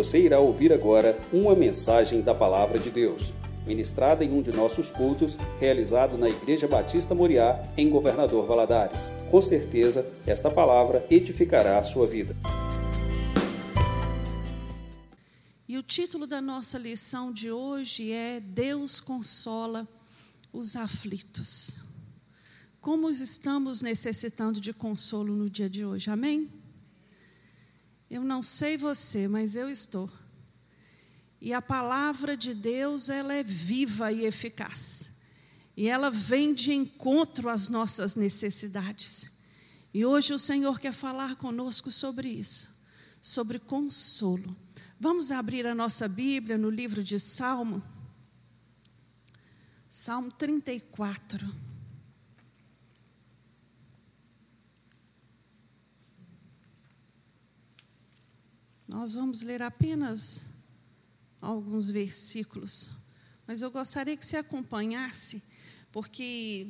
Você 0.00 0.18
irá 0.18 0.40
ouvir 0.40 0.72
agora 0.72 1.20
uma 1.30 1.54
mensagem 1.54 2.22
da 2.22 2.34
Palavra 2.34 2.78
de 2.78 2.90
Deus, 2.90 3.34
ministrada 3.66 4.24
em 4.24 4.32
um 4.32 4.40
de 4.40 4.50
nossos 4.50 4.90
cultos, 4.90 5.36
realizado 5.58 6.16
na 6.16 6.26
Igreja 6.26 6.66
Batista 6.66 7.14
Moriá, 7.14 7.62
em 7.76 7.90
Governador 7.90 8.46
Valadares. 8.46 9.10
Com 9.30 9.42
certeza, 9.42 10.10
esta 10.26 10.50
palavra 10.50 11.06
edificará 11.10 11.78
a 11.78 11.82
sua 11.82 12.06
vida. 12.06 12.34
E 15.68 15.76
o 15.76 15.82
título 15.82 16.26
da 16.26 16.40
nossa 16.40 16.78
lição 16.78 17.30
de 17.30 17.50
hoje 17.50 18.10
é 18.10 18.40
Deus 18.40 19.00
consola 19.00 19.86
os 20.50 20.76
aflitos. 20.76 21.84
Como 22.80 23.10
estamos 23.10 23.82
necessitando 23.82 24.62
de 24.62 24.72
consolo 24.72 25.34
no 25.34 25.50
dia 25.50 25.68
de 25.68 25.84
hoje, 25.84 26.08
amém? 26.08 26.59
Eu 28.10 28.24
não 28.24 28.42
sei 28.42 28.76
você, 28.76 29.28
mas 29.28 29.54
eu 29.54 29.70
estou. 29.70 30.10
E 31.40 31.54
a 31.54 31.62
palavra 31.62 32.36
de 32.36 32.52
Deus, 32.52 33.08
ela 33.08 33.32
é 33.32 33.42
viva 33.42 34.10
e 34.10 34.26
eficaz. 34.26 35.20
E 35.76 35.88
ela 35.88 36.10
vem 36.10 36.52
de 36.52 36.72
encontro 36.72 37.48
às 37.48 37.68
nossas 37.68 38.16
necessidades. 38.16 39.38
E 39.94 40.04
hoje 40.04 40.34
o 40.34 40.38
Senhor 40.38 40.80
quer 40.80 40.92
falar 40.92 41.36
conosco 41.36 41.90
sobre 41.90 42.28
isso, 42.28 42.84
sobre 43.22 43.58
consolo. 43.58 44.56
Vamos 44.98 45.30
abrir 45.30 45.66
a 45.66 45.74
nossa 45.74 46.08
Bíblia 46.08 46.58
no 46.58 46.68
livro 46.68 47.02
de 47.02 47.18
Salmo, 47.18 47.82
Salmo 49.88 50.30
34. 50.32 51.69
Nós 58.92 59.14
vamos 59.14 59.42
ler 59.42 59.62
apenas 59.62 60.50
alguns 61.40 61.90
versículos, 61.90 62.90
mas 63.46 63.62
eu 63.62 63.70
gostaria 63.70 64.16
que 64.16 64.26
você 64.26 64.36
acompanhasse, 64.36 65.44
porque 65.92 66.66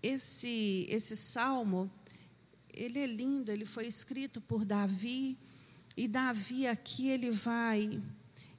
esse 0.00 0.86
esse 0.88 1.16
salmo, 1.16 1.90
ele 2.72 3.00
é 3.00 3.06
lindo, 3.06 3.50
ele 3.50 3.66
foi 3.66 3.88
escrito 3.88 4.40
por 4.40 4.64
Davi, 4.64 5.36
e 5.96 6.06
Davi 6.06 6.68
aqui 6.68 7.08
ele 7.08 7.32
vai 7.32 8.00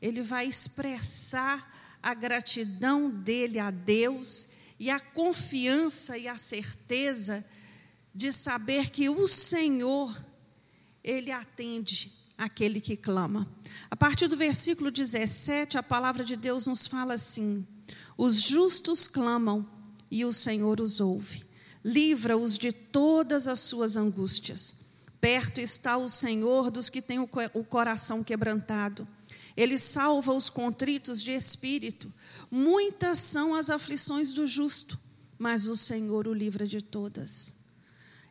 ele 0.02 0.21
vai 0.21 0.45
expressar 0.45 1.97
a 2.03 2.14
gratidão 2.14 3.09
dele 3.09 3.58
a 3.58 3.71
Deus 3.71 4.49
e 4.77 4.89
a 4.89 4.99
confiança 4.99 6.17
e 6.17 6.27
a 6.27 6.38
certeza 6.38 7.44
de 8.14 8.33
saber 8.33 8.89
que 8.89 9.09
o 9.09 9.27
Senhor 9.30 10.14
ele 11.02 11.31
atende 11.31 12.17
aquele 12.38 12.80
que 12.80 12.95
clama. 12.95 13.47
A 13.89 13.95
partir 13.95 14.27
do 14.27 14.38
versículo 14.38 14.91
17, 14.91 15.77
a 15.77 15.83
palavra 15.83 16.23
de 16.23 16.35
Deus 16.35 16.67
nos 16.67 16.85
fala 16.85 17.16
assim: 17.16 17.66
Os 18.17 18.41
justos 18.41 19.07
clamam 19.07 19.67
e 20.11 20.23
o 20.23 20.31
Senhor 20.31 20.80
os 20.80 20.99
ouve. 20.99 21.43
Livra-os 21.83 22.58
de 22.58 22.71
todas 22.71 23.47
as 23.47 23.59
suas 23.59 23.95
angústias. 23.95 24.88
Perto 25.19 25.59
está 25.59 25.97
o 25.97 26.08
Senhor 26.08 26.69
dos 26.69 26.89
que 26.89 27.02
têm 27.02 27.19
o 27.19 27.63
coração 27.63 28.23
quebrantado. 28.23 29.08
Ele 29.55 29.77
salva 29.77 30.31
os 30.31 30.49
contritos 30.49 31.23
de 31.23 31.31
espírito. 31.31 32.11
Muitas 32.52 33.17
são 33.17 33.55
as 33.55 33.69
aflições 33.69 34.31
do 34.31 34.45
justo, 34.45 34.97
mas 35.39 35.65
o 35.65 35.75
Senhor 35.75 36.27
o 36.27 36.33
livra 36.33 36.67
de 36.67 36.81
todas. 36.81 37.67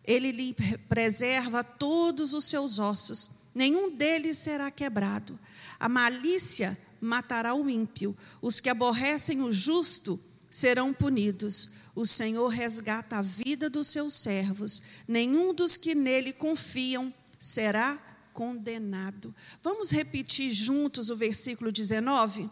Ele 0.07 0.31
lhe 0.31 0.57
preserva 0.89 1.65
todos 1.65 2.33
os 2.33 2.45
seus 2.45 2.79
ossos, 2.79 3.51
nenhum 3.55 3.97
deles 3.97 4.39
será 4.39 4.71
quebrado. 4.71 5.39
A 5.81 5.89
malícia 5.89 6.77
matará 7.01 7.55
o 7.55 7.69
ímpio, 7.69 8.17
os 8.41 8.61
que 8.61 8.69
aborrecem 8.69 9.43
o 9.43 9.53
justo 9.53 10.19
serão 10.51 10.93
punidos. 10.93 11.87
O 11.95 12.07
Senhor 12.07 12.49
resgata 12.49 13.17
a 13.17 13.23
vida 13.23 13.71
dos 13.71 13.89
seus 13.89 14.15
servos, 14.15 14.83
nenhum 15.09 15.55
dos 15.55 15.77
que 15.77 15.95
nele 15.95 16.33
confiam 16.33 17.13
será 17.39 17.99
condenado. 18.33 19.35
Vamos 19.63 19.91
repetir 19.91 20.53
juntos 20.53 21.09
o 21.09 21.17
versículo 21.17 21.73
19? 21.73 22.51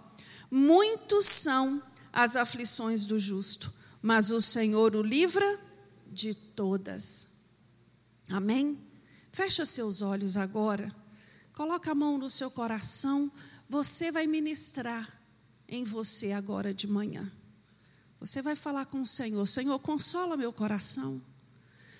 Muitos 0.50 1.26
são 1.26 1.82
as 2.12 2.36
aflições 2.36 3.04
do 3.04 3.18
justo, 3.18 3.72
mas 4.00 4.30
o 4.30 4.40
Senhor 4.40 4.96
o 4.96 5.02
livra 5.02 5.60
de 6.10 6.32
todas. 6.34 7.33
Amém? 8.30 8.78
Fecha 9.32 9.66
seus 9.66 10.02
olhos 10.02 10.36
agora. 10.36 10.94
Coloca 11.52 11.90
a 11.90 11.94
mão 11.94 12.18
no 12.18 12.30
seu 12.30 12.50
coração. 12.50 13.30
Você 13.68 14.10
vai 14.10 14.26
ministrar 14.26 15.08
em 15.68 15.84
você 15.84 16.32
agora 16.32 16.72
de 16.72 16.86
manhã. 16.86 17.30
Você 18.20 18.40
vai 18.40 18.56
falar 18.56 18.86
com 18.86 19.02
o 19.02 19.06
Senhor: 19.06 19.46
Senhor, 19.46 19.78
consola 19.78 20.36
meu 20.36 20.52
coração. 20.52 21.20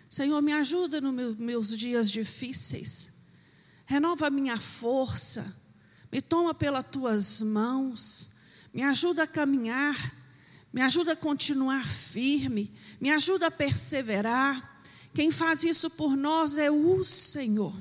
Senhor, 0.08 0.40
me 0.40 0.52
ajuda 0.52 1.00
nos 1.00 1.36
meus 1.36 1.76
dias 1.76 2.10
difíceis. 2.10 3.28
Renova 3.84 4.30
minha 4.30 4.56
força. 4.56 5.62
Me 6.10 6.22
toma 6.22 6.54
pelas 6.54 6.86
tuas 6.90 7.40
mãos. 7.40 8.34
Me 8.72 8.82
ajuda 8.82 9.24
a 9.24 9.26
caminhar. 9.26 9.96
Me 10.72 10.80
ajuda 10.80 11.12
a 11.12 11.16
continuar 11.16 11.84
firme. 11.84 12.72
Me 13.00 13.10
ajuda 13.10 13.48
a 13.48 13.50
perseverar. 13.50 14.73
Quem 15.14 15.30
faz 15.30 15.62
isso 15.62 15.90
por 15.90 16.16
nós 16.16 16.58
é 16.58 16.70
o 16.70 17.02
Senhor. 17.04 17.72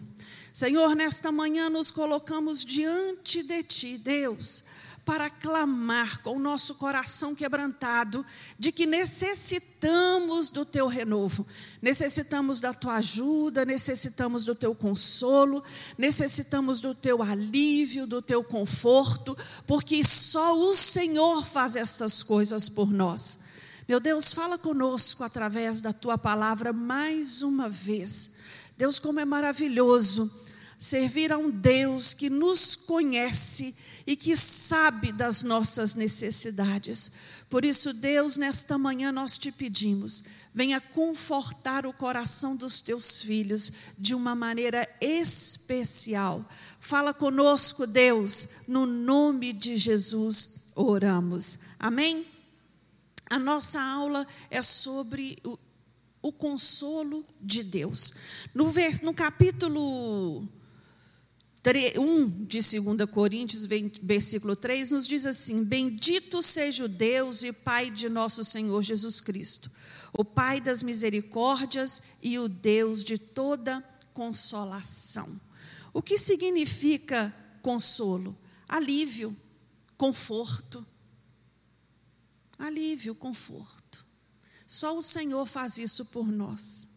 Senhor, 0.54 0.96
nesta 0.96 1.32
manhã 1.32 1.70
nos 1.70 1.90
colocamos 1.90 2.64
diante 2.64 3.42
de 3.42 3.64
Ti, 3.64 3.98
Deus 3.98 4.66
para 5.06 5.30
clamar 5.30 6.22
com 6.22 6.38
o 6.38 6.40
nosso 6.40 6.76
coração 6.76 7.36
quebrantado 7.36 8.26
de 8.58 8.72
que 8.72 8.86
necessitamos 8.86 10.50
do 10.50 10.64
teu 10.64 10.88
renovo, 10.88 11.46
necessitamos 11.82 12.62
da 12.62 12.74
tua 12.74 12.96
ajuda, 12.96 13.66
necessitamos 13.66 14.46
do 14.46 14.56
teu 14.56 14.74
consolo, 14.74 15.62
necessitamos 15.98 16.80
do 16.80 16.96
teu 16.96 17.22
alívio, 17.22 18.08
do 18.08 18.22
teu 18.22 18.44
conforto, 18.44 19.38
porque 19.68 20.04
só 20.04 20.58
o 20.58 20.74
Senhor 20.74 21.46
faz 21.46 21.76
estas 21.76 22.24
coisas 22.24 22.70
por 22.70 22.90
nós. 22.90 23.53
Meu 23.88 24.00
Deus, 24.00 24.32
fala 24.32 24.58
conosco 24.58 25.24
através 25.24 25.82
da 25.82 25.92
tua 25.92 26.18
palavra 26.18 26.72
mais 26.72 27.42
uma 27.42 27.68
vez. 27.68 28.36
Deus, 28.78 28.98
como 28.98 29.20
é 29.20 29.26
maravilhoso 29.26 30.44
servir 30.84 31.32
a 31.32 31.38
um 31.38 31.50
Deus 31.50 32.14
que 32.14 32.30
nos 32.30 32.76
conhece 32.76 33.74
e 34.06 34.18
que 34.18 34.36
sabe 34.36 35.14
das 35.14 35.42
nossas 35.42 35.96
necessidades. 35.96 37.12
Por 37.50 37.64
isso, 37.64 37.94
Deus, 37.94 38.36
nesta 38.36 38.78
manhã 38.78 39.12
nós 39.12 39.38
te 39.38 39.52
pedimos, 39.52 40.26
venha 40.54 40.82
confortar 40.82 41.86
o 41.86 41.94
coração 41.94 42.56
dos 42.56 42.82
teus 42.82 43.22
filhos 43.22 43.72
de 43.98 44.14
uma 44.14 44.36
maneira 44.36 44.88
especial. 45.00 46.44
Fala 46.80 47.14
conosco, 47.14 47.88
Deus, 47.88 48.64
no 48.68 48.86
nome 48.86 49.54
de 49.54 49.78
Jesus 49.78 50.72
oramos. 50.76 51.60
Amém? 51.80 52.33
A 53.34 53.40
nossa 53.40 53.82
aula 53.82 54.28
é 54.52 54.62
sobre 54.62 55.36
o, 55.44 55.58
o 56.22 56.32
consolo 56.32 57.26
de 57.42 57.64
Deus. 57.64 58.14
No, 58.54 58.72
no 59.02 59.12
capítulo 59.12 60.48
1 61.98 62.46
de 62.46 62.60
2 62.60 63.10
Coríntios, 63.10 63.66
versículo 64.04 64.56
3, 64.56 64.92
nos 64.92 65.08
diz 65.08 65.26
assim: 65.26 65.64
Bendito 65.64 66.44
seja 66.44 66.86
o 66.86 66.88
Deus 66.88 67.42
e 67.42 67.52
Pai 67.52 67.90
de 67.90 68.08
nosso 68.08 68.44
Senhor 68.44 68.84
Jesus 68.84 69.20
Cristo, 69.20 69.72
o 70.16 70.24
Pai 70.24 70.62
das 70.62 70.84
misericórdias 70.84 72.18
e 72.22 72.38
o 72.38 72.48
Deus 72.48 73.04
de 73.04 73.18
toda 73.18 73.84
consolação. 74.14 75.28
O 75.92 76.04
que 76.04 76.20
significa 76.20 77.36
consolo? 77.64 78.38
Alívio, 78.70 79.36
conforto. 79.98 80.93
Alívio, 82.64 83.14
conforto. 83.14 84.06
Só 84.66 84.98
o 84.98 85.02
Senhor 85.02 85.46
faz 85.46 85.78
isso 85.78 86.06
por 86.06 86.26
nós. 86.26 86.88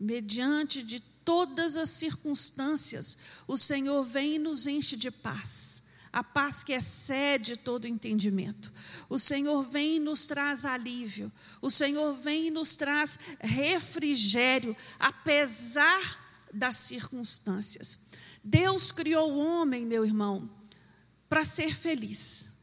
Mediante 0.00 0.82
de 0.82 1.00
todas 1.00 1.76
as 1.76 1.90
circunstâncias, 1.90 3.18
o 3.46 3.58
Senhor 3.58 4.02
vem 4.04 4.36
e 4.36 4.38
nos 4.38 4.66
enche 4.66 4.96
de 4.96 5.10
paz. 5.10 5.84
A 6.10 6.24
paz 6.24 6.64
que 6.64 6.72
excede 6.72 7.58
todo 7.58 7.86
entendimento. 7.86 8.72
O 9.10 9.18
Senhor 9.18 9.62
vem 9.64 9.96
e 9.96 10.00
nos 10.00 10.24
traz 10.24 10.64
alívio. 10.64 11.30
O 11.60 11.70
Senhor 11.70 12.14
vem 12.14 12.46
e 12.46 12.50
nos 12.50 12.74
traz 12.74 13.18
refrigério, 13.40 14.74
apesar 14.98 16.46
das 16.54 16.76
circunstâncias. 16.78 18.12
Deus 18.42 18.90
criou 18.90 19.30
o 19.30 19.38
homem, 19.38 19.84
meu 19.84 20.06
irmão, 20.06 20.50
para 21.28 21.44
ser 21.44 21.76
feliz. 21.76 22.55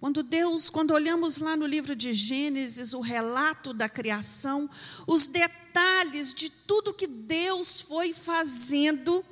Quando 0.00 0.22
Deus, 0.22 0.70
quando 0.70 0.92
olhamos 0.92 1.36
lá 1.38 1.54
no 1.54 1.66
livro 1.66 1.94
de 1.94 2.14
Gênesis, 2.14 2.94
o 2.94 3.02
relato 3.02 3.74
da 3.74 3.86
criação, 3.86 4.68
os 5.06 5.26
detalhes 5.26 6.32
de 6.32 6.48
tudo 6.48 6.94
que 6.94 7.06
Deus 7.06 7.82
foi 7.82 8.14
fazendo 8.14 9.22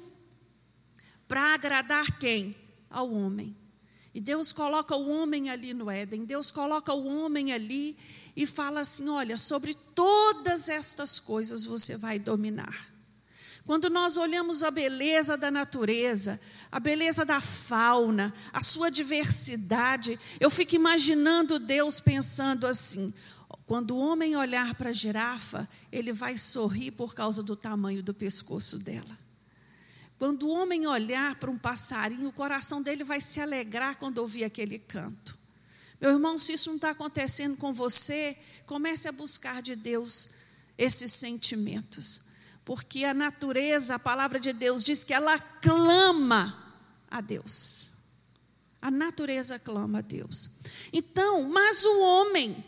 para 1.26 1.54
agradar 1.54 2.18
quem? 2.18 2.54
Ao 2.90 3.10
homem. 3.10 3.56
E 4.12 4.20
Deus 4.20 4.52
coloca 4.52 4.94
o 4.94 5.08
homem 5.08 5.48
ali 5.48 5.72
no 5.72 5.90
Éden, 5.90 6.26
Deus 6.26 6.50
coloca 6.50 6.92
o 6.92 7.06
homem 7.06 7.50
ali 7.50 7.96
e 8.36 8.46
fala 8.46 8.80
assim: 8.80 9.08
olha, 9.08 9.38
sobre 9.38 9.72
todas 9.72 10.68
estas 10.68 11.18
coisas 11.18 11.64
você 11.64 11.96
vai 11.96 12.18
dominar. 12.18 12.88
Quando 13.64 13.88
nós 13.88 14.16
olhamos 14.16 14.62
a 14.62 14.70
beleza 14.70 15.36
da 15.36 15.50
natureza, 15.50 16.40
a 16.70 16.78
beleza 16.78 17.24
da 17.24 17.40
fauna, 17.40 18.32
a 18.52 18.60
sua 18.60 18.90
diversidade, 18.90 20.18
eu 20.38 20.50
fico 20.50 20.74
imaginando 20.74 21.58
Deus 21.58 21.98
pensando 21.98 22.66
assim: 22.66 23.12
quando 23.66 23.92
o 23.92 23.98
homem 23.98 24.36
olhar 24.36 24.74
para 24.74 24.90
a 24.90 24.92
girafa, 24.92 25.68
ele 25.90 26.12
vai 26.12 26.36
sorrir 26.36 26.92
por 26.92 27.14
causa 27.14 27.42
do 27.42 27.56
tamanho 27.56 28.02
do 28.02 28.14
pescoço 28.14 28.78
dela. 28.78 29.18
Quando 30.18 30.48
o 30.48 30.50
homem 30.50 30.86
olhar 30.86 31.36
para 31.36 31.50
um 31.50 31.56
passarinho, 31.56 32.28
o 32.28 32.32
coração 32.32 32.82
dele 32.82 33.04
vai 33.04 33.20
se 33.20 33.40
alegrar 33.40 33.96
quando 33.96 34.18
ouvir 34.18 34.44
aquele 34.44 34.78
canto. 34.78 35.38
Meu 36.00 36.10
irmão, 36.10 36.38
se 36.38 36.52
isso 36.52 36.70
não 36.70 36.76
está 36.76 36.90
acontecendo 36.90 37.56
com 37.56 37.72
você, 37.72 38.36
comece 38.66 39.08
a 39.08 39.12
buscar 39.12 39.62
de 39.62 39.76
Deus 39.76 40.30
esses 40.76 41.12
sentimentos. 41.12 42.27
Porque 42.68 43.02
a 43.02 43.14
natureza, 43.14 43.94
a 43.94 43.98
palavra 43.98 44.38
de 44.38 44.52
Deus 44.52 44.84
diz 44.84 45.02
que 45.02 45.14
ela 45.14 45.38
clama 45.38 46.76
a 47.10 47.22
Deus. 47.22 47.92
A 48.82 48.90
natureza 48.90 49.58
clama 49.58 50.00
a 50.00 50.02
Deus. 50.02 50.64
Então, 50.92 51.44
mas 51.44 51.86
o 51.86 52.00
homem, 52.00 52.62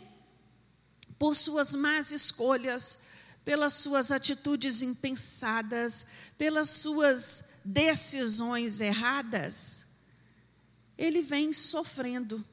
por 1.19 1.35
suas 1.35 1.75
más 1.75 2.11
escolhas, 2.11 3.09
pelas 3.45 3.73
suas 3.73 4.11
atitudes 4.11 4.81
impensadas, 4.81 6.07
pelas 6.35 6.67
suas 6.71 7.59
decisões 7.63 8.81
erradas, 8.81 9.97
ele 10.97 11.21
vem 11.21 11.53
sofrendo. 11.53 12.43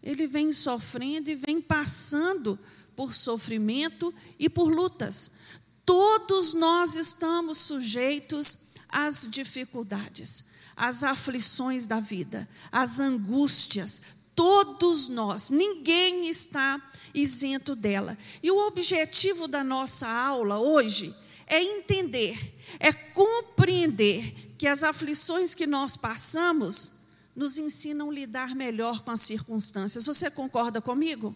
Ele 0.00 0.28
vem 0.28 0.52
sofrendo 0.52 1.30
e 1.30 1.34
vem 1.34 1.60
passando 1.60 2.56
por 2.94 3.12
sofrimento 3.12 4.14
e 4.38 4.48
por 4.48 4.72
lutas. 4.72 5.57
Todos 5.88 6.52
nós 6.52 6.96
estamos 6.96 7.56
sujeitos 7.56 8.74
às 8.90 9.26
dificuldades, 9.26 10.44
às 10.76 11.02
aflições 11.02 11.86
da 11.86 11.98
vida, 11.98 12.46
às 12.70 13.00
angústias. 13.00 14.02
Todos 14.36 15.08
nós, 15.08 15.48
ninguém 15.48 16.28
está 16.28 16.78
isento 17.14 17.74
dela. 17.74 18.18
E 18.42 18.50
o 18.50 18.66
objetivo 18.66 19.48
da 19.48 19.64
nossa 19.64 20.06
aula 20.06 20.58
hoje 20.58 21.16
é 21.46 21.62
entender, 21.62 22.38
é 22.78 22.92
compreender 22.92 24.54
que 24.58 24.66
as 24.66 24.82
aflições 24.82 25.54
que 25.54 25.66
nós 25.66 25.96
passamos 25.96 27.12
nos 27.34 27.56
ensinam 27.56 28.10
a 28.10 28.12
lidar 28.12 28.54
melhor 28.54 29.00
com 29.00 29.10
as 29.10 29.22
circunstâncias. 29.22 30.04
Você 30.04 30.30
concorda 30.30 30.82
comigo? 30.82 31.34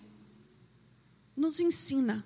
Nos 1.35 1.59
ensina. 1.59 2.23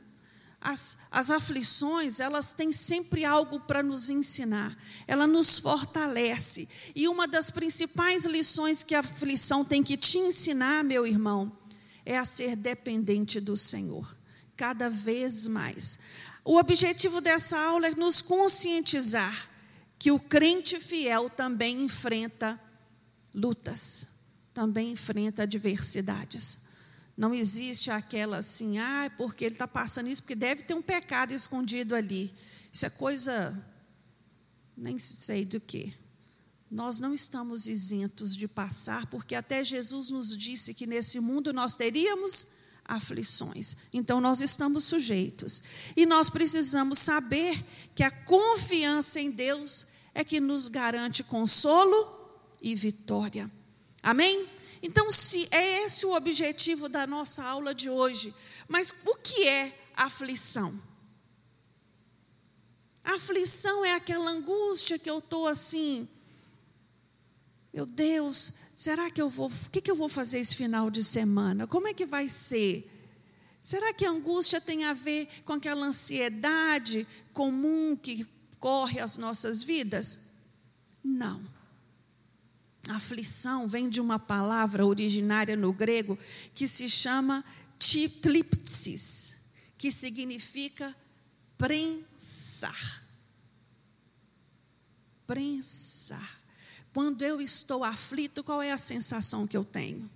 As, 0.68 0.98
as 1.12 1.30
aflições, 1.30 2.18
elas 2.18 2.52
têm 2.52 2.72
sempre 2.72 3.24
algo 3.24 3.60
para 3.60 3.84
nos 3.84 4.10
ensinar, 4.10 4.76
ela 5.06 5.24
nos 5.24 5.58
fortalece. 5.58 6.68
E 6.92 7.06
uma 7.06 7.28
das 7.28 7.52
principais 7.52 8.26
lições 8.26 8.82
que 8.82 8.92
a 8.92 8.98
aflição 8.98 9.64
tem 9.64 9.80
que 9.80 9.96
te 9.96 10.18
ensinar, 10.18 10.82
meu 10.82 11.06
irmão, 11.06 11.56
é 12.04 12.18
a 12.18 12.24
ser 12.24 12.56
dependente 12.56 13.38
do 13.38 13.56
Senhor, 13.56 14.12
cada 14.56 14.90
vez 14.90 15.46
mais. 15.46 16.00
O 16.44 16.56
objetivo 16.56 17.20
dessa 17.20 17.56
aula 17.56 17.86
é 17.86 17.94
nos 17.94 18.20
conscientizar 18.20 19.48
que 20.00 20.10
o 20.10 20.18
crente 20.18 20.80
fiel 20.80 21.30
também 21.30 21.84
enfrenta 21.84 22.60
lutas, 23.32 24.16
também 24.52 24.90
enfrenta 24.90 25.44
adversidades. 25.44 26.66
Não 27.16 27.34
existe 27.34 27.90
aquela 27.90 28.38
assim, 28.38 28.78
ah, 28.78 29.10
porque 29.16 29.46
ele 29.46 29.54
está 29.54 29.66
passando 29.66 30.08
isso, 30.08 30.22
porque 30.22 30.34
deve 30.34 30.62
ter 30.62 30.74
um 30.74 30.82
pecado 30.82 31.32
escondido 31.32 31.94
ali. 31.94 32.32
Isso 32.70 32.84
é 32.84 32.90
coisa, 32.90 33.66
nem 34.76 34.98
sei 34.98 35.44
do 35.44 35.58
que. 35.58 35.96
Nós 36.70 37.00
não 37.00 37.14
estamos 37.14 37.68
isentos 37.68 38.36
de 38.36 38.46
passar, 38.46 39.06
porque 39.06 39.34
até 39.34 39.64
Jesus 39.64 40.10
nos 40.10 40.36
disse 40.36 40.74
que 40.74 40.86
nesse 40.86 41.18
mundo 41.20 41.52
nós 41.52 41.74
teríamos 41.74 42.66
aflições. 42.84 43.76
Então 43.92 44.20
nós 44.20 44.40
estamos 44.40 44.84
sujeitos. 44.84 45.62
E 45.96 46.04
nós 46.04 46.28
precisamos 46.28 46.98
saber 46.98 47.64
que 47.94 48.02
a 48.02 48.10
confiança 48.10 49.20
em 49.20 49.30
Deus 49.30 49.86
é 50.14 50.24
que 50.24 50.40
nos 50.40 50.68
garante 50.68 51.22
consolo 51.22 52.14
e 52.60 52.74
vitória. 52.74 53.50
Amém? 54.02 54.48
Então, 54.86 55.10
se 55.10 55.48
é 55.50 55.84
esse 55.84 56.06
o 56.06 56.14
objetivo 56.14 56.88
da 56.88 57.08
nossa 57.08 57.42
aula 57.42 57.74
de 57.74 57.90
hoje, 57.90 58.32
mas 58.68 58.94
o 59.04 59.16
que 59.16 59.48
é 59.48 59.76
aflição? 59.96 60.72
aflição 63.02 63.84
é 63.84 63.94
aquela 63.94 64.30
angústia 64.30 64.98
que 64.98 65.10
eu 65.10 65.18
estou 65.18 65.48
assim, 65.48 66.08
meu 67.72 67.84
Deus, 67.84 68.34
será 68.74 69.10
que 69.10 69.20
eu 69.20 69.28
vou, 69.28 69.48
o 69.48 69.70
que, 69.70 69.80
que 69.80 69.90
eu 69.90 69.96
vou 69.96 70.08
fazer 70.08 70.38
esse 70.38 70.54
final 70.54 70.88
de 70.88 71.02
semana? 71.02 71.66
Como 71.66 71.88
é 71.88 71.94
que 71.94 72.06
vai 72.06 72.28
ser? 72.28 72.88
Será 73.60 73.92
que 73.92 74.06
a 74.06 74.10
angústia 74.10 74.60
tem 74.60 74.84
a 74.84 74.92
ver 74.92 75.28
com 75.44 75.54
aquela 75.54 75.84
ansiedade 75.84 77.04
comum 77.32 77.96
que 77.96 78.24
corre 78.60 79.00
as 79.00 79.16
nossas 79.16 79.64
vidas? 79.64 80.44
Não. 81.02 81.55
Aflição 82.88 83.66
vem 83.66 83.88
de 83.88 84.00
uma 84.00 84.18
palavra 84.18 84.86
originária 84.86 85.56
no 85.56 85.72
grego 85.72 86.18
que 86.54 86.68
se 86.68 86.88
chama 86.88 87.44
tiplipsis, 87.78 89.52
que 89.76 89.90
significa 89.90 90.94
prensar. 91.58 93.02
Prensar. 95.26 96.40
Quando 96.92 97.22
eu 97.22 97.40
estou 97.40 97.84
aflito, 97.84 98.44
qual 98.44 98.62
é 98.62 98.72
a 98.72 98.78
sensação 98.78 99.46
que 99.46 99.56
eu 99.56 99.64
tenho? 99.64 100.08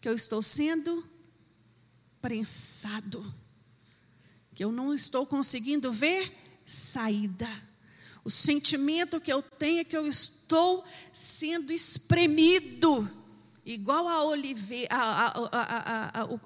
Que 0.00 0.08
eu 0.08 0.14
estou 0.14 0.42
sendo 0.42 1.04
prensado, 2.20 3.24
que 4.54 4.62
eu 4.62 4.70
não 4.70 4.92
estou 4.92 5.24
conseguindo 5.24 5.90
ver 5.92 6.30
saída. 6.66 7.48
O 8.24 8.30
sentimento 8.30 9.20
que 9.20 9.32
eu 9.32 9.42
tenho 9.42 9.80
é 9.80 9.84
que 9.84 9.96
eu 9.96 10.06
estou 10.06 10.84
sendo 11.12 11.72
espremido, 11.72 13.10
igual 13.64 14.06
a, 14.08 14.24
olive, 14.24 14.86
a, 14.90 15.32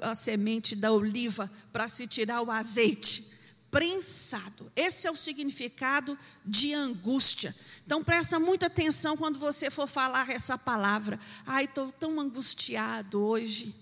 a, 0.01 0.11
a, 0.11 0.15
semente 0.15 0.77
da 0.77 0.93
oliva 0.93 1.51
para 1.73 1.89
se 1.89 2.07
tirar 2.07 2.43
o 2.43 2.51
azeite. 2.51 3.35
Prensado. 3.71 4.71
Esse 4.77 5.09
é 5.09 5.11
o 5.11 5.17
significado 5.17 6.17
de 6.45 6.73
angústia. 6.75 7.55
Então 7.85 8.05
presta 8.05 8.39
muita 8.39 8.67
atenção 8.67 9.17
quando 9.17 9.39
você 9.39 9.69
for 9.69 9.89
falar 9.89 10.31
essa 10.31 10.57
palavra. 10.57 11.19
Ai, 11.45 11.65
estou 11.65 11.91
tão 11.91 12.21
angustiado 12.21 13.21
hoje. 13.21 13.75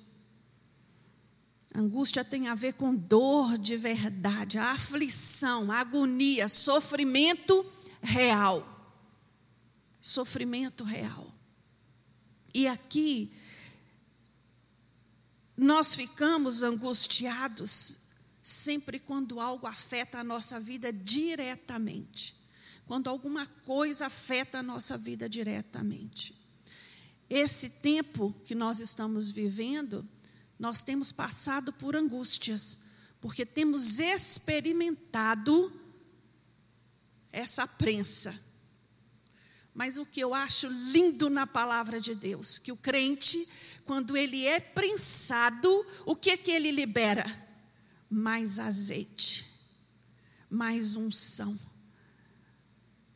Angústia 1.74 2.24
tem 2.24 2.48
a 2.48 2.54
ver 2.54 2.72
com 2.74 2.94
dor 2.94 3.56
de 3.58 3.76
verdade, 3.76 4.58
aflição, 4.58 5.70
agonia, 5.70 6.48
sofrimento 6.48 7.64
real. 8.02 8.66
Sofrimento 10.00 10.84
real. 10.84 11.32
E 12.52 12.66
aqui, 12.66 13.32
nós 15.56 15.94
ficamos 15.94 16.62
angustiados 16.62 18.00
sempre 18.42 18.98
quando 18.98 19.40
algo 19.40 19.66
afeta 19.66 20.18
a 20.18 20.24
nossa 20.24 20.58
vida 20.58 20.92
diretamente 20.92 22.42
quando 22.92 23.08
alguma 23.08 23.46
coisa 23.64 24.06
afeta 24.06 24.58
a 24.58 24.62
nossa 24.62 24.98
vida 24.98 25.28
diretamente. 25.28 26.34
Esse 27.30 27.70
tempo 27.80 28.34
que 28.44 28.54
nós 28.54 28.80
estamos 28.80 29.30
vivendo, 29.30 30.06
nós 30.58 30.82
temos 30.82 31.10
passado 31.10 31.72
por 31.72 31.96
angústias, 31.96 32.90
porque 33.20 33.46
temos 33.46 33.98
experimentado 33.98 35.72
essa 37.32 37.66
prensa. 37.66 38.38
Mas 39.74 39.96
o 39.96 40.04
que 40.04 40.20
eu 40.20 40.34
acho 40.34 40.68
lindo 40.92 41.30
na 41.30 41.46
palavra 41.46 42.00
de 42.00 42.14
Deus, 42.14 42.58
que 42.58 42.70
o 42.70 42.76
crente, 42.76 43.48
quando 43.86 44.16
ele 44.16 44.46
é 44.46 44.60
prensado, 44.60 45.68
o 46.04 46.14
que 46.14 46.30
é 46.30 46.36
que 46.36 46.50
ele 46.50 46.70
libera? 46.70 47.24
Mais 48.10 48.58
azeite, 48.58 49.46
mais 50.50 50.94
unção 50.94 51.58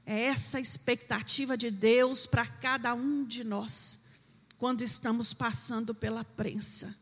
é 0.07 0.27
essa 0.27 0.61
expectativa 0.61 1.57
de 1.57 1.69
Deus 1.69 2.27
para 2.27 2.47
cada 2.47 2.95
um 2.95 3.25
de 3.25 3.43
nós, 3.43 4.05
quando 4.57 4.83
estamos 4.83 5.35
passando 5.35 5.93
pela 5.93 6.25
prensa. 6.25 6.97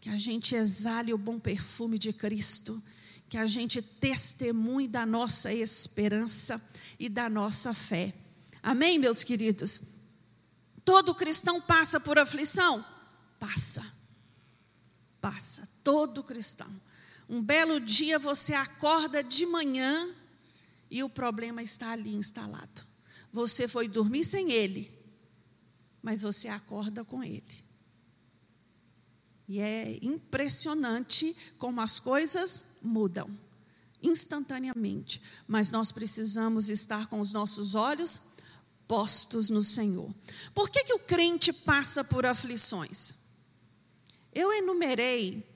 Que 0.00 0.08
a 0.08 0.16
gente 0.16 0.54
exale 0.54 1.12
o 1.12 1.18
bom 1.18 1.38
perfume 1.38 1.98
de 1.98 2.14
Cristo, 2.14 2.82
que 3.28 3.36
a 3.36 3.46
gente 3.46 3.82
testemunhe 3.82 4.88
da 4.88 5.04
nossa 5.04 5.52
esperança 5.52 6.62
e 6.98 7.08
da 7.08 7.28
nossa 7.28 7.74
fé. 7.74 8.14
Amém, 8.62 8.98
meus 8.98 9.22
queridos? 9.22 9.94
Todo 10.84 11.14
cristão 11.14 11.60
passa 11.60 11.98
por 11.98 12.18
aflição? 12.18 12.84
Passa. 13.38 13.84
Passa. 15.20 15.68
Todo 15.82 16.22
cristão. 16.22 16.68
Um 17.28 17.42
belo 17.42 17.80
dia 17.80 18.18
você 18.18 18.52
acorda 18.52 19.22
de 19.22 19.46
manhã 19.46 20.14
e 20.90 21.02
o 21.02 21.08
problema 21.08 21.62
está 21.62 21.92
ali 21.92 22.14
instalado. 22.14 22.84
Você 23.32 23.66
foi 23.66 23.88
dormir 23.88 24.24
sem 24.24 24.52
ele, 24.52 24.90
mas 26.02 26.22
você 26.22 26.48
acorda 26.48 27.04
com 27.04 27.24
ele. 27.24 27.63
E 29.46 29.60
é 29.60 29.98
impressionante 30.02 31.34
como 31.58 31.80
as 31.80 31.98
coisas 31.98 32.78
mudam 32.82 33.28
instantaneamente, 34.02 35.20
mas 35.48 35.70
nós 35.70 35.90
precisamos 35.90 36.68
estar 36.68 37.06
com 37.08 37.20
os 37.20 37.32
nossos 37.32 37.74
olhos 37.74 38.34
postos 38.86 39.48
no 39.48 39.62
Senhor. 39.62 40.12
Por 40.54 40.68
que, 40.68 40.84
que 40.84 40.94
o 40.94 40.98
crente 40.98 41.52
passa 41.52 42.04
por 42.04 42.26
aflições? 42.26 43.24
Eu 44.34 44.52
enumerei 44.52 45.46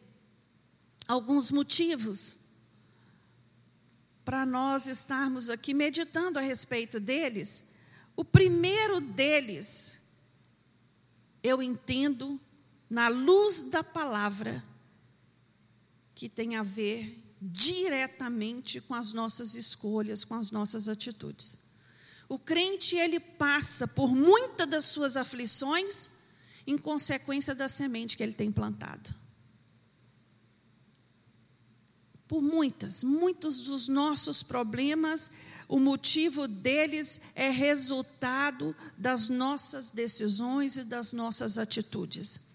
alguns 1.07 1.51
motivos 1.51 2.49
para 4.25 4.45
nós 4.45 4.87
estarmos 4.87 5.51
aqui 5.51 5.73
meditando 5.73 6.39
a 6.39 6.43
respeito 6.43 7.01
deles. 7.01 7.77
O 8.15 8.25
primeiro 8.25 9.01
deles, 9.01 10.03
eu 11.43 11.63
entendo, 11.63 12.41
na 12.89 13.09
luz 13.09 13.65
da 13.65 13.85
palavra, 13.85 14.65
que 16.15 16.29
tem 16.29 16.57
a 16.57 16.63
ver 16.63 17.25
diretamente 17.41 18.81
com 18.81 18.95
as 18.95 19.13
nossas 19.13 19.55
escolhas, 19.55 20.25
com 20.25 20.35
as 20.35 20.51
nossas 20.51 20.89
atitudes. 20.89 21.69
O 22.29 22.39
crente, 22.39 22.97
ele 22.97 23.21
passa 23.21 23.89
por 23.89 24.15
muitas 24.15 24.69
das 24.69 24.85
suas 24.87 25.17
aflições 25.17 26.11
em 26.67 26.77
consequência 26.77 27.55
da 27.55 27.69
semente 27.69 28.17
que 28.17 28.23
ele 28.23 28.35
tem 28.35 28.53
plantado. 28.53 29.15
Por 32.27 32.43
muitas, 32.43 33.03
muitos 33.03 33.63
dos 33.63 33.89
nossos 33.89 34.43
problemas, 34.43 35.31
o 35.67 35.79
motivo 35.79 36.47
deles 36.47 37.21
é 37.35 37.49
resultado 37.49 38.77
das 38.99 39.31
nossas 39.31 39.91
decisões 39.91 40.77
e 40.77 40.85
das 40.85 41.15
nossas 41.15 41.57
atitudes. 41.57 42.48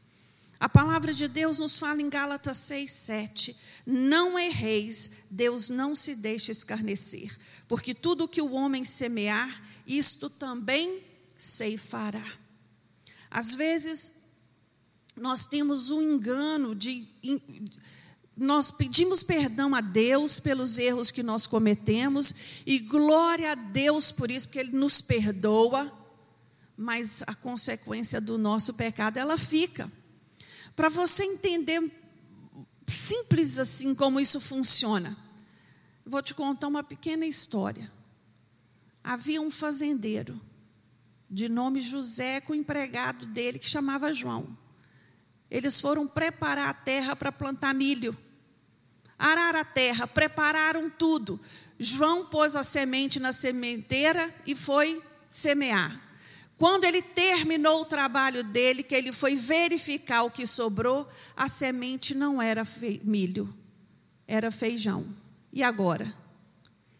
A 0.64 0.70
palavra 0.70 1.14
de 1.14 1.28
Deus 1.28 1.60
nos 1.60 1.78
fala 1.78 2.02
em 2.02 2.10
Gálatas 2.10 2.58
6, 2.58 2.92
7. 2.92 3.58
Não 3.86 4.40
erreis, 4.40 5.26
Deus 5.30 5.68
não 5.68 5.94
se 5.94 6.16
deixa 6.16 6.52
escarnecer 6.52 7.30
porque 7.74 7.96
tudo 7.96 8.28
que 8.28 8.40
o 8.40 8.52
homem 8.52 8.86
semear, 8.86 9.62
isto 9.88 10.30
também 10.30 11.02
ceifará. 11.36 12.24
Às 13.32 13.56
vezes, 13.56 14.12
nós 15.16 15.48
temos 15.48 15.90
um 15.90 16.00
engano 16.00 16.76
de. 16.76 17.08
Nós 18.38 18.70
pedimos 18.70 19.24
perdão 19.24 19.74
a 19.74 19.82
Deus 19.82 20.40
pelos 20.40 20.78
erros 20.78 21.10
que 21.10 21.24
nós 21.24 21.48
cometemos 21.48 22.64
e 22.64 22.78
glória 22.78 23.54
a 23.54 23.56
Deus 23.56 24.12
por 24.12 24.30
isso, 24.30 24.48
porque 24.48 24.60
Ele 24.60 24.78
nos 24.78 25.02
perdoa, 25.02 25.92
mas 26.78 27.24
a 27.26 27.34
consequência 27.34 28.22
do 28.22 28.38
nosso 28.38 28.76
pecado 28.76 29.18
ela 29.18 29.36
fica. 29.36 29.92
Para 30.76 30.90
você 30.90 31.24
entender 31.24 31.82
simples 32.88 33.60
assim 33.60 33.96
como 33.96 34.20
isso 34.20 34.40
funciona. 34.40 35.16
Vou 36.06 36.22
te 36.22 36.34
contar 36.34 36.68
uma 36.68 36.84
pequena 36.84 37.26
história. 37.26 37.92
Havia 39.04 39.42
um 39.42 39.50
fazendeiro, 39.50 40.40
de 41.30 41.50
nome 41.50 41.82
José, 41.82 42.42
com 42.42 42.54
o 42.54 42.56
empregado 42.56 43.26
dele 43.28 43.60
que 43.60 43.68
chamava 43.68 44.14
João. 44.14 44.58
Eles 45.50 45.80
foram 45.80 46.08
preparar 46.08 46.70
a 46.70 46.74
terra 46.74 47.16
para 47.16 47.32
plantar 47.32 47.74
milho. 47.74 48.16
Arar 49.18 49.56
a 49.56 49.64
terra, 49.64 50.08
prepararam 50.08 50.90
tudo. 50.90 51.40
João 51.80 52.26
pôs 52.26 52.56
a 52.56 52.64
semente 52.64 53.20
na 53.20 53.32
sementeira 53.32 54.34
e 54.46 54.56
foi 54.56 55.02
semear. 55.30 56.03
Quando 56.64 56.86
ele 56.86 57.02
terminou 57.02 57.82
o 57.82 57.86
trabalho 57.86 58.42
dele, 58.42 58.84
que 58.84 58.96
ele 58.96 59.12
foi 59.12 59.36
verificar 59.36 60.24
o 60.24 60.32
que 60.32 60.46
sobrou, 60.46 61.06
a 61.36 61.50
semente 61.50 62.16
não 62.16 62.42
era 62.42 62.66
milho, 63.04 63.54
era 64.26 64.50
feijão. 64.50 65.06
E 65.52 65.62
agora? 65.62 66.16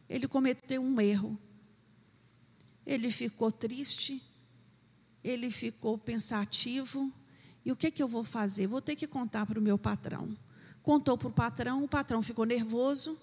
Ele 0.10 0.28
cometeu 0.28 0.84
um 0.84 1.00
erro. 1.00 1.40
Ele 2.86 3.10
ficou 3.10 3.54
triste, 3.54 4.22
ele 5.24 5.50
ficou 5.50 5.98
pensativo. 5.98 7.10
E 7.64 7.72
o 7.72 7.76
que, 7.78 7.90
que 7.90 8.04
eu 8.04 8.08
vou 8.10 8.26
fazer? 8.26 8.68
Vou 8.68 8.82
ter 8.82 8.98
que 8.98 9.08
contar 9.08 9.46
para 9.46 9.58
o 9.58 9.64
meu 9.64 9.78
patrão. 9.78 10.38
Contou 10.82 11.18
para 11.18 11.30
o 11.30 11.32
patrão, 11.32 11.86
o 11.86 11.88
patrão 11.88 12.22
ficou 12.22 12.44
nervoso, 12.44 13.18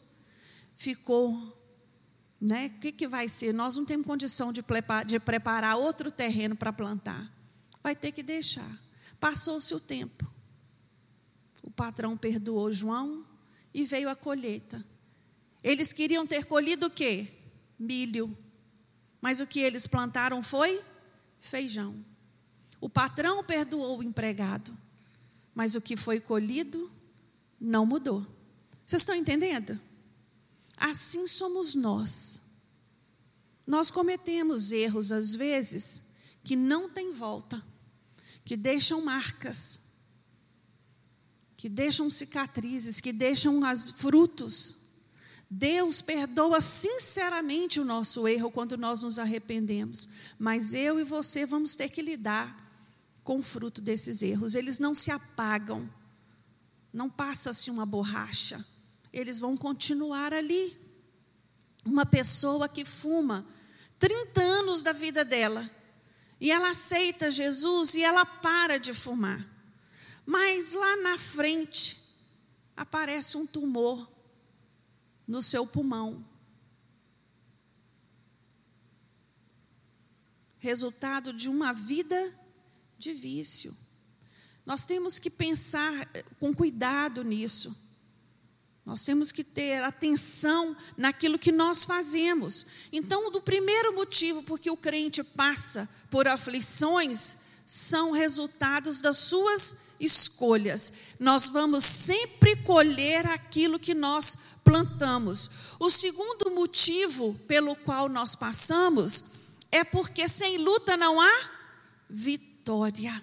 ficou, 0.75 1.60
né? 2.41 2.67
O 2.67 2.81
que, 2.81 2.91
que 2.91 3.07
vai 3.07 3.29
ser? 3.29 3.53
Nós 3.53 3.77
não 3.77 3.85
temos 3.85 4.07
condição 4.07 4.53
de, 4.53 4.63
de 5.07 5.21
preparar 5.21 5.77
outro 5.77 6.11
terreno 6.11 6.57
para 6.57 6.73
plantar. 6.73 7.31
Vai 7.83 7.95
ter 7.95 8.13
que 8.13 8.23
deixar. 8.23 8.69
Passou-se 9.19 9.75
o 9.75 9.81
tempo. 9.81 10.31
O 11.63 11.71
patrão 11.71 12.17
perdoou 12.17 12.73
João 12.73 13.25
e 13.75 13.85
veio 13.85 14.09
a 14.09 14.17
colheita. 14.17 14.83
Eles 15.63 15.93
queriam 15.93 16.27
ter 16.27 16.45
colhido 16.45 16.87
o 16.87 16.91
quê? 16.91 17.29
Milho. 17.79 18.35
Mas 19.21 19.41
o 19.41 19.47
que 19.47 19.61
eles 19.61 19.87
plantaram 19.87 20.43
foi 20.43 20.83
feijão. 21.39 21.95
O 22.81 22.89
patrão 22.89 23.45
perdoou 23.45 23.99
o 23.99 24.03
empregado, 24.03 24.75
mas 25.55 25.75
o 25.75 25.83
que 25.83 25.99
foi 25.99 26.19
colhido 26.19 26.91
não 27.61 27.85
mudou. 27.85 28.27
Vocês 28.87 29.03
estão 29.03 29.15
entendendo? 29.15 29.79
Assim 30.81 31.27
somos 31.27 31.75
nós. 31.75 32.49
Nós 33.67 33.91
cometemos 33.91 34.73
erros 34.73 35.13
às 35.13 35.35
vezes 35.35 36.11
que 36.43 36.57
não 36.57 36.89
tem 36.89 37.13
volta, 37.13 37.63
que 38.45 38.57
deixam 38.57 39.03
marcas, 39.03 39.91
que 41.57 41.69
deixam 41.69 42.09
cicatrizes, 42.09 43.01
que 43.01 43.13
deixam 43.13 43.63
as 43.63 43.91
frutos. 43.91 44.81
Deus 45.51 46.01
perdoa 46.01 46.61
sinceramente 46.61 47.79
o 47.79 47.85
nosso 47.85 48.27
erro 48.27 48.51
quando 48.51 48.79
nós 48.79 49.03
nos 49.03 49.19
arrependemos, 49.19 50.09
mas 50.39 50.73
eu 50.73 50.99
e 50.99 51.05
você 51.05 51.45
vamos 51.45 51.75
ter 51.75 51.91
que 51.91 52.01
lidar 52.01 52.57
com 53.23 53.39
o 53.39 53.43
fruto 53.43 53.81
desses 53.81 54.23
erros. 54.23 54.55
Eles 54.55 54.79
não 54.79 54.95
se 54.95 55.11
apagam, 55.11 55.89
não 56.93 57.11
passa-se 57.11 57.71
uma 57.71 57.85
borracha, 57.85 58.65
eles 59.13 59.41
vão 59.41 59.57
continuar 59.57 60.33
ali. 60.33 60.79
Uma 61.85 62.05
pessoa 62.05 62.69
que 62.69 62.85
fuma 62.85 63.47
30 63.99 64.41
anos 64.41 64.83
da 64.83 64.93
vida 64.93 65.25
dela 65.25 65.69
e 66.41 66.51
ela 66.51 66.71
aceita 66.71 67.31
Jesus 67.31 67.95
e 67.95 68.03
ela 68.03 68.25
para 68.25 68.79
de 68.79 68.95
fumar, 68.95 69.47
mas 70.25 70.73
lá 70.73 70.97
na 70.97 71.19
frente 71.19 71.99
aparece 72.75 73.37
um 73.37 73.47
tumor 73.47 74.11
no 75.29 75.43
seu 75.43 75.67
pulmão. 75.67 76.25
Resultado 80.59 81.33
de 81.33 81.49
uma 81.49 81.73
vida 81.73 82.39
de 82.99 83.13
vício. 83.13 83.75
Nós 84.65 84.87
temos 84.87 85.19
que 85.19 85.31
pensar 85.31 86.09
eh, 86.15 86.23
com 86.39 86.55
cuidado 86.55 87.25
nisso. 87.25 87.90
Nós 88.91 89.05
temos 89.05 89.31
que 89.31 89.45
ter 89.45 89.85
atenção 89.85 90.77
naquilo 90.97 91.39
que 91.39 91.53
nós 91.53 91.85
fazemos. 91.85 92.67
Então, 92.91 93.31
do 93.31 93.41
primeiro 93.41 93.95
motivo 93.95 94.43
porque 94.43 94.69
o 94.69 94.77
crente 94.77 95.23
passa 95.23 95.89
por 96.11 96.27
aflições 96.27 97.37
são 97.65 98.11
resultados 98.11 99.01
das 99.01 99.17
suas 99.17 99.93
escolhas. 100.01 100.93
Nós 101.21 101.47
vamos 101.47 101.85
sempre 101.85 102.57
colher 102.65 103.25
aquilo 103.29 103.79
que 103.79 103.95
nós 103.95 104.37
plantamos. 104.65 105.77
O 105.79 105.89
segundo 105.89 106.51
motivo 106.51 107.33
pelo 107.47 107.77
qual 107.77 108.09
nós 108.09 108.35
passamos 108.35 109.25
é 109.71 109.85
porque 109.85 110.27
sem 110.27 110.59
luta 110.59 110.97
não 110.97 111.21
há 111.21 111.51
vitória. 112.09 113.23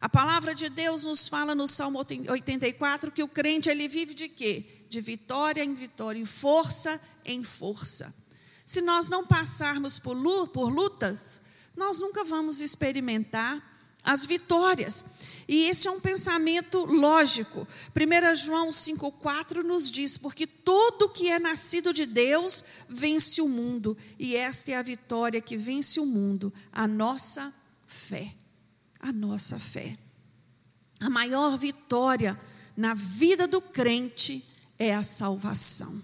A 0.00 0.08
palavra 0.08 0.54
de 0.54 0.70
Deus 0.70 1.04
nos 1.04 1.28
fala 1.28 1.54
no 1.54 1.68
Salmo 1.68 1.98
84 1.98 3.12
que 3.12 3.22
o 3.22 3.28
crente 3.28 3.68
ele 3.68 3.86
vive 3.86 4.14
de 4.14 4.28
quê? 4.28 4.64
De 4.88 5.00
vitória 5.00 5.62
em 5.62 5.74
vitória, 5.74 6.18
em 6.18 6.24
força 6.24 6.98
em 7.24 7.44
força. 7.44 8.14
Se 8.64 8.80
nós 8.80 9.08
não 9.08 9.26
passarmos 9.26 9.98
por 9.98 10.14
lutas, 10.14 11.42
nós 11.76 12.00
nunca 12.00 12.24
vamos 12.24 12.60
experimentar 12.60 13.62
as 14.02 14.24
vitórias. 14.24 15.04
E 15.46 15.64
esse 15.68 15.88
é 15.88 15.90
um 15.90 16.00
pensamento 16.00 16.84
lógico. 16.86 17.66
1 17.94 18.34
João 18.36 18.70
5,4 18.70 19.62
nos 19.62 19.90
diz: 19.90 20.16
Porque 20.16 20.46
todo 20.46 21.08
que 21.10 21.28
é 21.28 21.38
nascido 21.38 21.92
de 21.92 22.06
Deus 22.06 22.64
vence 22.88 23.42
o 23.42 23.48
mundo, 23.48 23.96
e 24.18 24.36
esta 24.36 24.70
é 24.70 24.76
a 24.76 24.82
vitória 24.82 25.40
que 25.40 25.56
vence 25.56 26.00
o 26.00 26.06
mundo, 26.06 26.52
a 26.72 26.86
nossa 26.86 27.52
fé. 27.86 28.32
A 29.00 29.12
nossa 29.12 29.58
fé. 29.58 29.96
A 31.00 31.08
maior 31.08 31.56
vitória 31.56 32.38
na 32.76 32.94
vida 32.94 33.48
do 33.48 33.60
crente 33.60 34.44
é 34.78 34.94
a 34.94 35.02
salvação. 35.02 36.02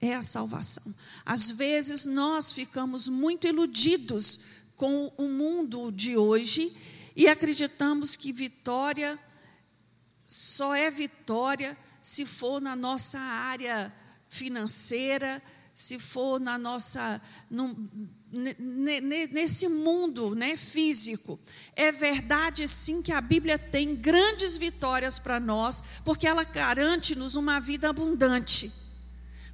É 0.00 0.14
a 0.14 0.22
salvação. 0.22 0.94
Às 1.24 1.50
vezes 1.50 2.04
nós 2.04 2.52
ficamos 2.52 3.08
muito 3.08 3.46
iludidos 3.46 4.40
com 4.76 5.12
o 5.16 5.28
mundo 5.28 5.90
de 5.90 6.16
hoje 6.16 6.72
e 7.16 7.26
acreditamos 7.26 8.14
que 8.14 8.32
vitória 8.32 9.18
só 10.26 10.74
é 10.74 10.90
vitória 10.90 11.76
se 12.00 12.24
for 12.24 12.60
na 12.60 12.76
nossa 12.76 13.18
área 13.18 13.92
financeira, 14.28 15.42
se 15.74 15.98
for 15.98 16.38
na 16.38 16.56
nossa 16.56 17.20
no, 17.50 17.88
nesse 18.30 19.68
mundo, 19.68 20.34
né, 20.34 20.56
físico. 20.56 21.38
É 21.74 21.90
verdade 21.90 22.68
sim 22.68 23.02
que 23.02 23.12
a 23.12 23.20
Bíblia 23.20 23.58
tem 23.58 23.96
grandes 23.96 24.58
vitórias 24.58 25.18
para 25.18 25.40
nós, 25.40 26.00
porque 26.04 26.26
ela 26.26 26.44
garante-nos 26.44 27.36
uma 27.36 27.60
vida 27.60 27.88
abundante. 27.88 28.70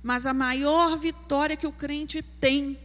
Mas 0.03 0.27
a 0.27 0.35
maior 0.35 0.99
vitória 0.99 1.57
que 1.57 1.67
o 1.67 1.73
crente 1.73 2.23
tem 2.23 2.79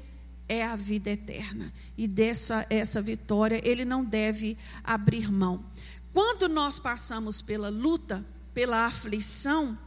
é 0.47 0.63
a 0.63 0.75
vida 0.75 1.09
eterna. 1.09 1.73
E 1.97 2.07
dessa 2.07 2.65
essa 2.69 3.01
vitória 3.01 3.61
ele 3.63 3.83
não 3.83 4.03
deve 4.03 4.57
abrir 4.83 5.31
mão. 5.31 5.63
Quando 6.13 6.47
nós 6.47 6.79
passamos 6.79 7.41
pela 7.41 7.69
luta, 7.69 8.25
pela 8.53 8.85
aflição, 8.85 9.77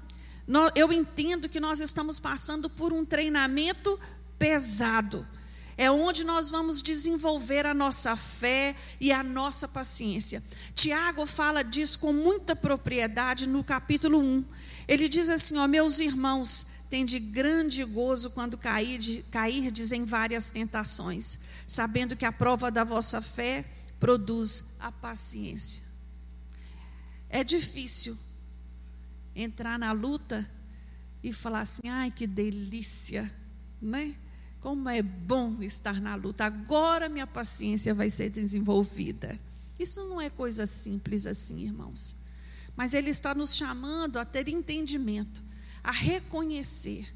eu 0.74 0.92
entendo 0.92 1.48
que 1.48 1.60
nós 1.60 1.80
estamos 1.80 2.18
passando 2.18 2.68
por 2.68 2.92
um 2.92 3.04
treinamento 3.04 3.98
pesado. 4.38 5.26
É 5.82 5.90
onde 5.90 6.22
nós 6.22 6.48
vamos 6.48 6.80
desenvolver 6.80 7.66
a 7.66 7.74
nossa 7.74 8.14
fé 8.14 8.76
e 9.00 9.10
a 9.10 9.20
nossa 9.20 9.66
paciência. 9.66 10.40
Tiago 10.76 11.26
fala 11.26 11.64
disso 11.64 11.98
com 11.98 12.12
muita 12.12 12.54
propriedade 12.54 13.48
no 13.48 13.64
capítulo 13.64 14.20
1. 14.20 14.44
Ele 14.86 15.08
diz 15.08 15.28
assim: 15.28 15.58
ó, 15.58 15.66
meus 15.66 15.98
irmãos, 15.98 16.86
tem 16.88 17.04
de 17.04 17.18
grande 17.18 17.82
gozo 17.82 18.30
quando 18.30 18.56
cair, 18.56 19.24
cairdes 19.32 19.90
em 19.90 20.04
várias 20.04 20.50
tentações, 20.50 21.40
sabendo 21.66 22.14
que 22.14 22.24
a 22.24 22.30
prova 22.30 22.70
da 22.70 22.84
vossa 22.84 23.20
fé 23.20 23.64
produz 23.98 24.76
a 24.78 24.92
paciência. 24.92 25.82
É 27.28 27.42
difícil 27.42 28.16
entrar 29.34 29.80
na 29.80 29.90
luta 29.90 30.48
e 31.24 31.32
falar 31.32 31.62
assim: 31.62 31.88
ai, 31.88 32.12
que 32.12 32.28
delícia, 32.28 33.28
né? 33.80 34.14
Como 34.62 34.88
é 34.88 35.02
bom 35.02 35.60
estar 35.60 36.00
na 36.00 36.14
luta. 36.14 36.44
Agora 36.44 37.08
minha 37.08 37.26
paciência 37.26 37.92
vai 37.92 38.08
ser 38.08 38.30
desenvolvida. 38.30 39.38
Isso 39.76 40.08
não 40.08 40.20
é 40.20 40.30
coisa 40.30 40.66
simples 40.66 41.26
assim, 41.26 41.64
irmãos. 41.64 42.16
Mas 42.76 42.94
Ele 42.94 43.10
está 43.10 43.34
nos 43.34 43.56
chamando 43.56 44.18
a 44.18 44.24
ter 44.24 44.48
entendimento, 44.48 45.42
a 45.82 45.90
reconhecer 45.90 47.12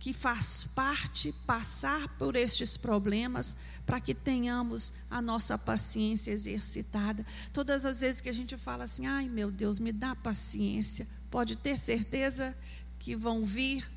que 0.00 0.12
faz 0.12 0.64
parte 0.74 1.32
passar 1.46 2.08
por 2.18 2.34
estes 2.34 2.76
problemas 2.76 3.56
para 3.86 4.00
que 4.00 4.12
tenhamos 4.12 5.04
a 5.10 5.22
nossa 5.22 5.56
paciência 5.56 6.32
exercitada. 6.32 7.24
Todas 7.52 7.86
as 7.86 8.00
vezes 8.00 8.20
que 8.20 8.28
a 8.28 8.34
gente 8.34 8.56
fala 8.56 8.84
assim, 8.84 9.06
ai 9.06 9.28
meu 9.28 9.52
Deus, 9.52 9.78
me 9.78 9.92
dá 9.92 10.16
paciência, 10.16 11.06
pode 11.30 11.56
ter 11.56 11.78
certeza 11.78 12.54
que 12.98 13.14
vão 13.14 13.46
vir 13.46 13.88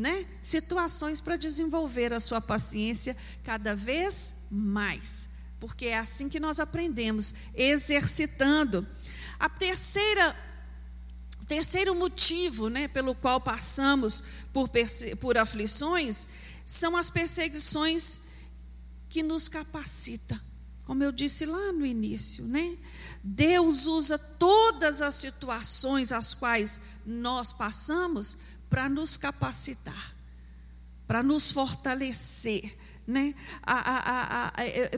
né, 0.00 0.26
situações 0.40 1.20
para 1.20 1.36
desenvolver 1.36 2.12
a 2.12 2.18
sua 2.18 2.40
paciência 2.40 3.14
cada 3.44 3.76
vez 3.76 4.46
mais, 4.50 5.28
porque 5.60 5.86
é 5.86 5.98
assim 5.98 6.28
que 6.28 6.40
nós 6.40 6.58
aprendemos, 6.58 7.34
exercitando. 7.54 8.86
A 9.38 9.48
terceira 9.48 10.34
terceiro 11.46 11.96
motivo, 11.96 12.68
né, 12.68 12.86
pelo 12.86 13.12
qual 13.12 13.40
passamos 13.40 14.22
por, 14.52 14.70
por 15.20 15.36
aflições, 15.36 16.26
são 16.64 16.96
as 16.96 17.10
perseguições 17.10 18.20
que 19.08 19.20
nos 19.20 19.48
capacita. 19.48 20.40
Como 20.86 21.02
eu 21.02 21.10
disse 21.10 21.44
lá 21.46 21.72
no 21.72 21.84
início, 21.84 22.44
né? 22.46 22.78
Deus 23.22 23.88
usa 23.88 24.16
todas 24.16 25.02
as 25.02 25.16
situações 25.16 26.12
as 26.12 26.34
quais 26.34 26.80
nós 27.04 27.52
passamos 27.52 28.49
para 28.70 28.88
nos 28.88 29.16
capacitar, 29.16 30.14
para 31.06 31.22
nos 31.22 31.50
fortalecer. 31.50 32.78
Né? 33.06 33.34
A, 33.62 33.74
a, 33.74 34.48
a, 34.48 34.52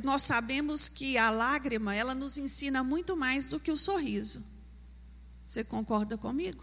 nós 0.04 0.22
sabemos 0.22 0.88
que 0.88 1.16
a 1.16 1.30
lágrima 1.30 1.94
ela 1.94 2.14
nos 2.14 2.36
ensina 2.36 2.84
muito 2.84 3.16
mais 3.16 3.48
do 3.48 3.58
que 3.58 3.72
o 3.72 3.76
sorriso. 3.76 4.44
Você 5.42 5.64
concorda 5.64 6.18
comigo? 6.18 6.62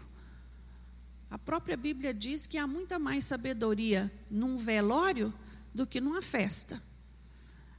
A 1.28 1.38
própria 1.38 1.76
Bíblia 1.76 2.14
diz 2.14 2.46
que 2.46 2.56
há 2.56 2.66
muita 2.66 2.98
mais 2.98 3.24
sabedoria 3.24 4.10
num 4.30 4.56
velório 4.56 5.34
do 5.74 5.86
que 5.86 6.00
numa 6.00 6.22
festa. 6.22 6.80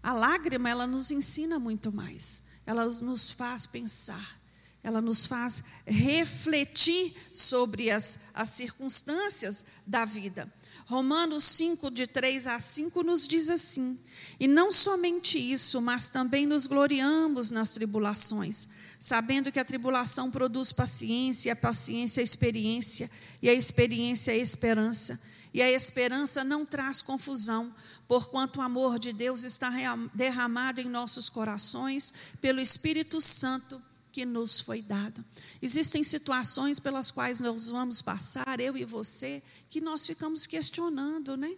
A 0.03 0.13
lágrima, 0.13 0.69
ela 0.69 0.87
nos 0.87 1.11
ensina 1.11 1.59
muito 1.59 1.91
mais. 1.91 2.43
Ela 2.65 2.85
nos 2.85 3.31
faz 3.31 3.65
pensar. 3.65 4.40
Ela 4.83 4.99
nos 4.99 5.27
faz 5.27 5.63
refletir 5.85 7.13
sobre 7.31 7.91
as, 7.91 8.29
as 8.33 8.49
circunstâncias 8.49 9.65
da 9.85 10.05
vida. 10.05 10.51
Romanos 10.85 11.43
5, 11.43 11.91
de 11.91 12.07
3 12.07 12.47
a 12.47 12.59
5, 12.59 13.03
nos 13.03 13.27
diz 13.27 13.49
assim: 13.49 13.97
E 14.39 14.47
não 14.47 14.71
somente 14.71 15.37
isso, 15.37 15.79
mas 15.81 16.09
também 16.09 16.47
nos 16.47 16.65
gloriamos 16.65 17.51
nas 17.51 17.73
tribulações, 17.73 18.67
sabendo 18.99 19.51
que 19.51 19.59
a 19.59 19.65
tribulação 19.65 20.31
produz 20.31 20.71
paciência, 20.71 21.49
e 21.49 21.51
a 21.51 21.55
paciência, 21.55 22.21
experiência, 22.21 23.09
e 23.41 23.49
a 23.49 23.53
experiência, 23.53 24.35
esperança. 24.35 25.21
E 25.53 25.61
a 25.61 25.71
esperança 25.71 26.43
não 26.43 26.65
traz 26.65 27.03
confusão, 27.03 27.71
porquanto 28.07 28.57
o 28.57 28.61
amor 28.61 28.97
de 28.97 29.13
Deus 29.13 29.43
está 29.43 29.71
derramado 30.13 30.81
em 30.81 30.89
nossos 30.89 31.29
corações 31.29 32.13
pelo 32.41 32.59
Espírito 32.59 33.21
Santo 33.21 33.81
que 34.11 34.25
nos 34.25 34.59
foi 34.59 34.81
dado. 34.81 35.23
Existem 35.61 36.03
situações 36.03 36.79
pelas 36.79 37.09
quais 37.09 37.39
nós 37.39 37.69
vamos 37.69 38.01
passar, 38.01 38.59
eu 38.59 38.75
e 38.75 38.83
você, 38.83 39.41
que 39.69 39.79
nós 39.79 40.05
ficamos 40.05 40.45
questionando, 40.45 41.37
né? 41.37 41.55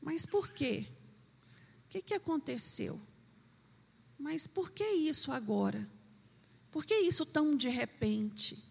Mas 0.00 0.24
por 0.24 0.50
quê? 0.50 0.86
O 1.86 1.88
que, 1.88 2.02
que 2.02 2.14
aconteceu? 2.14 3.00
Mas 4.18 4.46
por 4.46 4.70
que 4.70 4.84
isso 4.84 5.32
agora? 5.32 5.90
Por 6.70 6.84
que 6.84 6.94
isso 6.94 7.26
tão 7.26 7.56
de 7.56 7.68
repente? 7.68 8.62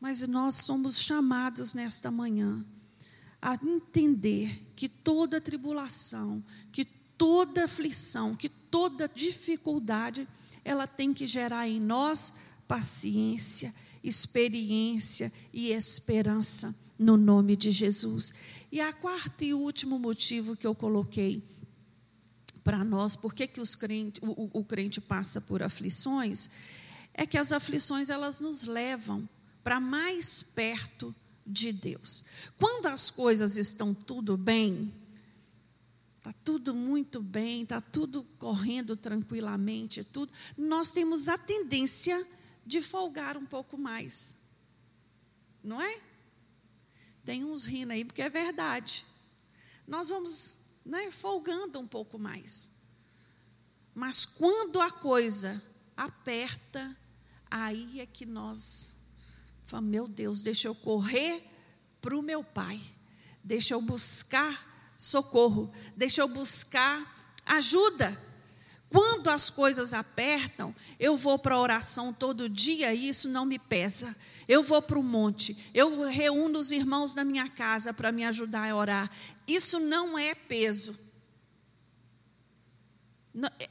Mas 0.00 0.22
nós 0.22 0.56
somos 0.56 1.00
chamados 1.00 1.74
nesta 1.74 2.10
manhã 2.10 2.64
a 3.40 3.54
entender 3.54 4.72
que 4.74 4.88
toda 4.88 5.40
tribulação, 5.40 6.44
que 6.72 6.84
toda 6.84 7.64
aflição, 7.64 8.34
que 8.36 8.48
toda 8.48 9.08
dificuldade, 9.08 10.26
ela 10.66 10.84
tem 10.84 11.14
que 11.14 11.28
gerar 11.28 11.68
em 11.68 11.78
nós 11.78 12.38
paciência, 12.66 13.72
experiência 14.02 15.32
e 15.52 15.70
esperança 15.70 16.74
no 16.98 17.16
nome 17.16 17.54
de 17.54 17.70
Jesus. 17.70 18.34
E 18.72 18.80
a 18.80 18.92
quarta 18.92 19.44
e 19.44 19.54
último 19.54 19.96
motivo 19.96 20.56
que 20.56 20.66
eu 20.66 20.74
coloquei 20.74 21.40
para 22.64 22.82
nós, 22.84 23.14
por 23.14 23.32
que, 23.32 23.46
que 23.46 23.60
os 23.60 23.76
crente, 23.76 24.20
o, 24.24 24.50
o 24.58 24.64
crente 24.64 25.00
passa 25.00 25.40
por 25.40 25.62
aflições, 25.62 26.50
é 27.14 27.24
que 27.24 27.38
as 27.38 27.52
aflições 27.52 28.10
elas 28.10 28.40
nos 28.40 28.64
levam 28.64 29.26
para 29.62 29.78
mais 29.78 30.42
perto 30.42 31.14
de 31.46 31.72
Deus. 31.72 32.24
Quando 32.58 32.86
as 32.86 33.08
coisas 33.08 33.56
estão 33.56 33.94
tudo 33.94 34.36
bem, 34.36 34.92
está 36.26 36.32
tudo 36.44 36.74
muito 36.74 37.22
bem, 37.22 37.62
está 37.62 37.80
tudo 37.80 38.24
correndo 38.36 38.96
tranquilamente, 38.96 40.02
tudo, 40.02 40.32
nós 40.58 40.90
temos 40.90 41.28
a 41.28 41.38
tendência 41.38 42.26
de 42.66 42.82
folgar 42.82 43.36
um 43.36 43.46
pouco 43.46 43.78
mais. 43.78 44.46
Não 45.62 45.80
é? 45.80 46.00
Tem 47.24 47.44
uns 47.44 47.64
rindo 47.64 47.92
aí 47.92 48.04
porque 48.04 48.22
é 48.22 48.28
verdade. 48.28 49.06
Nós 49.86 50.08
vamos 50.08 50.56
né, 50.84 51.12
folgando 51.12 51.78
um 51.78 51.86
pouco 51.86 52.18
mais. 52.18 52.86
Mas 53.94 54.24
quando 54.24 54.80
a 54.80 54.90
coisa 54.90 55.62
aperta, 55.96 56.96
aí 57.48 58.00
é 58.00 58.06
que 58.06 58.26
nós 58.26 58.96
Fala, 59.64 59.82
meu 59.82 60.06
Deus, 60.06 60.42
deixa 60.42 60.68
eu 60.68 60.74
correr 60.76 61.42
para 62.00 62.16
o 62.16 62.22
meu 62.22 62.44
pai, 62.44 62.80
deixa 63.42 63.74
eu 63.74 63.82
buscar 63.82 64.75
socorro, 64.96 65.70
deixa 65.96 66.20
eu 66.20 66.28
buscar 66.28 67.14
ajuda. 67.44 68.26
Quando 68.88 69.28
as 69.28 69.50
coisas 69.50 69.92
apertam, 69.92 70.74
eu 70.98 71.16
vou 71.16 71.38
para 71.38 71.54
a 71.54 71.60
oração 71.60 72.12
todo 72.12 72.48
dia 72.48 72.94
e 72.94 73.08
isso 73.08 73.28
não 73.28 73.44
me 73.44 73.58
pesa. 73.58 74.14
Eu 74.48 74.62
vou 74.62 74.80
para 74.80 74.98
o 74.98 75.02
monte, 75.02 75.70
eu 75.74 76.08
reúno 76.08 76.60
os 76.60 76.70
irmãos 76.70 77.14
da 77.14 77.24
minha 77.24 77.48
casa 77.48 77.92
para 77.92 78.12
me 78.12 78.24
ajudar 78.24 78.70
a 78.70 78.76
orar. 78.76 79.10
Isso 79.46 79.80
não 79.80 80.16
é 80.16 80.36
peso. 80.36 80.96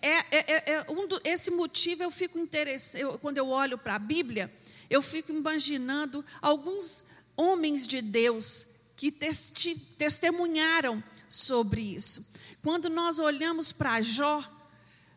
É, 0.02 0.10
é, 0.10 0.24
é, 0.32 0.72
é 0.74 0.92
um 0.92 1.08
do, 1.08 1.20
esse 1.24 1.50
motivo 1.52 2.04
eu 2.04 2.12
fico 2.12 2.38
interessado, 2.38 3.18
quando 3.20 3.38
eu 3.38 3.48
olho 3.48 3.78
para 3.78 3.96
a 3.96 4.00
Bíblia, 4.00 4.54
eu 4.90 5.02
fico 5.02 5.32
imaginando 5.32 6.24
alguns 6.42 7.06
homens 7.36 7.88
de 7.88 8.02
Deus 8.02 8.76
que 8.98 9.12
testi, 9.12 9.76
testemunharam 9.98 11.04
sobre 11.28 11.82
isso. 11.82 12.34
Quando 12.62 12.90
nós 12.90 13.20
olhamos 13.20 13.72
para 13.72 14.02
Jó, 14.02 14.44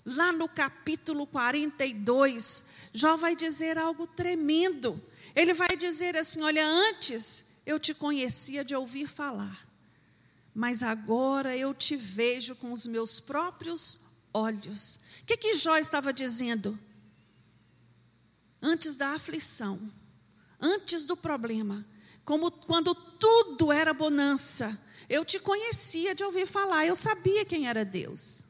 lá 0.04 0.32
no 0.32 0.48
capítulo 0.48 1.26
42, 1.26 2.90
Jó 2.92 3.16
vai 3.16 3.36
dizer 3.36 3.78
algo 3.78 4.06
tremendo. 4.06 5.00
Ele 5.34 5.54
vai 5.54 5.76
dizer 5.76 6.16
assim: 6.16 6.42
Olha, 6.42 6.66
antes 6.66 7.62
eu 7.66 7.78
te 7.78 7.94
conhecia 7.94 8.64
de 8.64 8.74
ouvir 8.74 9.06
falar, 9.06 9.66
mas 10.54 10.82
agora 10.82 11.56
eu 11.56 11.74
te 11.74 11.96
vejo 11.96 12.56
com 12.56 12.72
os 12.72 12.86
meus 12.86 13.20
próprios 13.20 14.18
olhos. 14.32 15.00
O 15.22 15.26
que, 15.26 15.36
que 15.36 15.54
Jó 15.54 15.76
estava 15.76 16.12
dizendo? 16.12 16.78
Antes 18.60 18.96
da 18.96 19.12
aflição, 19.12 19.78
antes 20.60 21.04
do 21.04 21.16
problema, 21.16 21.86
como 22.24 22.50
quando 22.50 22.94
tudo 22.94 23.72
era 23.72 23.94
bonança, 23.94 24.76
eu 25.08 25.24
te 25.24 25.40
conhecia 25.40 26.14
de 26.14 26.22
ouvir 26.22 26.46
falar, 26.46 26.86
eu 26.86 26.94
sabia 26.94 27.44
quem 27.44 27.68
era 27.68 27.84
Deus. 27.84 28.44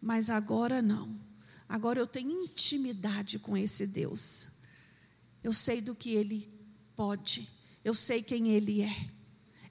Mas 0.00 0.30
agora 0.30 0.82
não. 0.82 1.18
Agora 1.68 2.00
eu 2.00 2.06
tenho 2.06 2.42
intimidade 2.42 3.38
com 3.38 3.56
esse 3.56 3.86
Deus. 3.86 4.58
Eu 5.42 5.52
sei 5.52 5.80
do 5.80 5.94
que 5.94 6.14
ele 6.14 6.48
pode, 6.96 7.48
eu 7.84 7.94
sei 7.94 8.22
quem 8.22 8.48
ele 8.48 8.82
é. 8.82 9.10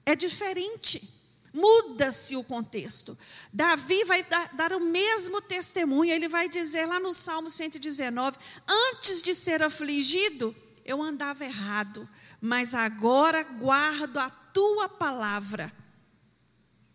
É 0.06 0.16
diferente. 0.16 1.16
Muda-se 1.52 2.36
o 2.36 2.44
contexto. 2.44 3.16
Davi 3.52 4.04
vai 4.04 4.22
dar, 4.22 4.54
dar, 4.54 4.72
o 4.72 4.80
mesmo 4.80 5.40
testemunho, 5.42 6.12
ele 6.12 6.28
vai 6.28 6.48
dizer 6.48 6.86
lá 6.86 7.00
no 7.00 7.12
Salmo 7.12 7.50
119: 7.50 8.38
Antes 8.66 9.22
de 9.22 9.34
ser 9.34 9.62
afligido, 9.62 10.54
eu 10.84 11.02
andava 11.02 11.44
errado, 11.44 12.08
mas 12.40 12.74
agora 12.74 13.42
guardo 13.42 14.18
a 14.18 14.30
tua 14.30 14.88
palavra. 14.88 15.72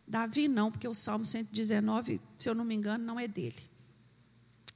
Davi 0.08 0.48
não, 0.48 0.72
porque 0.72 0.88
o 0.88 0.94
Salmo 0.94 1.26
119, 1.26 2.22
se 2.38 2.50
eu 2.50 2.56
não 2.56 2.64
me 2.64 2.76
engano, 2.76 3.04
não 3.04 3.20
é 3.20 3.28
dele. 3.28 3.70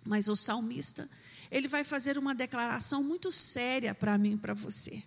Mas 0.06 0.27
o 0.27 0.36
salmista, 0.36 1.08
ele 1.51 1.67
vai 1.67 1.84
fazer 1.84 2.17
uma 2.17 2.34
declaração 2.34 3.03
muito 3.03 3.32
séria 3.32 3.93
para 3.93 4.17
mim 4.17 4.34
e 4.34 4.38
para 4.38 4.53
você. 4.53 5.03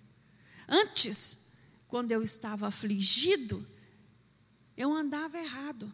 Antes, 0.68 1.58
quando 1.88 2.12
eu 2.12 2.22
estava 2.22 2.68
afligido, 2.68 3.66
eu 4.76 4.92
andava 4.92 5.38
errado. 5.38 5.92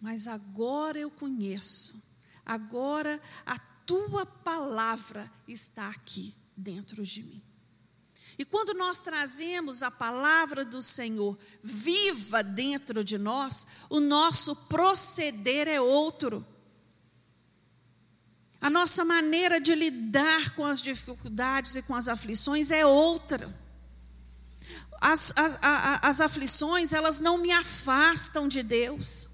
Mas 0.00 0.26
agora 0.26 0.98
eu 0.98 1.10
conheço. 1.10 2.02
Agora 2.44 3.20
a 3.46 3.58
tua 3.58 4.24
palavra 4.26 5.30
está 5.46 5.88
aqui 5.88 6.34
dentro 6.56 7.02
de 7.04 7.22
mim. 7.22 7.42
E 8.38 8.44
quando 8.44 8.74
nós 8.74 9.02
trazemos 9.02 9.82
a 9.82 9.90
palavra 9.90 10.64
do 10.64 10.82
Senhor 10.82 11.38
viva 11.62 12.42
dentro 12.42 13.04
de 13.04 13.16
nós, 13.16 13.66
o 13.88 14.00
nosso 14.00 14.56
proceder 14.66 15.68
é 15.68 15.80
outro. 15.80 16.44
A 18.60 18.68
nossa 18.68 19.04
maneira 19.04 19.60
de 19.60 19.74
lidar 19.74 20.54
com 20.54 20.64
as 20.64 20.82
dificuldades 20.82 21.76
e 21.76 21.82
com 21.82 21.94
as 21.94 22.08
aflições 22.08 22.70
é 22.70 22.84
outra 22.84 23.64
as, 25.04 25.34
as, 25.36 25.58
as 26.02 26.20
aflições, 26.22 26.94
elas 26.94 27.20
não 27.20 27.36
me 27.36 27.52
afastam 27.52 28.48
de 28.48 28.62
Deus. 28.62 29.28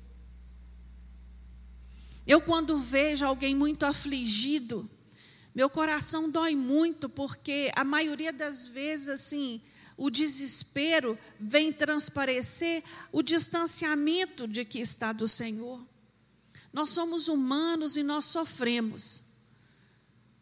Eu, 2.26 2.40
quando 2.40 2.76
vejo 2.76 3.24
alguém 3.24 3.54
muito 3.54 3.86
afligido, 3.86 4.88
meu 5.54 5.68
coração 5.68 6.30
dói 6.30 6.54
muito, 6.54 7.08
porque 7.08 7.72
a 7.74 7.84
maioria 7.84 8.32
das 8.32 8.68
vezes, 8.68 9.08
assim, 9.08 9.60
o 9.96 10.08
desespero 10.08 11.18
vem 11.38 11.72
transparecer 11.72 12.82
o 13.12 13.22
distanciamento 13.22 14.46
de 14.46 14.64
que 14.64 14.78
está 14.78 15.12
do 15.12 15.28
Senhor. 15.28 15.80
Nós 16.72 16.90
somos 16.90 17.28
humanos 17.28 17.96
e 17.96 18.02
nós 18.02 18.26
sofremos. 18.26 19.30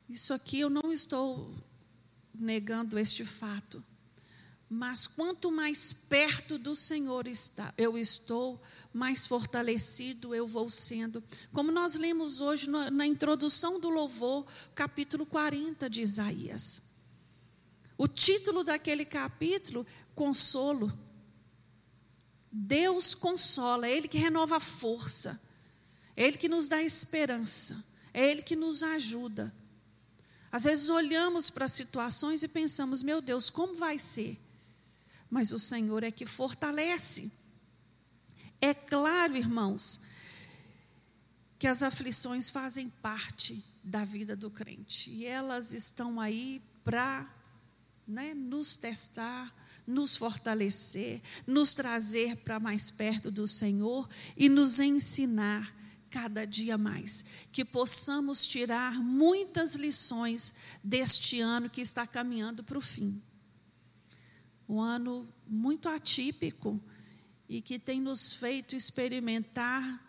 Isso 0.08 0.32
aqui 0.32 0.60
eu 0.60 0.70
não 0.70 0.92
estou 0.92 1.52
negando 2.34 2.98
este 2.98 3.24
fato. 3.24 3.82
Mas 4.70 5.06
quanto 5.06 5.50
mais 5.50 5.92
perto 5.92 6.58
do 6.58 6.74
Senhor 6.74 7.26
está, 7.26 7.72
eu 7.78 7.96
estou, 7.96 8.60
mais 8.92 9.26
fortalecido 9.26 10.34
eu 10.34 10.46
vou 10.46 10.68
sendo. 10.70 11.22
Como 11.52 11.70
nós 11.70 11.94
lemos 11.94 12.40
hoje 12.40 12.68
na, 12.68 13.06
introdução 13.06 13.80
do 13.80 13.88
louvor, 13.88 14.46
capítulo 14.74 15.24
40 15.26 15.88
de 15.88 16.02
Isaías. 16.02 16.98
O 17.96 18.06
título 18.06 18.64
daquele 18.64 19.04
capítulo, 19.04 19.86
consolo. 20.14 20.92
Deus 22.50 23.14
consola, 23.14 23.86
é 23.86 23.96
Ele 23.96 24.08
que 24.08 24.18
renova 24.18 24.56
a 24.56 24.60
força, 24.60 25.38
é 26.16 26.24
Ele 26.24 26.38
que 26.38 26.48
nos 26.48 26.66
dá 26.66 26.82
esperança, 26.82 27.84
é 28.14 28.30
Ele 28.30 28.42
que 28.42 28.56
nos 28.56 28.82
ajuda. 28.82 29.52
Às 30.50 30.64
vezes 30.64 30.88
olhamos 30.88 31.50
para 31.50 31.68
situações 31.68 32.42
e 32.42 32.48
pensamos, 32.48 33.02
meu 33.02 33.20
Deus, 33.20 33.50
como 33.50 33.74
vai 33.74 33.98
ser? 33.98 34.38
mas 35.30 35.52
o 35.52 35.58
Senhor 35.58 36.02
é 36.02 36.10
que 36.10 36.26
fortalece. 36.26 37.30
É 38.60 38.74
claro, 38.74 39.36
irmãos, 39.36 40.06
que 41.58 41.66
as 41.66 41.82
aflições 41.82 42.50
fazem 42.50 42.88
parte 42.88 43.62
da 43.84 44.04
vida 44.04 44.36
do 44.36 44.50
crente. 44.50 45.10
E 45.10 45.26
elas 45.26 45.72
estão 45.72 46.20
aí 46.20 46.62
para 46.84 47.28
né, 48.06 48.34
nos 48.34 48.76
testar, 48.76 49.54
nos 49.86 50.16
fortalecer, 50.16 51.20
nos 51.46 51.74
trazer 51.74 52.36
para 52.38 52.60
mais 52.60 52.90
perto 52.90 53.30
do 53.30 53.46
Senhor 53.46 54.08
e 54.36 54.48
nos 54.48 54.80
ensinar 54.80 55.76
cada 56.10 56.46
dia 56.46 56.78
mais, 56.78 57.46
que 57.52 57.64
possamos 57.64 58.46
tirar 58.46 58.94
muitas 58.94 59.74
lições 59.74 60.78
deste 60.82 61.40
ano 61.40 61.68
que 61.68 61.82
está 61.82 62.06
caminhando 62.06 62.64
para 62.64 62.78
o 62.78 62.80
fim. 62.80 63.22
Um 64.66 64.80
ano 64.80 65.28
muito 65.46 65.88
atípico 65.88 66.80
e 67.48 67.60
que 67.60 67.78
tem 67.78 68.00
nos 68.00 68.34
feito 68.34 68.76
experimentar 68.76 70.04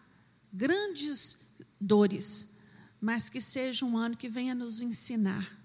grandes 0.54 1.58
dores, 1.80 2.60
mas 3.00 3.30
que 3.30 3.40
seja 3.40 3.86
um 3.86 3.98
ano 3.98 4.18
que 4.18 4.28
venha 4.28 4.54
nos 4.54 4.82
ensinar 4.82 5.58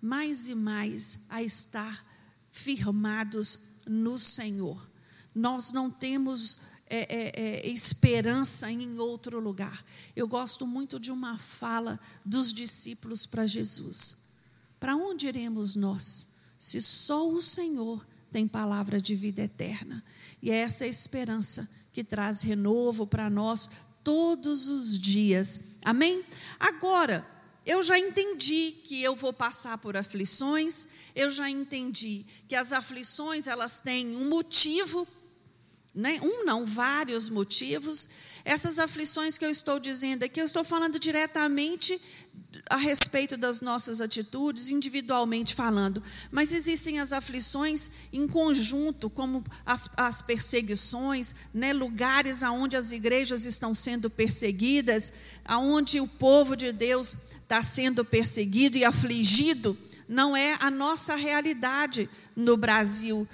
mais 0.00 0.48
e 0.48 0.54
mais 0.54 1.26
a 1.28 1.42
estar 1.42 2.04
firmados 2.50 3.80
no 3.86 4.18
Senhor. 4.18 4.90
Nós 5.34 5.72
não 5.72 5.90
temos 5.90 6.72
é, 6.90 6.98
é, 6.98 7.40
é, 7.40 7.68
esperança 7.68 8.70
em 8.70 8.98
outro 8.98 9.40
lugar. 9.40 9.84
Eu 10.14 10.28
gosto 10.28 10.66
muito 10.66 11.00
de 11.00 11.10
uma 11.10 11.38
fala 11.38 11.98
dos 12.26 12.52
discípulos 12.52 13.24
para 13.24 13.46
Jesus. 13.46 14.32
Para 14.78 14.96
onde 14.96 15.28
iremos 15.28 15.76
nós? 15.76 16.32
se 16.62 16.80
só 16.80 17.28
o 17.28 17.42
Senhor 17.42 18.06
tem 18.30 18.46
palavra 18.46 19.00
de 19.00 19.16
vida 19.16 19.42
eterna. 19.42 20.02
E 20.42 20.50
é 20.50 20.56
essa 20.56 20.86
esperança 20.86 21.70
que 21.92 22.02
traz 22.02 22.42
renovo 22.42 23.06
para 23.06 23.30
nós 23.30 23.68
todos 24.02 24.66
os 24.66 24.98
dias. 24.98 25.78
Amém? 25.84 26.24
Agora, 26.58 27.24
eu 27.64 27.82
já 27.82 27.96
entendi 27.96 28.72
que 28.84 29.02
eu 29.02 29.14
vou 29.14 29.32
passar 29.32 29.78
por 29.78 29.96
aflições, 29.96 30.86
eu 31.14 31.30
já 31.30 31.48
entendi 31.48 32.24
que 32.48 32.56
as 32.56 32.72
aflições 32.72 33.46
elas 33.46 33.78
têm 33.78 34.16
um 34.16 34.28
motivo, 34.28 35.06
né? 35.94 36.18
um 36.22 36.44
não, 36.44 36.66
vários 36.66 37.28
motivos. 37.28 38.08
Essas 38.44 38.80
aflições 38.80 39.38
que 39.38 39.44
eu 39.44 39.50
estou 39.50 39.78
dizendo 39.78 40.24
aqui, 40.24 40.40
eu 40.40 40.44
estou 40.44 40.64
falando 40.64 40.98
diretamente 40.98 42.00
a 42.68 42.76
respeito 42.76 43.36
das 43.36 43.60
nossas 43.60 44.00
atitudes, 44.00 44.70
individualmente 44.70 45.54
falando, 45.54 46.02
mas 46.30 46.52
existem 46.52 47.00
as 47.00 47.12
aflições 47.12 47.90
em 48.12 48.26
conjunto, 48.26 49.08
como 49.10 49.44
as, 49.64 49.90
as 49.96 50.22
perseguições, 50.22 51.34
né, 51.54 51.72
lugares 51.72 52.42
aonde 52.42 52.76
as 52.76 52.92
igrejas 52.92 53.44
estão 53.44 53.74
sendo 53.74 54.10
perseguidas, 54.10 55.12
aonde 55.44 56.00
o 56.00 56.06
povo 56.06 56.56
de 56.56 56.72
Deus 56.72 57.16
está 57.42 57.62
sendo 57.62 58.04
perseguido 58.04 58.78
e 58.78 58.84
afligido, 58.84 59.76
não 60.08 60.36
é 60.36 60.56
a 60.60 60.70
nossa 60.70 61.14
realidade 61.14 62.08
no 62.34 62.56
Brasil. 62.56 63.26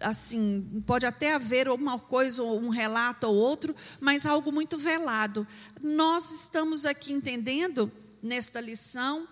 Assim, 0.00 0.82
pode 0.84 1.06
até 1.06 1.34
haver 1.34 1.68
uma 1.68 1.98
coisa, 1.98 2.42
um 2.42 2.68
relato 2.68 3.28
ou 3.28 3.34
outro, 3.34 3.74
mas 4.00 4.26
algo 4.26 4.50
muito 4.50 4.76
velado. 4.76 5.46
Nós 5.80 6.32
estamos 6.32 6.84
aqui 6.84 7.12
entendendo 7.12 7.90
nesta 8.22 8.60
lição 8.60 9.26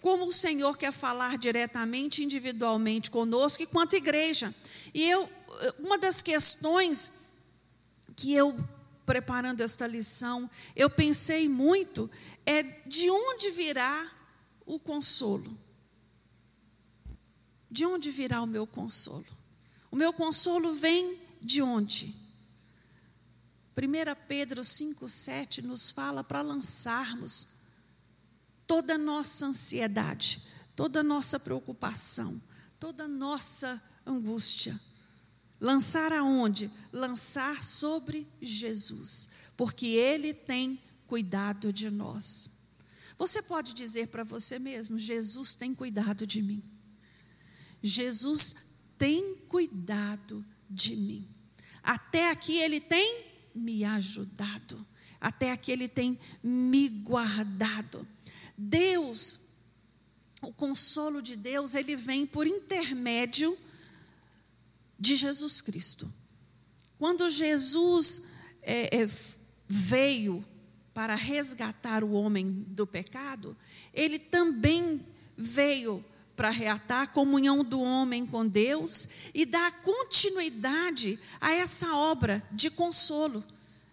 como 0.00 0.26
o 0.26 0.32
Senhor 0.32 0.76
quer 0.78 0.92
falar 0.92 1.36
diretamente, 1.36 2.24
individualmente 2.24 3.10
conosco 3.10 3.62
e 3.62 3.66
quanto 3.66 3.96
igreja. 3.96 4.52
E 4.94 5.08
eu, 5.08 5.28
uma 5.78 5.98
das 5.98 6.22
questões 6.22 7.34
que 8.16 8.32
eu 8.32 8.56
preparando 9.04 9.60
esta 9.60 9.86
lição, 9.86 10.48
eu 10.74 10.88
pensei 10.88 11.48
muito 11.48 12.10
é 12.46 12.62
de 12.62 13.10
onde 13.10 13.50
virá 13.50 14.10
o 14.64 14.78
consolo. 14.78 15.58
De 17.70 17.84
onde 17.84 18.10
virá 18.10 18.40
o 18.40 18.46
meu 18.46 18.66
consolo? 18.66 19.26
O 19.90 19.96
meu 19.96 20.12
consolo 20.12 20.74
vem 20.74 21.18
de 21.40 21.60
onde? 21.60 22.14
1 23.76 24.26
Pedro 24.28 24.62
5,7 24.62 25.62
nos 25.62 25.90
fala 25.90 26.22
para 26.22 26.40
lançarmos 26.40 27.59
toda 28.70 28.94
a 28.94 28.98
nossa 28.98 29.46
ansiedade, 29.46 30.42
toda 30.76 31.00
a 31.00 31.02
nossa 31.02 31.40
preocupação, 31.40 32.40
toda 32.78 33.06
a 33.06 33.08
nossa 33.08 33.82
angústia. 34.06 34.78
Lançar 35.60 36.12
aonde? 36.12 36.70
Lançar 36.92 37.64
sobre 37.64 38.24
Jesus, 38.40 39.50
porque 39.56 39.88
Ele 39.88 40.32
tem 40.32 40.80
cuidado 41.08 41.72
de 41.72 41.90
nós. 41.90 42.68
Você 43.18 43.42
pode 43.42 43.74
dizer 43.74 44.06
para 44.06 44.22
você 44.22 44.56
mesmo: 44.60 45.00
Jesus 45.00 45.52
tem 45.56 45.74
cuidado 45.74 46.24
de 46.24 46.40
mim. 46.40 46.62
Jesus 47.82 48.92
tem 48.96 49.34
cuidado 49.48 50.46
de 50.70 50.94
mim. 50.94 51.28
Até 51.82 52.30
aqui 52.30 52.56
Ele 52.58 52.80
tem 52.80 53.24
me 53.52 53.82
ajudado. 53.84 54.86
Até 55.20 55.50
aqui 55.50 55.72
Ele 55.72 55.88
tem 55.88 56.16
me 56.40 56.88
guardado. 56.88 58.06
Deus, 58.62 59.54
o 60.42 60.52
consolo 60.52 61.22
de 61.22 61.34
Deus, 61.34 61.74
ele 61.74 61.96
vem 61.96 62.26
por 62.26 62.46
intermédio 62.46 63.56
de 64.98 65.16
Jesus 65.16 65.62
Cristo. 65.62 66.06
Quando 66.98 67.30
Jesus 67.30 68.34
é, 68.62 69.02
é, 69.02 69.08
veio 69.66 70.44
para 70.92 71.14
resgatar 71.14 72.04
o 72.04 72.12
homem 72.12 72.46
do 72.68 72.86
pecado, 72.86 73.56
ele 73.94 74.18
também 74.18 75.06
veio 75.38 76.04
para 76.36 76.50
reatar 76.50 77.02
a 77.02 77.06
comunhão 77.06 77.64
do 77.64 77.80
homem 77.80 78.26
com 78.26 78.46
Deus 78.46 79.30
e 79.32 79.46
dar 79.46 79.72
continuidade 79.80 81.18
a 81.40 81.52
essa 81.52 81.94
obra 81.96 82.46
de 82.52 82.68
consolo, 82.70 83.42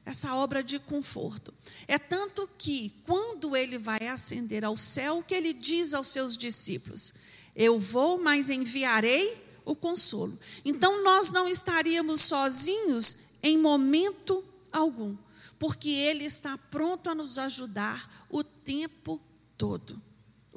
essa 0.06 0.36
obra 0.36 0.62
de 0.62 0.78
conforto. 0.80 1.54
É 1.88 1.98
tanto 1.98 2.50
que, 2.58 2.94
quando 3.06 3.56
ele 3.56 3.78
vai 3.78 4.08
ascender 4.08 4.66
ao 4.66 4.76
céu, 4.76 5.24
que 5.26 5.34
ele 5.34 5.54
diz 5.54 5.94
aos 5.94 6.10
seus 6.10 6.38
discípulos: 6.38 7.14
Eu 7.56 7.80
vou, 7.80 8.22
mas 8.22 8.50
enviarei 8.50 9.46
o 9.64 9.76
consolo. 9.76 10.38
Então 10.66 11.04
nós 11.04 11.32
não 11.32 11.48
estaríamos 11.48 12.22
sozinhos 12.22 13.38
em 13.44 13.58
momento 13.58 14.44
algum, 14.72 15.16
porque 15.60 15.90
Ele 15.90 16.24
está 16.24 16.58
pronto 16.58 17.10
a 17.10 17.16
nos 17.16 17.38
ajudar 17.38 18.26
o 18.30 18.44
tempo 18.44 19.22
todo. 19.58 20.02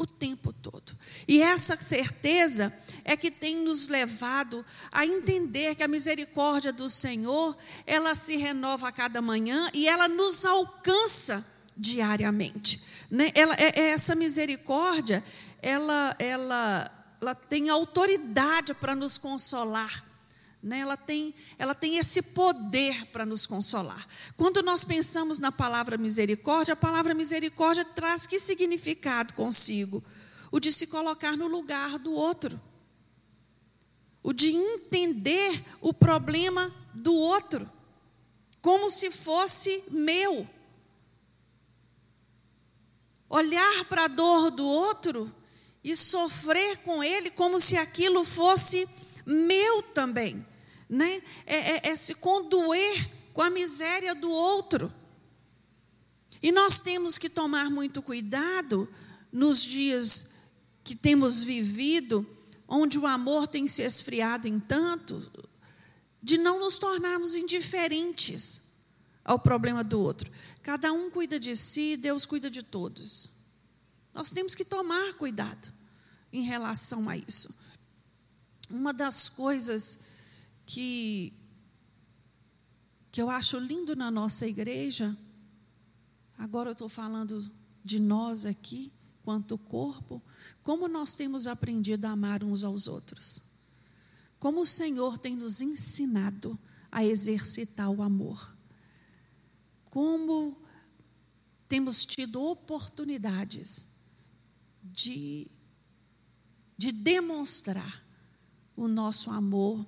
O 0.00 0.06
tempo 0.06 0.50
todo. 0.50 0.96
E 1.28 1.42
essa 1.42 1.76
certeza 1.76 2.72
é 3.04 3.18
que 3.18 3.30
tem 3.30 3.56
nos 3.62 3.88
levado 3.88 4.64
a 4.90 5.04
entender 5.04 5.74
que 5.74 5.82
a 5.82 5.88
misericórdia 5.88 6.72
do 6.72 6.88
Senhor, 6.88 7.54
ela 7.86 8.14
se 8.14 8.34
renova 8.38 8.88
a 8.88 8.92
cada 8.92 9.20
manhã 9.20 9.70
e 9.74 9.86
ela 9.86 10.08
nos 10.08 10.46
alcança 10.46 11.46
diariamente. 11.76 12.82
Né? 13.10 13.30
Ela, 13.34 13.54
é, 13.56 13.78
é 13.78 13.90
essa 13.90 14.14
misericórdia, 14.14 15.22
ela, 15.60 16.16
ela 16.18 16.90
ela 17.20 17.34
tem 17.34 17.68
autoridade 17.68 18.72
para 18.72 18.94
nos 18.94 19.18
consolar. 19.18 20.09
Né? 20.62 20.80
Ela, 20.80 20.96
tem, 20.96 21.34
ela 21.58 21.74
tem 21.74 21.96
esse 21.96 22.20
poder 22.20 23.06
para 23.06 23.24
nos 23.24 23.46
consolar. 23.46 24.06
Quando 24.36 24.62
nós 24.62 24.84
pensamos 24.84 25.38
na 25.38 25.50
palavra 25.50 25.96
misericórdia, 25.96 26.74
a 26.74 26.76
palavra 26.76 27.14
misericórdia 27.14 27.84
traz 27.84 28.26
que 28.26 28.38
significado 28.38 29.32
consigo? 29.34 30.02
O 30.50 30.60
de 30.60 30.70
se 30.72 30.88
colocar 30.88 31.36
no 31.36 31.46
lugar 31.46 31.98
do 31.98 32.12
outro, 32.12 32.60
o 34.22 34.32
de 34.32 34.50
entender 34.50 35.64
o 35.80 35.94
problema 35.94 36.74
do 36.92 37.14
outro, 37.14 37.70
como 38.60 38.90
se 38.90 39.10
fosse 39.10 39.84
meu. 39.90 40.46
Olhar 43.28 43.84
para 43.84 44.04
a 44.04 44.08
dor 44.08 44.50
do 44.50 44.66
outro 44.66 45.32
e 45.84 45.94
sofrer 45.96 46.78
com 46.78 47.02
ele 47.02 47.30
como 47.30 47.58
se 47.58 47.76
aquilo 47.76 48.24
fosse 48.24 48.86
meu 49.24 49.82
também. 49.82 50.44
Né? 50.90 51.22
É, 51.46 51.56
é, 51.56 51.90
é 51.90 51.96
se 51.96 52.16
condoer 52.16 53.08
com 53.32 53.40
a 53.40 53.48
miséria 53.48 54.14
do 54.14 54.28
outro. 54.28 54.92
E 56.42 56.50
nós 56.50 56.80
temos 56.80 57.16
que 57.16 57.30
tomar 57.30 57.70
muito 57.70 58.02
cuidado 58.02 58.88
nos 59.32 59.62
dias 59.62 60.40
que 60.82 60.96
temos 60.96 61.44
vivido, 61.44 62.26
onde 62.66 62.98
o 62.98 63.06
amor 63.06 63.46
tem 63.46 63.66
se 63.66 63.82
esfriado 63.82 64.48
em 64.48 64.58
tanto, 64.58 65.30
de 66.20 66.36
não 66.36 66.58
nos 66.58 66.78
tornarmos 66.78 67.36
indiferentes 67.36 68.70
ao 69.24 69.38
problema 69.38 69.84
do 69.84 70.00
outro. 70.00 70.30
Cada 70.62 70.92
um 70.92 71.10
cuida 71.10 71.38
de 71.38 71.54
si, 71.54 71.96
Deus 71.96 72.26
cuida 72.26 72.50
de 72.50 72.62
todos. 72.62 73.30
Nós 74.12 74.32
temos 74.32 74.54
que 74.54 74.64
tomar 74.64 75.14
cuidado 75.14 75.72
em 76.32 76.42
relação 76.42 77.08
a 77.08 77.16
isso. 77.16 77.54
Uma 78.68 78.92
das 78.92 79.28
coisas 79.28 80.09
que, 80.70 81.32
que 83.10 83.20
eu 83.20 83.28
acho 83.28 83.58
lindo 83.58 83.96
na 83.96 84.08
nossa 84.08 84.46
igreja, 84.46 85.16
agora 86.38 86.68
eu 86.68 86.72
estou 86.72 86.88
falando 86.88 87.50
de 87.84 87.98
nós 87.98 88.46
aqui, 88.46 88.92
quanto 89.24 89.58
corpo, 89.58 90.22
como 90.62 90.86
nós 90.86 91.16
temos 91.16 91.48
aprendido 91.48 92.04
a 92.04 92.10
amar 92.10 92.44
uns 92.44 92.62
aos 92.62 92.86
outros. 92.86 93.50
Como 94.38 94.60
o 94.60 94.66
Senhor 94.66 95.18
tem 95.18 95.34
nos 95.34 95.60
ensinado 95.60 96.56
a 96.90 97.04
exercitar 97.04 97.90
o 97.90 98.00
amor. 98.00 98.56
Como 99.90 100.56
temos 101.66 102.04
tido 102.04 102.40
oportunidades 102.40 103.96
de, 104.84 105.50
de 106.78 106.92
demonstrar 106.92 108.02
o 108.76 108.86
nosso 108.86 109.32
amor 109.32 109.84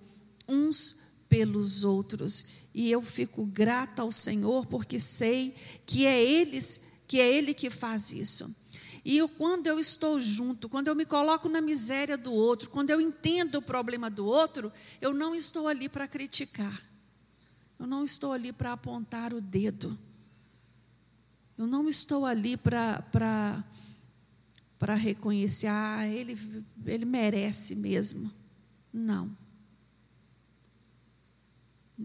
uns 0.49 1.25
pelos 1.29 1.85
outros. 1.85 2.63
E 2.75 2.91
eu 2.91 3.03
fico 3.03 3.45
grata 3.45 4.03
ao 4.03 4.11
Senhor 4.11 4.67
porque 4.67 4.99
sei 4.99 5.55
que 5.87 6.07
é 6.07 6.23
eles, 6.23 7.03
que 7.07 7.21
é 7.21 7.31
ele 7.31 7.55
que 7.55 7.71
faz 7.71 8.13
isso. 8.13 8.63
E 9.05 9.19
eu, 9.19 9.29
quando 9.29 9.67
eu 9.67 9.81
estou 9.81 10.21
junto, 10.21 10.69
quando 10.69 10.89
eu 10.89 10.95
me 10.95 11.05
coloco 11.05 11.49
na 11.49 11.61
miséria 11.61 12.17
do 12.17 12.33
outro, 12.33 12.71
quando 12.71 12.91
eu 12.91 13.01
entendo 13.01 13.57
o 13.57 13.63
problema 13.63 14.09
do 14.09 14.25
outro, 14.25 14.73
eu 15.01 15.13
não 15.13 15.35
estou 15.35 15.67
ali 15.67 15.89
para 15.89 16.07
criticar. 16.07 16.83
Eu 17.79 17.87
não 17.87 18.05
estou 18.05 18.33
ali 18.33 18.53
para 18.53 18.73
apontar 18.73 19.35
o 19.35 19.41
dedo. 19.41 19.99
Eu 21.59 21.67
não 21.67 21.89
estou 21.89 22.25
ali 22.25 22.57
para 22.57 23.65
reconhecer, 24.97 25.67
ah, 25.67 26.07
ele, 26.07 26.39
ele 26.87 27.05
merece 27.05 27.75
mesmo. 27.77 28.31
Não. 28.93 29.37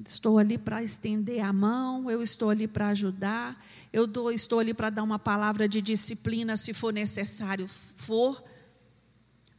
Estou 0.05 0.37
ali 0.37 0.57
para 0.57 0.83
estender 0.83 1.43
a 1.43 1.51
mão, 1.51 2.09
eu 2.09 2.21
estou 2.21 2.49
ali 2.49 2.67
para 2.67 2.89
ajudar, 2.89 3.59
eu 3.91 4.05
dou, 4.05 4.31
estou 4.31 4.59
ali 4.59 4.73
para 4.73 4.89
dar 4.89 5.03
uma 5.03 5.17
palavra 5.17 5.67
de 5.67 5.81
disciplina 5.81 6.55
se 6.57 6.73
for 6.73 6.93
necessário 6.93 7.67
for, 7.95 8.43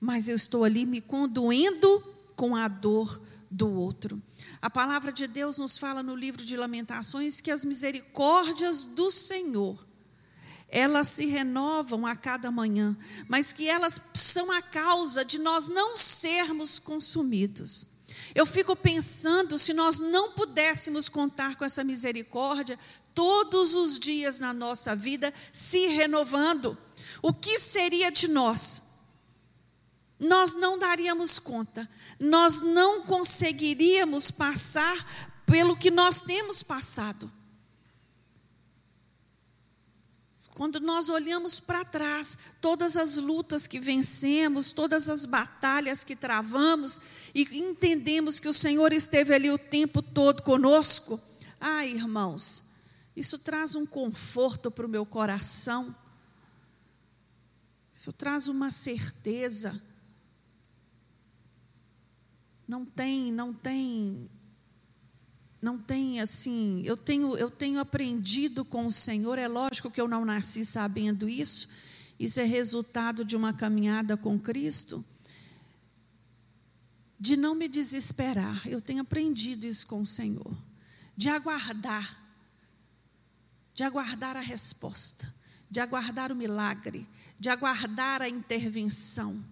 mas 0.01 0.29
eu 0.29 0.37
estou 0.37 0.65
ali 0.65 0.87
me 0.87 1.01
conduindo 1.01 2.03
com 2.37 2.55
a 2.55 2.69
dor 2.69 3.21
do 3.51 3.69
outro. 3.71 4.21
A 4.63 4.71
palavra 4.71 5.13
de 5.13 5.27
Deus 5.27 5.59
nos 5.59 5.77
fala 5.79 6.03
no 6.03 6.15
livro 6.15 6.45
de 6.45 6.57
Lamentações 6.57 7.41
que 7.41 7.51
as 7.51 7.65
misericórdias 7.65 8.85
do 8.85 9.11
Senhor 9.11 9.89
elas 10.69 11.09
se 11.09 11.25
renovam 11.27 12.07
a 12.07 12.15
cada 12.15 12.51
manhã, 12.51 12.97
mas 13.27 13.53
que 13.53 13.67
elas 13.69 13.99
são 14.13 14.53
a 14.53 14.61
causa 14.61 15.25
de 15.25 15.39
nós 15.39 15.69
não 15.69 15.97
sermos 15.97 16.79
consumidos. 16.79 17.98
Eu 18.39 18.47
fico 18.47 18.77
pensando 18.77 19.59
se 19.59 19.75
nós 19.75 19.99
não 19.99 20.31
pudéssemos 20.31 21.09
contar 21.09 21.57
com 21.57 21.65
essa 21.65 21.83
misericórdia 21.83 22.79
todos 23.13 23.75
os 23.75 23.99
dias 23.99 24.39
na 24.39 24.55
nossa 24.55 24.95
vida, 24.95 25.35
se 25.53 25.89
renovando, 25.89 26.79
o 27.21 27.33
que 27.33 27.59
seria 27.59 28.13
de 28.13 28.29
nós? 28.29 29.09
Nós 30.21 30.55
não 30.55 30.79
daríamos 30.79 31.41
conta, 31.41 31.91
nós 32.21 32.61
não 32.61 33.03
conseguiríamos 33.03 34.31
passar 34.31 35.35
pelo 35.45 35.77
que 35.77 35.91
nós 35.91 36.23
temos 36.23 36.63
passado. 36.63 37.29
quando 40.59 40.81
nós 40.81 41.09
olhamos 41.09 41.61
para 41.61 41.85
trás, 41.85 42.37
todas 42.61 42.97
as 42.97 43.17
lutas 43.17 43.69
que 43.69 43.79
vencemos, 43.79 44.73
todas 44.73 45.09
as 45.09 45.25
batalhas 45.25 46.03
que 46.03 46.17
travamos 46.17 47.01
e 47.35 47.43
entendemos 47.59 48.39
que 48.41 48.49
o 48.49 48.53
Senhor 48.53 48.93
esteve 48.93 49.35
ali 49.35 49.51
o 49.51 49.59
tempo 49.59 50.03
todo 50.03 50.43
conosco, 50.43 51.21
ah, 51.61 51.85
irmãos, 51.87 52.85
isso 53.17 53.39
traz 53.41 53.75
um 53.75 53.85
conforto 53.85 54.71
para 54.71 54.87
o 54.87 54.89
meu 54.89 55.05
coração, 55.05 55.95
isso 57.93 58.13
traz 58.13 58.47
uma 58.47 58.71
certeza. 58.71 59.83
Não 62.67 62.85
tem, 62.85 63.33
não 63.33 63.53
tem 63.53 64.31
não 65.61 65.77
tem 65.77 66.21
assim, 66.21 66.83
eu 66.85 66.97
tenho, 66.97 67.37
eu 67.37 67.51
tenho 67.51 67.81
aprendido 67.81 68.65
com 68.65 68.87
o 68.87 68.93
Senhor, 68.93 69.39
é 69.39 69.49
lógico 69.49 69.91
que 69.91 70.01
eu 70.01 70.07
não 70.07 70.25
nasci 70.25 70.65
sabendo 70.65 71.29
isso, 71.29 71.71
isso 72.19 72.39
é 72.39 72.45
resultado 72.45 73.25
de 73.25 73.35
uma 73.35 73.53
caminhada 73.53 74.17
com 74.17 74.39
Cristo, 74.39 75.05
de 77.19 77.37
não 77.37 77.55
me 77.55 77.67
desesperar, 77.67 78.67
eu 78.67 78.81
tenho 78.81 79.03
aprendido 79.03 79.67
isso 79.67 79.87
com 79.87 80.03
o 80.03 80.07
Senhor, 80.07 80.57
de 81.17 81.29
aguardar, 81.29 82.17
de 83.75 83.83
aguardar 83.83 84.37
a 84.37 84.41
resposta, 84.41 85.35
de 85.69 85.81
aguardar 85.81 86.31
o 86.31 86.37
milagre, 86.37 87.09
de 87.39 87.49
aguardar 87.49 88.23
a 88.23 88.29
intervenção, 88.29 89.43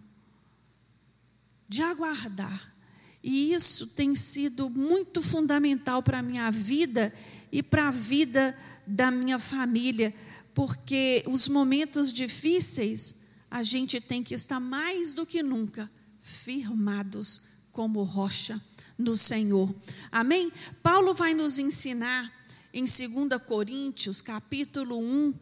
de 1.69 1.83
aguardar. 1.83 2.75
E 3.23 3.53
isso 3.53 3.89
tem 3.89 4.15
sido 4.15 4.71
muito 4.71 5.21
fundamental 5.21 6.03
para 6.03 6.21
a 6.21 6.23
minha 6.23 6.49
vida 6.53 7.13
e 7.51 7.63
para 7.63 7.89
a 7.89 7.91
vida 7.91 8.57
da 8.87 9.11
minha 9.11 9.41
família, 9.41 10.15
porque 10.55 11.25
os 11.27 11.49
momentos 11.49 12.13
difíceis 12.13 13.27
a 13.51 13.65
gente 13.65 14.01
tem 14.01 14.23
que 14.23 14.35
estar 14.35 14.61
mais 14.61 15.15
do 15.15 15.27
que 15.27 15.43
nunca 15.43 15.91
firmados 16.21 17.56
como 17.77 18.03
rocha 18.05 18.59
no 18.97 19.15
Senhor. 19.15 19.69
Amém? 20.11 20.51
Paulo 20.83 21.13
vai 21.13 21.35
nos 21.35 21.59
ensinar 21.59 22.33
em 22.73 22.85
2 22.85 23.43
Coríntios, 23.47 24.23
capítulo 24.23 24.99
1, 24.99 25.35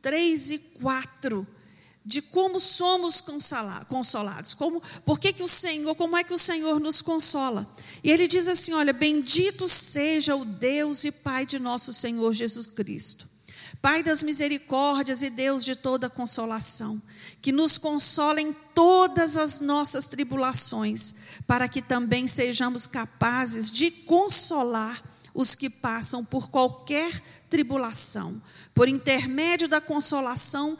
3 0.00 0.50
e 0.52 0.58
4 0.80 1.46
de 2.04 2.22
como 2.22 2.58
somos 2.58 3.22
consolados, 3.88 4.54
como, 4.54 4.82
por 5.04 5.20
que, 5.20 5.34
que 5.34 5.42
o 5.42 5.46
Senhor, 5.46 5.94
como 5.94 6.16
é 6.16 6.24
que 6.24 6.32
o 6.32 6.38
Senhor 6.38 6.80
nos 6.80 7.02
consola. 7.02 7.68
E 8.02 8.10
ele 8.10 8.26
diz 8.26 8.48
assim: 8.48 8.72
olha, 8.72 8.94
bendito 8.94 9.68
seja 9.68 10.34
o 10.34 10.46
Deus 10.46 11.04
e 11.04 11.12
Pai 11.12 11.44
de 11.44 11.58
nosso 11.58 11.92
Senhor 11.92 12.32
Jesus 12.32 12.66
Cristo, 12.66 13.28
Pai 13.82 14.02
das 14.02 14.22
misericórdias 14.22 15.20
e 15.20 15.28
Deus 15.28 15.62
de 15.62 15.76
toda 15.76 16.08
consolação, 16.08 17.00
que 17.42 17.50
nos 17.50 17.76
consola 17.76 18.40
em 18.40 18.52
todas 18.72 19.36
as 19.36 19.60
nossas 19.60 20.06
tribulações, 20.06 21.40
para 21.46 21.68
que 21.68 21.82
também 21.82 22.28
sejamos 22.28 22.86
capazes 22.86 23.70
de 23.70 23.90
consolar 23.90 25.02
os 25.34 25.56
que 25.56 25.68
passam 25.68 26.24
por 26.24 26.48
qualquer 26.50 27.20
tribulação, 27.50 28.40
por 28.72 28.88
intermédio 28.88 29.66
da 29.66 29.80
consolação 29.80 30.78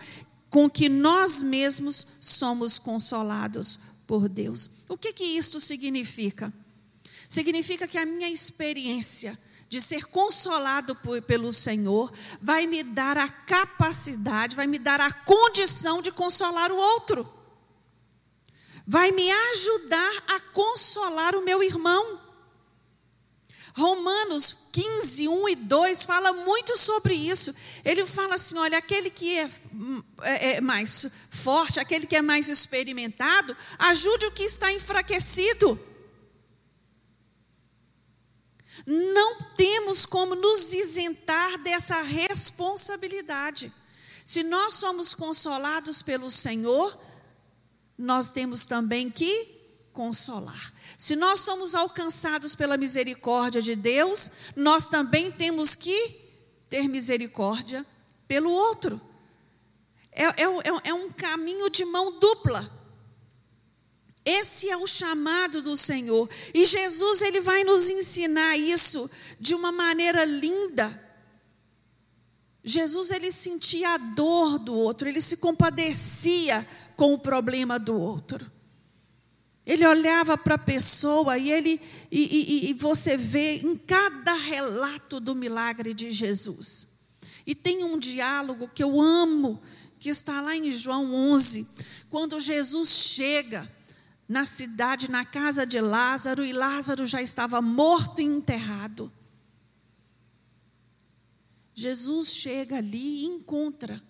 com 0.48 0.70
que 0.70 0.88
nós 0.88 1.42
mesmos 1.42 2.06
somos 2.20 2.78
consolados 2.78 3.78
por 4.06 4.28
Deus. 4.28 4.84
O 4.88 4.96
que 4.96 5.12
que 5.12 5.24
isto 5.24 5.60
significa? 5.60 6.52
Significa 7.28 7.88
que 7.88 7.98
a 7.98 8.06
minha 8.06 8.28
experiência 8.30 9.36
de 9.72 9.80
ser 9.80 10.04
consolado 10.04 10.94
por, 10.96 11.22
pelo 11.22 11.50
Senhor 11.50 12.12
vai 12.42 12.66
me 12.66 12.82
dar 12.82 13.16
a 13.16 13.26
capacidade, 13.26 14.54
vai 14.54 14.66
me 14.66 14.78
dar 14.78 15.00
a 15.00 15.10
condição 15.10 16.02
de 16.02 16.12
consolar 16.12 16.70
o 16.70 16.76
outro. 16.76 17.26
Vai 18.86 19.10
me 19.12 19.30
ajudar 19.30 20.24
a 20.28 20.40
consolar 20.52 21.34
o 21.34 21.42
meu 21.42 21.62
irmão. 21.62 22.20
Romanos 23.74 24.68
15, 24.74 25.28
1 25.28 25.48
e 25.48 25.56
2 25.56 26.04
fala 26.04 26.34
muito 26.34 26.76
sobre 26.76 27.14
isso. 27.14 27.54
Ele 27.82 28.04
fala 28.04 28.34
assim: 28.34 28.58
olha, 28.58 28.76
aquele 28.76 29.08
que 29.08 29.38
é, 29.38 29.50
é, 30.20 30.56
é, 30.56 30.60
mais 30.60 31.30
forte, 31.30 31.80
aquele 31.80 32.06
que 32.06 32.16
é 32.16 32.20
mais 32.20 32.50
experimentado, 32.50 33.56
ajude 33.78 34.26
o 34.26 34.32
que 34.32 34.42
está 34.42 34.70
enfraquecido. 34.70 35.91
Não 38.86 39.38
temos 39.56 40.04
como 40.04 40.34
nos 40.34 40.72
isentar 40.72 41.58
dessa 41.62 42.02
responsabilidade. 42.02 43.72
Se 44.24 44.42
nós 44.42 44.74
somos 44.74 45.14
consolados 45.14 46.02
pelo 46.02 46.30
Senhor, 46.30 46.98
nós 47.96 48.30
temos 48.30 48.66
também 48.66 49.10
que 49.10 49.62
consolar. 49.92 50.72
Se 50.96 51.16
nós 51.16 51.40
somos 51.40 51.74
alcançados 51.74 52.54
pela 52.54 52.76
misericórdia 52.76 53.60
de 53.60 53.74
Deus, 53.74 54.30
nós 54.56 54.88
também 54.88 55.32
temos 55.32 55.74
que 55.74 56.22
ter 56.68 56.88
misericórdia 56.88 57.84
pelo 58.28 58.50
outro. 58.50 59.00
É, 60.12 60.24
é, 60.24 60.44
é, 60.44 60.90
é 60.90 60.94
um 60.94 61.10
caminho 61.10 61.68
de 61.70 61.84
mão 61.84 62.18
dupla. 62.18 62.81
Esse 64.24 64.70
é 64.70 64.76
o 64.76 64.86
chamado 64.86 65.60
do 65.60 65.76
Senhor. 65.76 66.28
E 66.54 66.64
Jesus 66.64 67.22
ele 67.22 67.40
vai 67.40 67.64
nos 67.64 67.90
ensinar 67.90 68.56
isso 68.56 69.10
de 69.40 69.54
uma 69.54 69.72
maneira 69.72 70.24
linda. 70.24 71.00
Jesus 72.64 73.10
ele 73.10 73.32
sentia 73.32 73.94
a 73.94 73.98
dor 73.98 74.58
do 74.58 74.74
outro, 74.74 75.08
ele 75.08 75.20
se 75.20 75.38
compadecia 75.38 76.66
com 76.94 77.12
o 77.12 77.18
problema 77.18 77.78
do 77.78 77.98
outro. 77.98 78.50
Ele 79.66 79.86
olhava 79.86 80.36
para 80.36 80.56
a 80.56 80.58
pessoa 80.58 81.38
e 81.38 81.50
ele 81.50 81.80
e, 82.10 82.20
e, 82.20 82.70
e, 82.70 82.72
você 82.74 83.16
vê 83.16 83.58
em 83.58 83.76
cada 83.76 84.34
relato 84.34 85.20
do 85.20 85.34
milagre 85.34 85.94
de 85.94 86.10
Jesus. 86.10 86.88
E 87.46 87.54
tem 87.54 87.84
um 87.84 87.98
diálogo 87.98 88.70
que 88.72 88.82
eu 88.82 89.00
amo, 89.00 89.60
que 90.00 90.08
está 90.08 90.40
lá 90.40 90.56
em 90.56 90.70
João 90.70 91.14
11, 91.14 91.66
quando 92.10 92.40
Jesus 92.40 92.88
chega 92.88 93.68
na 94.32 94.46
cidade, 94.46 95.10
na 95.10 95.26
casa 95.26 95.66
de 95.66 95.78
Lázaro, 95.78 96.42
e 96.42 96.54
Lázaro 96.54 97.06
já 97.06 97.20
estava 97.20 97.60
morto 97.60 98.18
e 98.18 98.24
enterrado. 98.24 99.12
Jesus 101.74 102.32
chega 102.32 102.78
ali 102.78 103.20
e 103.20 103.24
encontra 103.26 104.02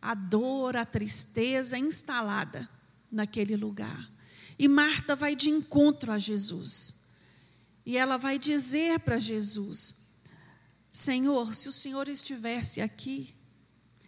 a 0.00 0.14
dor, 0.14 0.78
a 0.78 0.86
tristeza 0.86 1.76
instalada 1.76 2.66
naquele 3.12 3.54
lugar. 3.54 4.10
E 4.58 4.66
Marta 4.66 5.14
vai 5.14 5.36
de 5.36 5.50
encontro 5.50 6.10
a 6.10 6.18
Jesus. 6.18 7.16
E 7.84 7.98
ela 7.98 8.16
vai 8.16 8.38
dizer 8.38 8.98
para 9.00 9.18
Jesus: 9.18 10.22
Senhor, 10.90 11.54
se 11.54 11.68
o 11.68 11.72
Senhor 11.72 12.08
estivesse 12.08 12.80
aqui, 12.80 13.34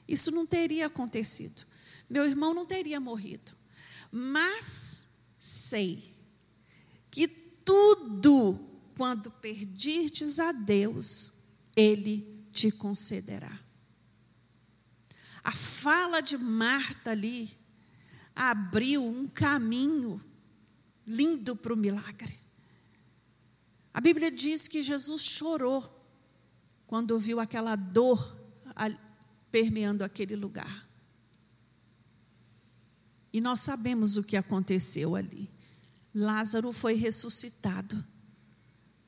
isso 0.08 0.30
não 0.30 0.46
teria 0.46 0.86
acontecido. 0.86 1.66
Meu 2.08 2.24
irmão 2.24 2.54
não 2.54 2.64
teria 2.64 2.98
morrido. 2.98 3.57
Mas 4.10 5.34
sei 5.38 6.02
que 7.10 7.28
tudo, 7.28 8.58
quando 8.96 9.30
perdirtes 9.30 10.38
a 10.38 10.52
Deus, 10.52 11.58
Ele 11.76 12.46
te 12.52 12.70
concederá. 12.70 13.58
A 15.44 15.52
fala 15.52 16.20
de 16.20 16.36
Marta 16.36 17.10
ali 17.12 17.56
abriu 18.34 19.04
um 19.04 19.26
caminho 19.28 20.20
lindo 21.06 21.56
para 21.56 21.72
o 21.72 21.76
milagre. 21.76 22.38
A 23.92 24.00
Bíblia 24.00 24.30
diz 24.30 24.68
que 24.68 24.82
Jesus 24.82 25.22
chorou 25.22 25.82
quando 26.86 27.18
viu 27.18 27.40
aquela 27.40 27.76
dor 27.76 28.36
permeando 29.50 30.04
aquele 30.04 30.36
lugar. 30.36 30.87
E 33.32 33.40
nós 33.40 33.60
sabemos 33.60 34.16
o 34.16 34.22
que 34.22 34.36
aconteceu 34.36 35.14
ali. 35.14 35.50
Lázaro 36.14 36.72
foi 36.72 36.94
ressuscitado. 36.94 38.02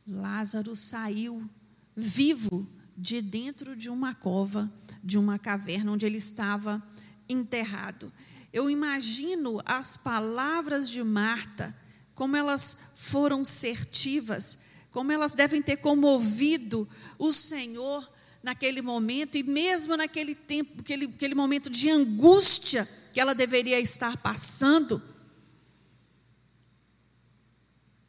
Lázaro 0.07 0.77
saiu 0.77 1.49
vivo 1.97 2.67
de 2.97 3.23
dentro 3.23 3.75
de 3.75 3.89
uma 3.89 4.15
cova, 4.15 4.71
de 5.03 5.19
uma 5.19 5.39
caverna 5.39 5.93
onde 5.93 6.05
ele 6.05 6.19
estava 6.19 6.83
enterrado. 7.29 8.13
Eu 8.53 8.69
imagino 8.69 9.61
as 9.65 9.97
palavras 9.97 10.91
de 10.91 11.03
Marta 11.03 11.75
como 12.15 12.37
elas 12.37 12.95
foram 12.97 13.45
certivas, 13.45 14.71
como 14.91 15.11
elas 15.11 15.33
devem 15.33 15.63
ter 15.63 15.79
comovido 15.79 16.87
o 17.19 17.33
Senhor 17.33 18.07
naquele 18.43 18.83
momento 18.83 19.39
e 19.39 19.43
mesmo 19.43 19.97
naquele 19.97 20.35
tempo, 20.35 20.81
aquele, 20.81 21.07
aquele 21.07 21.35
momento 21.35 21.71
de 21.71 21.89
angústia 21.89 22.87
que 23.13 23.21
ela 23.21 23.35
deveria 23.35 23.81
estar 23.81 24.17
passando. 24.19 25.03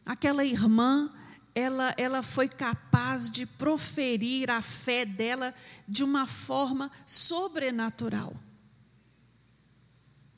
Aquela 0.05 0.43
irmã, 0.43 1.11
ela, 1.53 1.93
ela 1.97 2.23
foi 2.23 2.47
capaz 2.47 3.29
de 3.29 3.45
proferir 3.45 4.49
a 4.49 4.61
fé 4.61 5.05
dela 5.05 5.53
de 5.87 6.03
uma 6.03 6.25
forma 6.25 6.91
sobrenatural. 7.05 8.35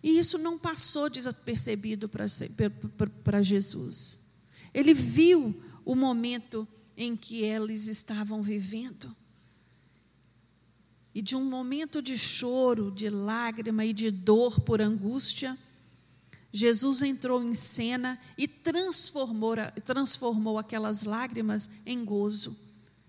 E 0.03 0.19
isso 0.19 0.37
não 0.37 0.59
passou 0.59 1.09
desapercebido 1.09 2.09
para 2.09 3.41
Jesus. 3.41 4.43
Ele 4.73 4.93
viu 4.93 5.63
o 5.85 5.95
momento 5.95 6.67
em 6.97 7.15
que 7.15 7.43
eles 7.43 7.87
estavam 7.87 8.41
vivendo. 8.41 9.15
E 11.15 11.21
de 11.21 11.35
um 11.35 11.45
momento 11.45 12.01
de 12.01 12.17
choro, 12.17 12.91
de 12.91 13.09
lágrima 13.09 13.85
e 13.85 13.93
de 13.93 14.09
dor 14.09 14.59
por 14.61 14.81
angústia, 14.81 15.55
Jesus 16.51 17.01
entrou 17.01 17.43
em 17.43 17.53
cena 17.53 18.19
e 18.37 18.47
transformou, 18.47 19.55
transformou 19.83 20.57
aquelas 20.57 21.03
lágrimas 21.03 21.81
em 21.85 22.03
gozo, 22.03 22.55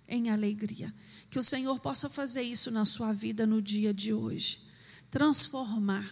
em 0.08 0.30
alegria. 0.30 0.92
Que 1.30 1.38
o 1.38 1.42
Senhor 1.42 1.78
possa 1.80 2.08
fazer 2.08 2.42
isso 2.42 2.70
na 2.70 2.84
sua 2.84 3.12
vida 3.12 3.46
no 3.46 3.60
dia 3.60 3.92
de 3.92 4.12
hoje. 4.12 4.60
Transformar 5.10 6.08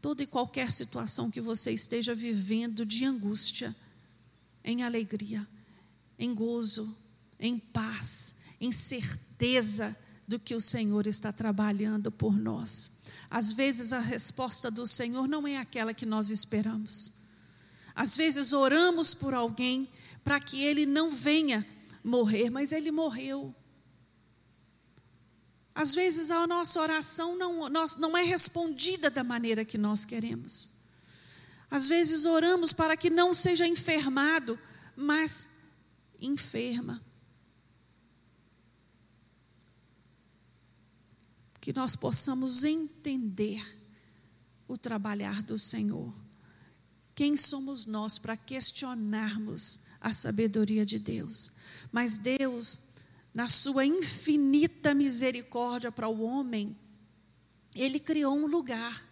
toda 0.00 0.22
e 0.22 0.26
qualquer 0.26 0.70
situação 0.70 1.30
que 1.30 1.40
você 1.40 1.70
esteja 1.70 2.14
vivendo 2.14 2.84
de 2.84 3.04
angústia 3.04 3.74
em 4.62 4.82
alegria, 4.82 5.46
em 6.18 6.34
gozo, 6.34 6.96
em 7.40 7.58
paz, 7.58 8.36
em 8.60 8.70
certeza 8.70 9.96
do 10.26 10.38
que 10.38 10.54
o 10.54 10.60
Senhor 10.60 11.06
está 11.06 11.32
trabalhando 11.32 12.10
por 12.10 12.36
nós. 12.36 13.02
Às 13.30 13.52
vezes 13.52 13.92
a 13.92 14.00
resposta 14.00 14.70
do 14.70 14.86
Senhor 14.86 15.26
não 15.26 15.46
é 15.46 15.58
aquela 15.58 15.92
que 15.92 16.06
nós 16.06 16.30
esperamos. 16.30 17.24
Às 17.94 18.16
vezes 18.16 18.52
oramos 18.52 19.14
por 19.14 19.34
alguém 19.34 19.88
para 20.22 20.40
que 20.40 20.62
ele 20.62 20.86
não 20.86 21.10
venha 21.10 21.66
morrer, 22.02 22.50
mas 22.50 22.72
ele 22.72 22.90
morreu. 22.90 23.54
Às 25.74 25.94
vezes 25.94 26.30
a 26.30 26.46
nossa 26.46 26.80
oração 26.80 27.36
não, 27.36 27.68
não 27.68 28.16
é 28.16 28.22
respondida 28.22 29.10
da 29.10 29.24
maneira 29.24 29.64
que 29.64 29.76
nós 29.76 30.04
queremos. 30.04 30.84
Às 31.70 31.88
vezes 31.88 32.24
oramos 32.24 32.72
para 32.72 32.96
que 32.96 33.10
não 33.10 33.34
seja 33.34 33.66
enfermado, 33.66 34.58
mas 34.96 35.64
enferma. 36.20 37.03
Que 41.64 41.72
nós 41.72 41.96
possamos 41.96 42.62
entender 42.62 43.64
o 44.68 44.76
trabalhar 44.76 45.42
do 45.42 45.56
Senhor. 45.56 46.12
Quem 47.14 47.38
somos 47.38 47.86
nós 47.86 48.18
para 48.18 48.36
questionarmos 48.36 49.86
a 49.98 50.12
sabedoria 50.12 50.84
de 50.84 50.98
Deus? 50.98 51.52
Mas 51.90 52.18
Deus, 52.18 52.96
na 53.32 53.48
sua 53.48 53.86
infinita 53.86 54.92
misericórdia 54.92 55.90
para 55.90 56.06
o 56.06 56.20
homem, 56.20 56.76
ele 57.74 57.98
criou 57.98 58.36
um 58.36 58.46
lugar, 58.46 59.02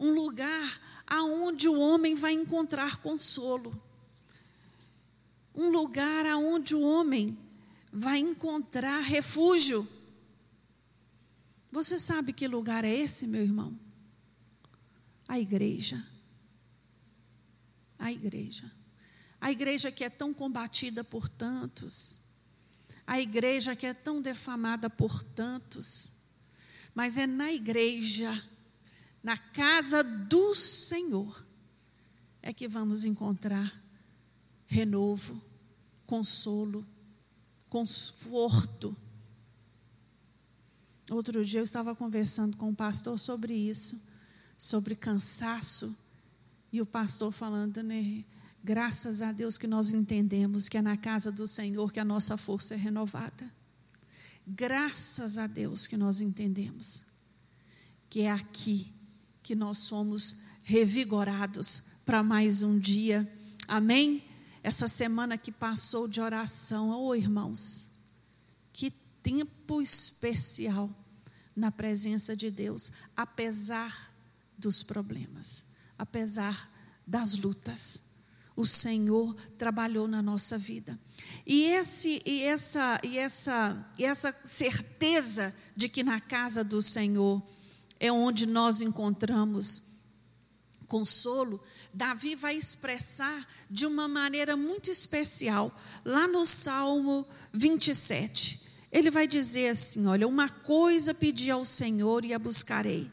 um 0.00 0.10
lugar 0.10 0.80
aonde 1.06 1.68
o 1.68 1.78
homem 1.78 2.16
vai 2.16 2.32
encontrar 2.32 2.96
consolo 3.02 3.72
um 5.54 5.68
lugar 5.70 6.26
aonde 6.26 6.74
o 6.74 6.80
homem 6.80 7.38
vai 7.92 8.18
encontrar 8.18 9.00
refúgio. 9.02 9.86
Você 11.74 11.98
sabe 11.98 12.32
que 12.32 12.46
lugar 12.46 12.84
é 12.84 12.94
esse, 12.94 13.26
meu 13.26 13.42
irmão? 13.42 13.76
A 15.26 15.40
igreja. 15.40 16.00
A 17.98 18.12
igreja. 18.12 18.70
A 19.40 19.50
igreja 19.50 19.90
que 19.90 20.04
é 20.04 20.08
tão 20.08 20.32
combatida 20.32 21.02
por 21.02 21.28
tantos. 21.28 22.36
A 23.04 23.20
igreja 23.20 23.74
que 23.74 23.86
é 23.86 23.92
tão 23.92 24.22
defamada 24.22 24.88
por 24.88 25.24
tantos. 25.24 26.28
Mas 26.94 27.16
é 27.16 27.26
na 27.26 27.52
igreja, 27.52 28.30
na 29.20 29.36
casa 29.36 30.04
do 30.04 30.54
Senhor, 30.54 31.44
é 32.40 32.52
que 32.52 32.68
vamos 32.68 33.02
encontrar 33.02 33.82
renovo, 34.68 35.42
consolo, 36.06 36.86
conforto. 37.68 38.96
Outro 41.10 41.44
dia 41.44 41.60
eu 41.60 41.64
estava 41.64 41.94
conversando 41.94 42.56
com 42.56 42.70
o 42.70 42.74
pastor 42.74 43.18
sobre 43.18 43.54
isso, 43.54 44.02
sobre 44.56 44.94
cansaço, 44.94 45.96
e 46.72 46.80
o 46.80 46.86
pastor 46.86 47.32
falando, 47.32 47.82
né? 47.82 48.24
Graças 48.62 49.20
a 49.20 49.30
Deus 49.30 49.58
que 49.58 49.66
nós 49.66 49.92
entendemos 49.92 50.68
que 50.68 50.78
é 50.78 50.82
na 50.82 50.96
casa 50.96 51.30
do 51.30 51.46
Senhor 51.46 51.92
que 51.92 52.00
a 52.00 52.04
nossa 52.04 52.36
força 52.36 52.74
é 52.74 52.76
renovada. 52.76 53.52
Graças 54.46 55.38
a 55.38 55.46
Deus 55.46 55.86
que 55.86 55.96
nós 55.96 56.20
entendemos 56.20 57.04
que 58.08 58.22
é 58.22 58.30
aqui 58.30 58.92
que 59.42 59.54
nós 59.54 59.78
somos 59.78 60.42
revigorados 60.62 62.00
para 62.06 62.22
mais 62.22 62.62
um 62.62 62.78
dia. 62.78 63.30
Amém? 63.68 64.22
essa 64.64 64.88
semana 64.88 65.36
que 65.36 65.52
passou 65.52 66.08
de 66.08 66.22
oração, 66.22 66.90
oh 66.98 67.14
irmãos, 67.14 67.93
tempo 69.24 69.80
especial 69.80 70.88
na 71.56 71.72
presença 71.72 72.36
de 72.36 72.50
Deus, 72.50 72.92
apesar 73.16 74.14
dos 74.58 74.82
problemas, 74.82 75.66
apesar 75.98 76.70
das 77.06 77.34
lutas. 77.36 78.12
O 78.54 78.66
Senhor 78.66 79.34
trabalhou 79.58 80.06
na 80.06 80.22
nossa 80.22 80.56
vida. 80.56 80.96
E, 81.44 81.64
esse, 81.64 82.22
e, 82.24 82.42
essa, 82.42 83.00
e, 83.02 83.18
essa, 83.18 83.92
e 83.98 84.04
essa 84.04 84.30
certeza 84.30 85.52
de 85.74 85.88
que 85.88 86.04
na 86.04 86.20
casa 86.20 86.62
do 86.62 86.80
Senhor 86.80 87.42
é 87.98 88.12
onde 88.12 88.46
nós 88.46 88.80
encontramos 88.80 89.94
consolo, 90.86 91.60
Davi 91.92 92.36
vai 92.36 92.56
expressar 92.56 93.48
de 93.68 93.86
uma 93.86 94.06
maneira 94.06 94.56
muito 94.56 94.90
especial, 94.90 95.74
lá 96.04 96.28
no 96.28 96.46
Salmo 96.46 97.26
27. 97.52 98.63
Ele 98.94 99.10
vai 99.10 99.26
dizer 99.26 99.70
assim: 99.70 100.06
Olha, 100.06 100.28
uma 100.28 100.48
coisa 100.48 101.12
pedi 101.12 101.50
ao 101.50 101.64
Senhor 101.64 102.24
e 102.24 102.32
a 102.32 102.38
buscarei, 102.38 103.10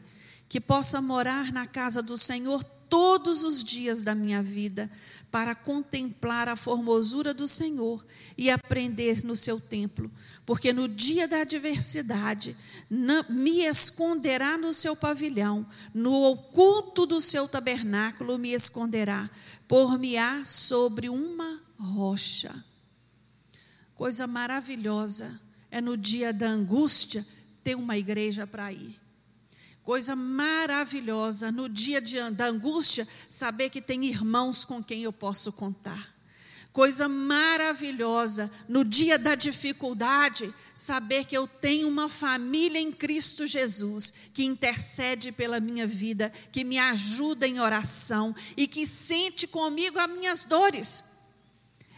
que 0.48 0.60
possa 0.60 1.02
morar 1.02 1.52
na 1.52 1.66
casa 1.66 2.00
do 2.00 2.16
Senhor 2.16 2.62
todos 2.88 3.42
os 3.42 3.64
dias 3.64 4.00
da 4.00 4.14
minha 4.14 4.40
vida, 4.40 4.88
para 5.28 5.56
contemplar 5.56 6.48
a 6.48 6.54
formosura 6.54 7.34
do 7.34 7.48
Senhor 7.48 8.04
e 8.38 8.48
aprender 8.48 9.24
no 9.24 9.34
seu 9.34 9.58
templo, 9.58 10.08
porque 10.46 10.72
no 10.72 10.86
dia 10.86 11.26
da 11.26 11.40
adversidade 11.40 12.56
me 13.28 13.64
esconderá 13.64 14.56
no 14.56 14.72
seu 14.72 14.94
pavilhão, 14.94 15.66
no 15.92 16.12
oculto 16.30 17.06
do 17.06 17.20
seu 17.20 17.48
tabernáculo 17.48 18.38
me 18.38 18.52
esconderá, 18.52 19.28
por-me-á 19.66 20.44
sobre 20.44 21.08
uma 21.08 21.60
rocha. 21.76 22.54
Coisa 23.96 24.28
maravilhosa 24.28 25.51
é 25.72 25.80
no 25.80 25.96
dia 25.96 26.32
da 26.34 26.48
angústia 26.48 27.26
ter 27.64 27.74
uma 27.74 27.96
igreja 27.96 28.46
para 28.46 28.70
ir. 28.70 29.00
Coisa 29.82 30.14
maravilhosa 30.14 31.50
no 31.50 31.68
dia 31.68 32.00
de, 32.00 32.18
da 32.32 32.46
angústia 32.46 33.08
saber 33.28 33.70
que 33.70 33.80
tem 33.80 34.04
irmãos 34.04 34.64
com 34.66 34.84
quem 34.84 35.02
eu 35.02 35.12
posso 35.12 35.52
contar. 35.54 36.12
Coisa 36.72 37.08
maravilhosa 37.08 38.50
no 38.68 38.84
dia 38.84 39.18
da 39.18 39.34
dificuldade, 39.34 40.52
saber 40.74 41.24
que 41.24 41.36
eu 41.36 41.46
tenho 41.46 41.88
uma 41.88 42.08
família 42.08 42.78
em 42.78 42.92
Cristo 42.92 43.46
Jesus 43.46 44.12
que 44.34 44.44
intercede 44.44 45.32
pela 45.32 45.58
minha 45.58 45.86
vida, 45.86 46.32
que 46.52 46.64
me 46.64 46.78
ajuda 46.78 47.46
em 47.46 47.60
oração 47.60 48.34
e 48.56 48.66
que 48.66 48.86
sente 48.86 49.46
comigo 49.46 49.98
as 49.98 50.10
minhas 50.10 50.44
dores. 50.44 51.04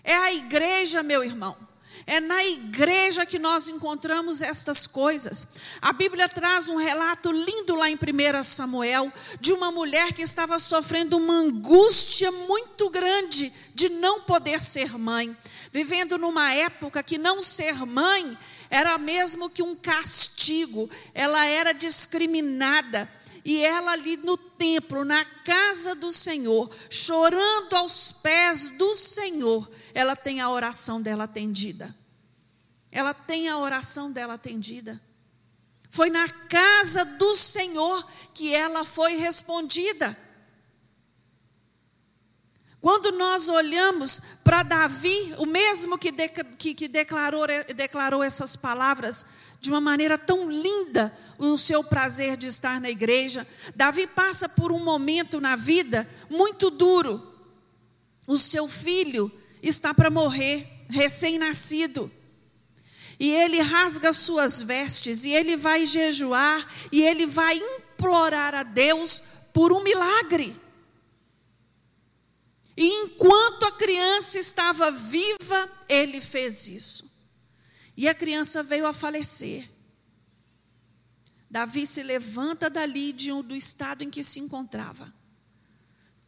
É 0.02 0.14
a 0.14 0.32
igreja, 0.32 1.02
meu 1.02 1.24
irmão. 1.24 1.73
É 2.06 2.20
na 2.20 2.44
igreja 2.44 3.24
que 3.24 3.38
nós 3.38 3.68
encontramos 3.68 4.42
estas 4.42 4.86
coisas. 4.86 5.48
A 5.80 5.92
Bíblia 5.92 6.28
traz 6.28 6.68
um 6.68 6.76
relato 6.76 7.32
lindo 7.32 7.74
lá 7.74 7.88
em 7.88 7.96
1 7.96 8.42
Samuel 8.42 9.10
de 9.40 9.52
uma 9.52 9.70
mulher 9.70 10.12
que 10.12 10.22
estava 10.22 10.58
sofrendo 10.58 11.16
uma 11.16 11.34
angústia 11.34 12.30
muito 12.30 12.90
grande 12.90 13.50
de 13.74 13.88
não 13.88 14.20
poder 14.20 14.60
ser 14.60 14.98
mãe, 14.98 15.34
vivendo 15.72 16.18
numa 16.18 16.52
época 16.52 17.02
que 17.02 17.16
não 17.16 17.40
ser 17.40 17.74
mãe 17.86 18.36
era 18.74 18.98
mesmo 18.98 19.48
que 19.48 19.62
um 19.62 19.76
castigo, 19.76 20.90
ela 21.14 21.46
era 21.46 21.72
discriminada. 21.72 23.08
E 23.44 23.62
ela 23.62 23.92
ali 23.92 24.16
no 24.16 24.38
templo, 24.38 25.04
na 25.04 25.22
casa 25.24 25.94
do 25.94 26.10
Senhor, 26.10 26.68
chorando 26.88 27.74
aos 27.74 28.10
pés 28.10 28.70
do 28.70 28.94
Senhor, 28.94 29.70
ela 29.94 30.16
tem 30.16 30.40
a 30.40 30.50
oração 30.50 31.00
dela 31.00 31.24
atendida. 31.24 31.94
Ela 32.90 33.14
tem 33.14 33.48
a 33.48 33.56
oração 33.56 34.10
dela 34.10 34.34
atendida. 34.34 35.00
Foi 35.88 36.10
na 36.10 36.28
casa 36.28 37.04
do 37.04 37.34
Senhor 37.36 38.04
que 38.34 38.52
ela 38.52 38.84
foi 38.84 39.14
respondida. 39.14 40.18
Quando 42.80 43.12
nós 43.12 43.48
olhamos 43.48 44.20
para 44.42 44.64
Davi, 44.64 45.34
o 45.38 45.46
mesmo 45.46 45.96
que, 45.96 46.10
de, 46.10 46.28
que, 46.28 46.74
que 46.74 46.88
declarou, 46.88 47.46
declarou 47.74 48.22
essas 48.22 48.56
palavras 48.56 49.24
de 49.60 49.70
uma 49.70 49.80
maneira 49.80 50.18
tão 50.18 50.50
linda, 50.50 51.16
o 51.38 51.56
seu 51.56 51.82
prazer 51.82 52.36
de 52.36 52.48
estar 52.48 52.80
na 52.80 52.90
igreja, 52.90 53.46
Davi 53.74 54.06
passa 54.08 54.48
por 54.48 54.70
um 54.70 54.82
momento 54.82 55.40
na 55.40 55.56
vida 55.56 56.08
muito 56.28 56.70
duro. 56.70 57.32
O 58.26 58.36
seu 58.38 58.68
filho 58.68 59.32
está 59.68 59.94
para 59.94 60.10
morrer, 60.10 60.66
recém-nascido. 60.88 62.10
E 63.18 63.30
ele 63.30 63.60
rasga 63.60 64.12
suas 64.12 64.62
vestes, 64.62 65.24
e 65.24 65.30
ele 65.30 65.56
vai 65.56 65.86
jejuar, 65.86 66.66
e 66.92 67.02
ele 67.02 67.26
vai 67.26 67.56
implorar 67.56 68.54
a 68.54 68.62
Deus 68.62 69.22
por 69.52 69.72
um 69.72 69.82
milagre. 69.82 70.54
E 72.76 72.86
enquanto 73.04 73.64
a 73.64 73.72
criança 73.72 74.38
estava 74.38 74.90
viva, 74.90 75.70
ele 75.88 76.20
fez 76.20 76.68
isso. 76.68 77.14
E 77.96 78.08
a 78.08 78.14
criança 78.14 78.62
veio 78.62 78.86
a 78.86 78.92
falecer. 78.92 79.68
Davi 81.48 81.86
se 81.86 82.02
levanta 82.02 82.68
dali 82.68 83.12
de 83.12 83.30
um, 83.30 83.40
do 83.40 83.54
estado 83.54 84.02
em 84.02 84.10
que 84.10 84.24
se 84.24 84.40
encontrava. 84.40 85.12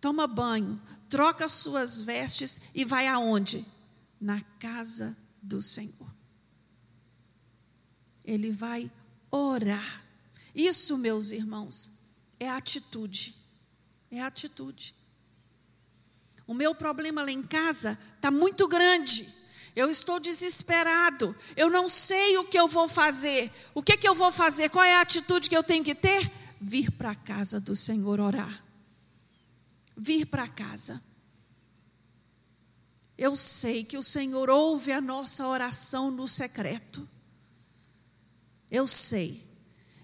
Toma 0.00 0.26
banho, 0.26 0.80
troca 1.08 1.48
suas 1.48 2.02
vestes 2.02 2.70
e 2.74 2.84
vai 2.84 3.06
aonde? 3.06 3.64
Na 4.20 4.40
casa 4.58 5.16
do 5.42 5.60
Senhor. 5.60 6.14
Ele 8.24 8.50
vai 8.50 8.90
orar. 9.30 10.04
Isso, 10.54 10.98
meus 10.98 11.30
irmãos, 11.30 12.16
é 12.40 12.48
atitude. 12.48 13.34
É 14.10 14.22
atitude. 14.22 14.94
O 16.46 16.54
meu 16.54 16.74
problema 16.74 17.22
lá 17.22 17.30
em 17.30 17.42
casa 17.42 17.98
está 18.16 18.30
muito 18.30 18.68
grande. 18.68 19.26
Eu 19.74 19.90
estou 19.90 20.18
desesperado. 20.18 21.36
Eu 21.56 21.68
não 21.68 21.86
sei 21.88 22.38
o 22.38 22.44
que 22.44 22.58
eu 22.58 22.66
vou 22.66 22.88
fazer. 22.88 23.52
O 23.74 23.82
que, 23.82 23.96
que 23.96 24.08
eu 24.08 24.14
vou 24.14 24.32
fazer? 24.32 24.70
Qual 24.70 24.84
é 24.84 24.94
a 24.94 25.02
atitude 25.02 25.50
que 25.50 25.56
eu 25.56 25.62
tenho 25.62 25.84
que 25.84 25.94
ter? 25.94 26.30
Vir 26.60 26.90
para 26.92 27.10
a 27.10 27.14
casa 27.14 27.60
do 27.60 27.74
Senhor 27.74 28.18
orar. 28.18 28.65
Vir 29.96 30.26
para 30.26 30.46
casa. 30.46 31.02
Eu 33.16 33.34
sei 33.34 33.82
que 33.82 33.96
o 33.96 34.02
Senhor 34.02 34.50
ouve 34.50 34.92
a 34.92 35.00
nossa 35.00 35.46
oração 35.46 36.10
no 36.10 36.28
secreto. 36.28 37.08
Eu 38.70 38.86
sei. 38.86 39.42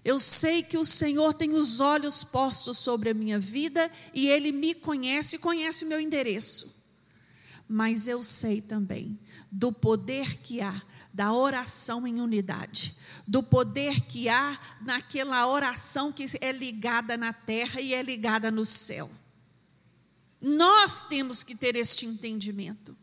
Eu 0.03 0.19
sei 0.19 0.63
que 0.63 0.77
o 0.77 0.83
Senhor 0.83 1.33
tem 1.33 1.53
os 1.53 1.79
olhos 1.79 2.23
postos 2.23 2.77
sobre 2.79 3.09
a 3.09 3.13
minha 3.13 3.39
vida 3.39 3.89
e 4.13 4.27
Ele 4.27 4.51
me 4.51 4.73
conhece 4.73 5.35
e 5.35 5.39
conhece 5.39 5.85
o 5.85 5.87
meu 5.87 5.99
endereço. 5.99 6.83
Mas 7.69 8.07
eu 8.07 8.21
sei 8.21 8.61
também 8.61 9.17
do 9.51 9.71
poder 9.71 10.39
que 10.39 10.59
há 10.59 10.81
da 11.13 11.31
oração 11.31 12.07
em 12.07 12.19
unidade, 12.19 12.95
do 13.27 13.43
poder 13.43 14.01
que 14.01 14.27
há 14.27 14.59
naquela 14.81 15.47
oração 15.47 16.11
que 16.11 16.25
é 16.41 16.51
ligada 16.51 17.15
na 17.15 17.31
terra 17.31 17.79
e 17.79 17.93
é 17.93 18.01
ligada 18.01 18.49
no 18.49 18.65
céu. 18.65 19.09
Nós 20.45 21.03
temos 21.03 21.41
que 21.41 21.55
ter 21.55 21.73
este 21.73 22.05
entendimento. 22.05 22.97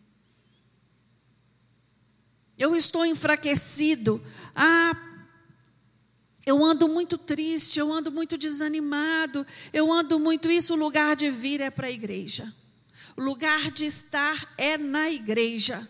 Eu 2.59 2.77
estou 2.77 3.07
enfraquecido. 3.07 4.23
Ah, 4.55 4.95
eu 6.45 6.63
ando 6.63 6.87
muito 6.87 7.17
triste, 7.17 7.79
eu 7.79 7.91
ando 7.91 8.13
muito 8.13 8.37
desanimado, 8.37 9.47
eu 9.73 9.91
ando 9.91 10.21
muito 10.21 10.51
isso. 10.51 10.75
O 10.75 10.77
lugar 10.77 11.17
de 11.17 11.31
vir 11.31 11.63
é 11.63 11.71
para 11.71 11.87
a 11.87 11.91
igreja, 11.91 12.53
o 13.17 13.23
lugar 13.23 13.71
de 13.71 13.87
estar 13.87 14.53
é 14.59 14.77
na 14.77 15.11
igreja. 15.11 15.81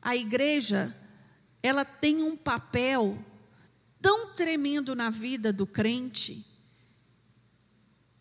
A 0.00 0.14
igreja, 0.14 0.96
ela 1.60 1.84
tem 1.84 2.22
um 2.22 2.36
papel 2.36 3.20
tão 4.00 4.34
tremendo 4.34 4.94
na 4.94 5.10
vida 5.10 5.52
do 5.52 5.66
crente, 5.66 6.51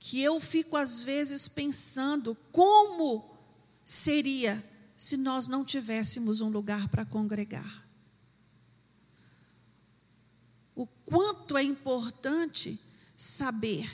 que 0.03 0.19
eu 0.19 0.39
fico 0.39 0.75
às 0.75 1.03
vezes 1.03 1.47
pensando 1.47 2.35
como 2.51 3.37
seria 3.85 4.61
se 4.97 5.15
nós 5.15 5.47
não 5.47 5.63
tivéssemos 5.63 6.41
um 6.41 6.49
lugar 6.49 6.87
para 6.89 7.05
congregar. 7.05 7.81
o 10.75 10.87
quanto 11.05 11.55
é 11.55 11.61
importante 11.61 12.79
saber 13.15 13.87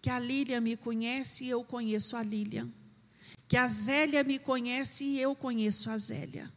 que 0.00 0.08
a 0.08 0.20
Lília 0.20 0.60
me 0.60 0.76
conhece 0.76 1.46
e 1.46 1.50
eu 1.50 1.64
conheço 1.64 2.16
a 2.16 2.22
Lília, 2.22 2.68
que 3.48 3.56
a 3.56 3.66
Zélia 3.66 4.22
me 4.22 4.38
conhece 4.38 5.02
e 5.02 5.20
eu 5.20 5.34
conheço 5.34 5.90
a 5.90 5.98
Zélia. 5.98 6.48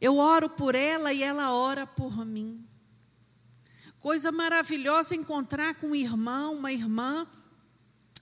Eu 0.00 0.16
oro 0.16 0.50
por 0.50 0.74
ela 0.74 1.12
e 1.12 1.22
ela 1.22 1.54
ora 1.54 1.86
por 1.86 2.26
mim. 2.26 2.66
Coisa 4.06 4.30
maravilhosa 4.30 5.16
encontrar 5.16 5.74
com 5.74 5.88
um 5.88 5.94
irmão, 5.96 6.54
uma 6.54 6.72
irmã, 6.72 7.26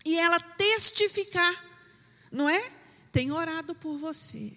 e 0.03 0.17
ela 0.17 0.41
testificar, 0.41 1.63
não 2.33 2.49
é? 2.49 2.73
Tem 3.13 3.31
orado 3.31 3.75
por 3.75 3.99
você. 3.99 4.57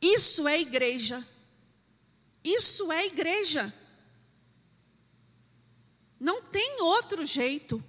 Isso 0.00 0.46
é 0.46 0.60
igreja. 0.60 1.20
Isso 2.44 2.92
é 2.92 3.04
igreja. 3.04 3.74
Não 6.20 6.40
tem 6.40 6.80
outro 6.82 7.26
jeito. 7.26 7.82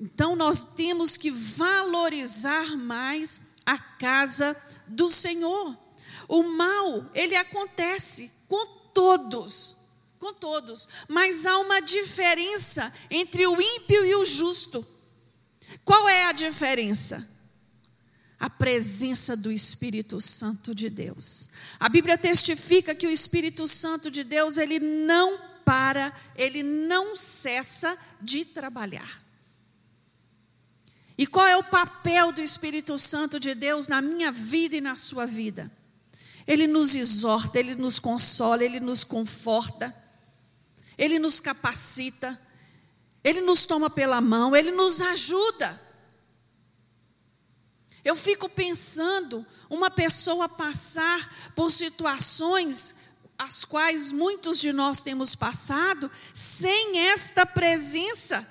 Então 0.00 0.34
nós 0.34 0.74
temos 0.74 1.16
que 1.16 1.30
valorizar 1.30 2.76
mais 2.76 3.58
a 3.64 3.78
casa 3.78 4.60
do 4.88 5.08
Senhor. 5.08 5.78
O 6.26 6.42
mal, 6.42 7.08
ele 7.14 7.36
acontece 7.36 8.28
com 8.48 8.66
todos, 8.92 9.83
com 10.24 10.32
todos, 10.32 10.88
mas 11.06 11.44
há 11.44 11.58
uma 11.58 11.80
diferença 11.80 12.90
entre 13.10 13.46
o 13.46 13.60
ímpio 13.60 14.06
e 14.06 14.14
o 14.14 14.24
justo. 14.24 14.84
Qual 15.84 16.08
é 16.08 16.24
a 16.24 16.32
diferença? 16.32 17.32
a 18.36 18.50
presença 18.50 19.34
do 19.34 19.50
Espírito 19.50 20.20
Santo 20.20 20.74
de 20.74 20.90
Deus. 20.90 21.52
A 21.80 21.88
Bíblia 21.88 22.18
testifica 22.18 22.94
que 22.94 23.06
o 23.06 23.10
Espírito 23.10 23.66
Santo 23.66 24.10
de 24.10 24.22
Deus, 24.22 24.58
ele 24.58 24.78
não 24.78 25.38
para, 25.64 26.12
ele 26.36 26.62
não 26.62 27.16
cessa 27.16 27.96
de 28.20 28.44
trabalhar. 28.44 29.22
E 31.16 31.26
qual 31.26 31.46
é 31.46 31.56
o 31.56 31.64
papel 31.64 32.32
do 32.32 32.42
Espírito 32.42 32.98
Santo 32.98 33.40
de 33.40 33.54
Deus 33.54 33.88
na 33.88 34.02
minha 34.02 34.30
vida 34.30 34.76
e 34.76 34.80
na 34.80 34.94
sua 34.94 35.24
vida? 35.24 35.72
Ele 36.46 36.66
nos 36.66 36.94
exorta, 36.94 37.58
ele 37.58 37.74
nos 37.74 37.98
consola, 37.98 38.62
ele 38.62 38.80
nos 38.80 39.04
conforta, 39.04 40.03
ele 40.96 41.18
nos 41.18 41.40
capacita, 41.40 42.40
ele 43.22 43.40
nos 43.40 43.64
toma 43.64 43.88
pela 43.90 44.20
mão, 44.20 44.54
ele 44.54 44.70
nos 44.70 45.00
ajuda. 45.00 45.80
Eu 48.04 48.14
fico 48.14 48.48
pensando 48.48 49.46
uma 49.70 49.90
pessoa 49.90 50.48
passar 50.48 51.52
por 51.54 51.70
situações 51.70 53.04
as 53.38 53.64
quais 53.64 54.12
muitos 54.12 54.58
de 54.60 54.72
nós 54.72 55.02
temos 55.02 55.34
passado 55.34 56.10
sem 56.32 56.98
esta 57.08 57.46
presença. 57.46 58.46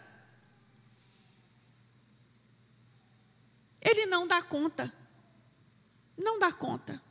Ele 3.80 4.06
não 4.08 4.28
dá 4.28 4.41
conta. 4.41 4.91
Não 6.18 6.39
dá 6.39 6.52
conta. 6.52 7.02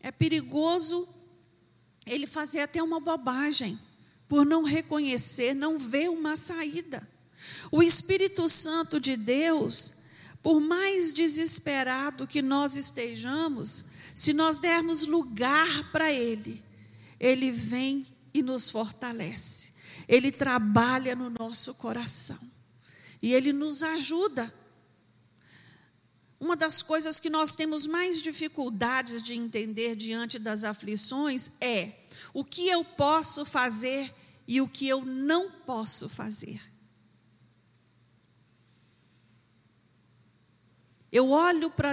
É 0.00 0.12
perigoso 0.12 1.15
ele 2.06 2.26
fazer 2.26 2.60
até 2.60 2.82
uma 2.82 3.00
bobagem 3.00 3.78
por 4.28 4.44
não 4.46 4.62
reconhecer, 4.62 5.54
não 5.54 5.78
ver 5.78 6.08
uma 6.08 6.36
saída. 6.36 7.06
O 7.70 7.82
Espírito 7.82 8.48
Santo 8.48 9.00
de 9.00 9.16
Deus, 9.16 10.06
por 10.42 10.60
mais 10.60 11.12
desesperado 11.12 12.26
que 12.26 12.42
nós 12.42 12.76
estejamos, 12.76 13.84
se 14.14 14.32
nós 14.32 14.58
dermos 14.58 15.06
lugar 15.06 15.90
para 15.90 16.12
Ele, 16.12 16.62
Ele 17.18 17.50
vem 17.50 18.06
e 18.32 18.42
nos 18.42 18.70
fortalece, 18.70 19.74
Ele 20.08 20.30
trabalha 20.30 21.14
no 21.14 21.30
nosso 21.30 21.74
coração 21.74 22.38
e 23.22 23.34
Ele 23.34 23.52
nos 23.52 23.82
ajuda. 23.82 24.52
Uma 26.38 26.54
das 26.54 26.82
coisas 26.82 27.18
que 27.18 27.30
nós 27.30 27.56
temos 27.56 27.86
mais 27.86 28.20
dificuldades 28.20 29.22
de 29.22 29.34
entender 29.34 29.96
diante 29.96 30.38
das 30.38 30.64
aflições 30.64 31.52
é 31.60 32.04
o 32.34 32.44
que 32.44 32.68
eu 32.68 32.84
posso 32.84 33.46
fazer 33.46 34.12
e 34.46 34.60
o 34.60 34.68
que 34.68 34.86
eu 34.86 35.04
não 35.04 35.50
posso 35.50 36.08
fazer. 36.08 36.60
Eu 41.10 41.30
olho 41.30 41.70
para 41.70 41.92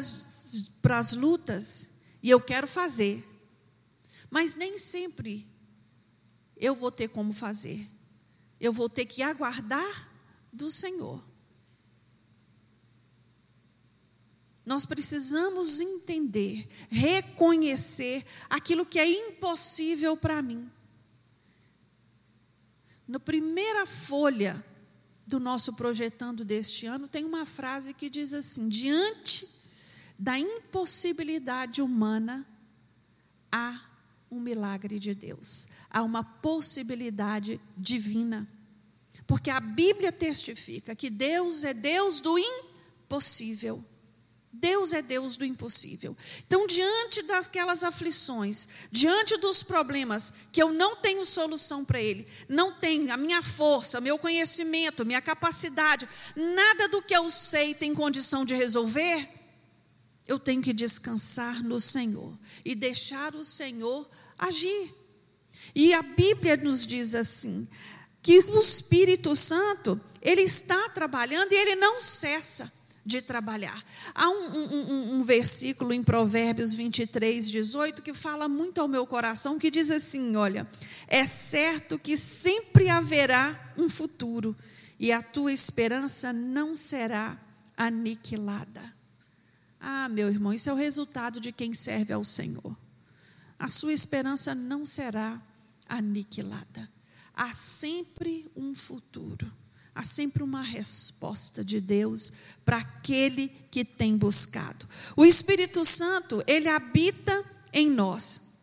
as 1.00 1.14
lutas 1.14 2.04
e 2.22 2.30
eu 2.30 2.42
quero 2.42 2.68
fazer, 2.68 3.26
mas 4.30 4.56
nem 4.56 4.78
sempre 4.78 5.48
eu 6.58 6.76
vou 6.76 6.92
ter 6.92 7.08
como 7.08 7.32
fazer. 7.32 7.88
eu 8.60 8.72
vou 8.72 8.90
ter 8.90 9.06
que 9.06 9.22
aguardar 9.22 10.10
do 10.52 10.72
Senhor. 10.72 11.22
Nós 14.66 14.86
precisamos 14.86 15.82
entender, 15.82 16.68
reconhecer 16.90 18.26
aquilo 18.50 18.86
que 18.86 18.98
é 18.98 19.08
impossível 19.08 20.16
para 20.16 20.42
mim. 20.42 20.70
Na 23.08 23.20
primeira 23.20 23.86
folha 23.86 24.64
do 25.28 25.40
nosso 25.40 25.74
projetando 25.74 26.46
deste 26.46 26.86
ano, 26.86 27.08
tem 27.08 27.26
uma 27.26 27.46
frase 27.46 27.94
que 27.94 28.10
diz 28.10 28.34
assim: 28.34 28.70
diante 28.70 29.48
da 30.18 30.40
impossibilidade 30.40 31.82
humana, 31.82 32.48
há 33.52 33.82
um 34.32 34.40
milagre 34.40 34.98
de 34.98 35.14
Deus, 35.14 35.70
há 35.90 36.02
uma 36.02 36.24
possibilidade 36.24 37.60
divina. 37.78 38.48
Porque 39.28 39.50
a 39.50 39.60
Bíblia 39.60 40.12
testifica 40.12 40.96
que 40.96 41.10
Deus 41.10 41.64
é 41.64 41.74
Deus 41.74 42.20
do 42.20 42.38
impossível. 42.40 43.84
Deus 44.56 44.94
é 44.94 45.02
Deus 45.02 45.36
do 45.36 45.44
impossível. 45.44 46.16
Então, 46.46 46.68
diante 46.68 47.24
daquelas 47.24 47.84
aflições, 47.84 48.68
diante 48.92 49.36
dos 49.38 49.64
problemas 49.64 50.34
que 50.52 50.62
eu 50.62 50.72
não 50.72 50.96
tenho 50.98 51.26
solução 51.26 51.84
para 51.84 52.00
ele, 52.00 52.26
não 52.48 52.72
tenho 52.72 53.12
a 53.12 53.18
minha 53.18 53.42
força, 53.42 54.00
meu 54.00 54.18
conhecimento, 54.20 55.06
minha 55.06 55.22
capacidade, 55.22 56.08
nada 56.36 56.88
do 56.88 57.02
que 57.02 57.16
eu 57.16 57.30
sei 57.32 57.74
tem 57.74 57.96
condição 57.96 58.46
de 58.46 58.54
resolver, 58.54 59.28
eu 60.28 60.38
tenho 60.38 60.62
que 60.62 60.72
descansar 60.72 61.64
no 61.64 61.82
Senhor 61.82 62.38
e 62.64 62.76
deixar 62.76 63.36
o 63.36 63.44
Senhor 63.44 64.08
agir. 64.38 64.94
E 65.74 65.96
a 65.96 66.04
Bíblia 66.04 66.58
nos 66.58 66.86
diz 66.86 67.16
assim: 67.16 67.68
que 68.22 68.40
o 68.40 68.60
Espírito 68.60 69.36
Santo, 69.36 70.00
ele 70.22 70.44
está 70.44 70.90
trabalhando 70.90 71.52
e 71.52 71.56
ele 71.56 71.76
não 71.76 72.00
cessa 72.00 72.83
de 73.06 73.22
trabalhar. 73.22 73.84
Há 74.16 74.30
um, 74.30 74.58
um, 74.58 75.16
um, 75.16 75.24
versículo 75.24 75.94
em 75.94 76.04
Provérbios 76.04 76.74
23, 76.74 77.52
18 77.52 78.02
que 78.02 78.14
fala 78.14 78.48
muito 78.48 78.80
ao 78.80 78.88
meu 78.88 79.06
coração, 79.06 79.60
que 79.60 79.70
diz 79.70 79.92
assim: 79.92 80.36
Olha, 80.36 80.68
é 81.08 81.26
certo 81.26 82.00
que 82.00 82.16
sempre 82.16 82.90
haverá 82.90 83.74
um 83.78 83.90
futuro 83.90 84.56
e 85.00 85.12
a 85.12 85.22
tua 85.22 85.52
esperança 85.52 86.32
não 86.32 86.76
será 86.76 87.38
aniquilada. 87.76 88.94
Ah, 89.80 90.08
meu 90.08 90.30
irmão, 90.30 90.54
isso 90.54 90.70
é 90.70 90.74
o 90.74 90.78
resultado 90.78 91.42
de 91.42 91.52
quem 91.52 91.74
serve 91.74 92.14
ao 92.14 92.24
Senhor. 92.24 92.78
A 93.60 93.68
sua 93.68 93.92
esperança 93.92 94.56
não 94.56 94.86
será 94.86 95.42
aniquilada. 95.90 96.90
Há 97.34 97.52
sempre 97.52 98.50
um 98.56 98.74
futuro. 98.74 99.52
Há 99.96 100.04
sempre 100.04 100.42
uma 100.42 100.62
resposta 100.64 101.64
de 101.64 101.80
Deus 101.80 102.32
para 102.66 102.78
aquele 102.78 103.48
que 103.70 103.86
tem 103.86 104.18
buscado. 104.18 104.88
O 105.16 105.24
Espírito 105.24 105.86
Santo, 105.86 106.44
ele 106.48 106.68
habita 106.68 107.44
em 107.72 107.90
nós. 107.90 108.60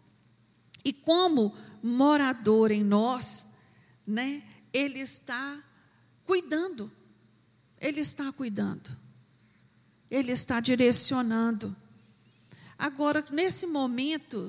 E 0.85 0.93
como 0.93 1.55
morador 1.83 2.71
em 2.71 2.83
nós, 2.83 3.59
né, 4.07 4.43
ele 4.73 4.99
está 4.99 5.63
cuidando. 6.25 6.91
Ele 7.81 8.01
está 8.01 8.33
cuidando. 8.33 8.91
Ele 10.11 10.33
está 10.33 10.59
direcionando. 10.59 11.75
Agora, 12.77 13.25
nesse 13.31 13.69
momento 13.69 14.49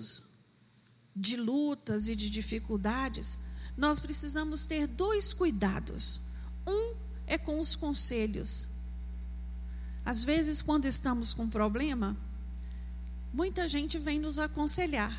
de 1.15 1.37
lutas 1.37 2.07
e 2.07 2.15
de 2.15 2.29
dificuldades, 2.29 3.37
nós 3.77 3.99
precisamos 3.99 4.65
ter 4.65 4.87
dois 4.87 5.33
cuidados. 5.33 6.30
Um 6.67 6.95
é 7.27 7.37
com 7.37 7.59
os 7.59 7.75
conselhos. 7.75 8.81
Às 10.03 10.23
vezes, 10.23 10.61
quando 10.61 10.85
estamos 10.85 11.33
com 11.33 11.49
problema, 11.49 12.17
muita 13.33 13.67
gente 13.67 13.97
vem 13.99 14.19
nos 14.19 14.39
aconselhar. 14.39 15.17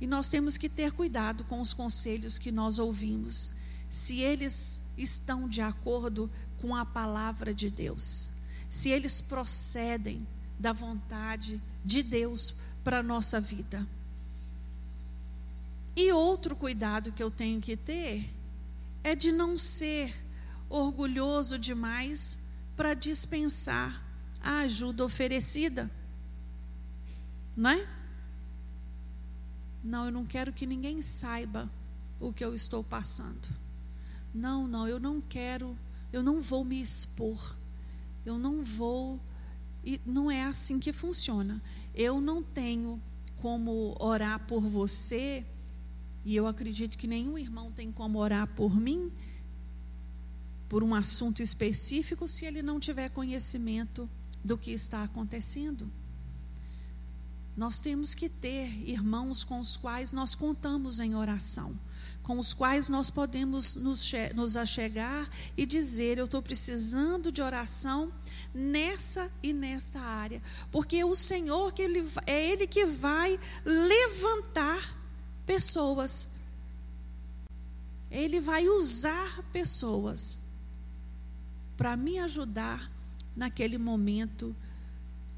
E 0.00 0.06
nós 0.06 0.28
temos 0.28 0.56
que 0.56 0.68
ter 0.68 0.92
cuidado 0.92 1.44
com 1.44 1.60
os 1.60 1.72
conselhos 1.72 2.38
que 2.38 2.52
nós 2.52 2.78
ouvimos, 2.78 3.56
se 3.88 4.20
eles 4.20 4.92
estão 4.98 5.48
de 5.48 5.60
acordo 5.60 6.30
com 6.58 6.74
a 6.74 6.84
palavra 6.84 7.54
de 7.54 7.70
Deus, 7.70 8.30
se 8.68 8.90
eles 8.90 9.20
procedem 9.20 10.26
da 10.58 10.72
vontade 10.72 11.60
de 11.84 12.02
Deus 12.02 12.54
para 12.82 12.98
a 12.98 13.02
nossa 13.02 13.40
vida. 13.40 13.86
E 15.94 16.12
outro 16.12 16.54
cuidado 16.54 17.12
que 17.12 17.22
eu 17.22 17.30
tenho 17.30 17.60
que 17.60 17.76
ter 17.76 18.35
é 19.06 19.14
de 19.14 19.30
não 19.30 19.56
ser 19.56 20.12
orgulhoso 20.68 21.60
demais 21.60 22.54
para 22.74 22.92
dispensar 22.92 24.02
a 24.42 24.58
ajuda 24.58 25.04
oferecida. 25.04 25.88
Não 27.56 27.70
é? 27.70 27.88
Não, 29.84 30.06
eu 30.06 30.10
não 30.10 30.26
quero 30.26 30.52
que 30.52 30.66
ninguém 30.66 31.02
saiba 31.02 31.70
o 32.18 32.32
que 32.32 32.44
eu 32.44 32.52
estou 32.52 32.82
passando. 32.82 33.48
Não, 34.34 34.66
não, 34.66 34.88
eu 34.88 34.98
não 34.98 35.20
quero, 35.20 35.78
eu 36.12 36.20
não 36.20 36.40
vou 36.40 36.64
me 36.64 36.82
expor. 36.82 37.54
Eu 38.24 38.40
não 38.40 38.60
vou. 38.60 39.20
E 39.84 40.00
não 40.04 40.28
é 40.28 40.42
assim 40.42 40.80
que 40.80 40.92
funciona. 40.92 41.62
Eu 41.94 42.20
não 42.20 42.42
tenho 42.42 43.00
como 43.36 43.94
orar 44.00 44.40
por 44.48 44.62
você 44.62 45.46
e 46.26 46.34
eu 46.34 46.44
acredito 46.48 46.98
que 46.98 47.06
nenhum 47.06 47.38
irmão 47.38 47.70
tem 47.70 47.92
como 47.92 48.18
orar 48.18 48.48
por 48.48 48.74
mim, 48.74 49.12
por 50.68 50.82
um 50.82 50.92
assunto 50.92 51.40
específico, 51.40 52.26
se 52.26 52.44
ele 52.44 52.62
não 52.62 52.80
tiver 52.80 53.08
conhecimento 53.10 54.10
do 54.44 54.58
que 54.58 54.72
está 54.72 55.04
acontecendo. 55.04 55.88
Nós 57.56 57.78
temos 57.78 58.12
que 58.12 58.28
ter 58.28 58.66
irmãos 58.88 59.44
com 59.44 59.60
os 59.60 59.76
quais 59.76 60.12
nós 60.12 60.34
contamos 60.34 60.98
em 60.98 61.14
oração, 61.14 61.72
com 62.24 62.40
os 62.40 62.52
quais 62.52 62.88
nós 62.88 63.08
podemos 63.08 63.76
nos, 63.76 64.10
nos 64.34 64.56
achegar 64.56 65.30
e 65.56 65.64
dizer: 65.64 66.18
Eu 66.18 66.24
estou 66.24 66.42
precisando 66.42 67.30
de 67.30 67.40
oração 67.40 68.12
nessa 68.52 69.30
e 69.44 69.52
nesta 69.52 70.00
área, 70.00 70.42
porque 70.72 71.04
o 71.04 71.14
Senhor 71.14 71.72
que 71.72 71.82
ele, 71.82 72.04
é 72.26 72.50
Ele 72.50 72.66
que 72.66 72.84
vai 72.84 73.38
levantar 73.64 74.95
pessoas. 75.46 76.34
Ele 78.10 78.40
vai 78.40 78.68
usar 78.68 79.42
pessoas 79.52 80.46
para 81.76 81.96
me 81.96 82.18
ajudar 82.18 82.90
naquele 83.34 83.78
momento 83.78 84.54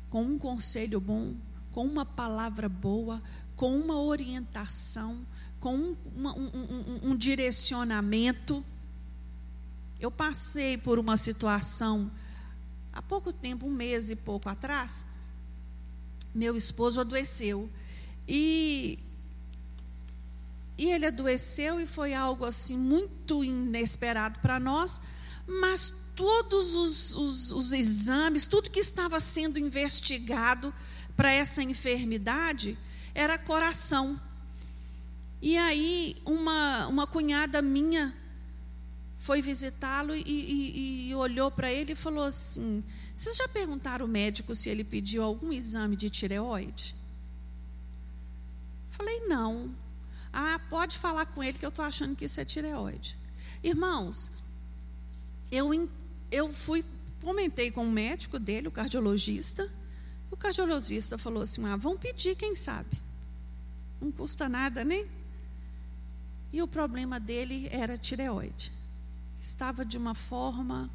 com 0.09 0.23
um 0.23 0.39
conselho 0.39 1.01
bom, 1.01 1.35
com 1.73 1.85
uma 1.85 2.05
palavra 2.05 2.69
boa, 2.69 3.23
com 3.55 3.79
uma 3.79 4.01
orientação, 4.01 5.19
com 5.61 5.77
um, 5.77 5.97
um, 6.17 6.29
um, 6.29 7.11
um 7.11 7.17
direcionamento. 7.17 8.65
Eu 10.01 10.11
passei 10.11 10.79
por 10.79 10.99
uma 10.99 11.17
situação 11.17 12.11
há 12.93 13.03
pouco 13.03 13.33
tempo, 13.33 13.67
um 13.67 13.71
mês 13.71 14.11
e 14.11 14.17
pouco 14.17 14.49
atrás, 14.49 15.07
meu 16.35 16.57
esposo 16.57 17.01
adoeceu. 17.01 17.69
E 18.27 18.99
e 20.79 20.87
ele 20.87 21.07
adoeceu 21.07 21.81
e 21.81 21.87
foi 21.87 22.15
algo 22.15 22.45
assim 22.45 22.79
muito 22.79 23.43
inesperado 23.43 24.39
para 24.39 24.61
nós, 24.61 25.03
mas 25.47 26.13
todos 26.15 26.77
os, 26.77 27.17
os, 27.17 27.53
os 27.53 27.73
exames, 27.73 28.47
tudo 28.47 28.71
que 28.71 28.79
estava 28.79 29.19
sendo 29.19 29.59
investigado 29.59 30.73
para 31.17 31.33
essa 31.33 31.63
enfermidade 31.63 32.79
era 33.13 33.37
coração. 33.37 34.19
E 35.43 35.59
aí 35.59 36.17
uma, 36.25 36.87
uma 36.87 37.07
cunhada 37.07 37.61
minha 37.61 38.15
foi 39.19 39.43
visitá-lo 39.43 40.15
e, 40.15 40.23
e, 40.27 41.09
e, 41.11 41.15
olhou 41.15 41.51
para 41.51 41.73
ele 41.73 41.93
e 41.93 41.97
falou 41.97 42.25
assim: 42.25 42.85
Vocês 43.15 43.37
já 43.37 43.49
perguntaram 43.49 44.07
ao 44.07 44.11
médico 44.11 44.55
se 44.55 44.69
ele 44.69 44.85
pediu 44.85 45.23
algum 45.23 45.53
exame 45.53 45.97
de 45.97 46.09
tireoide? 46.09 46.95
Falei, 48.89 49.21
não. 49.29 49.75
Ah, 50.33 50.61
pode 50.71 50.99
falar 50.99 51.27
com 51.27 51.43
ele 51.43 51.59
que 51.59 51.65
eu 51.65 51.71
estou 51.71 51.85
achando 51.85 52.15
que 52.17 52.25
isso 52.25 52.41
é 52.41 52.45
tireoide. 52.45 53.17
Irmãos, 53.63 54.51
eu, 55.51 55.89
eu 56.31 56.53
fui, 56.53 56.85
comentei 57.23 57.71
com 57.71 57.85
o 57.85 57.91
médico 57.91 58.39
dele, 58.39 58.69
o 58.69 58.73
cardiologista. 58.73 59.69
O 60.31 60.37
cardiologista 60.37 61.17
falou 61.17 61.43
assim: 61.43 61.65
ah, 61.67 61.77
vão 61.77 61.97
pedir, 61.97 62.37
quem 62.37 62.55
sabe? 62.55 62.91
Não 64.01 64.13
custa 64.13 64.49
nada, 64.49 64.85
nem. 64.85 65.05
Né? 65.05 65.11
E 66.53 66.63
o 66.63 66.69
problema 66.69 67.21
dele 67.21 67.69
era 67.71 67.99
tireoide. 67.99 68.73
Estava 69.41 69.85
de 69.85 69.99
uma 69.99 70.15
forma 70.15 70.91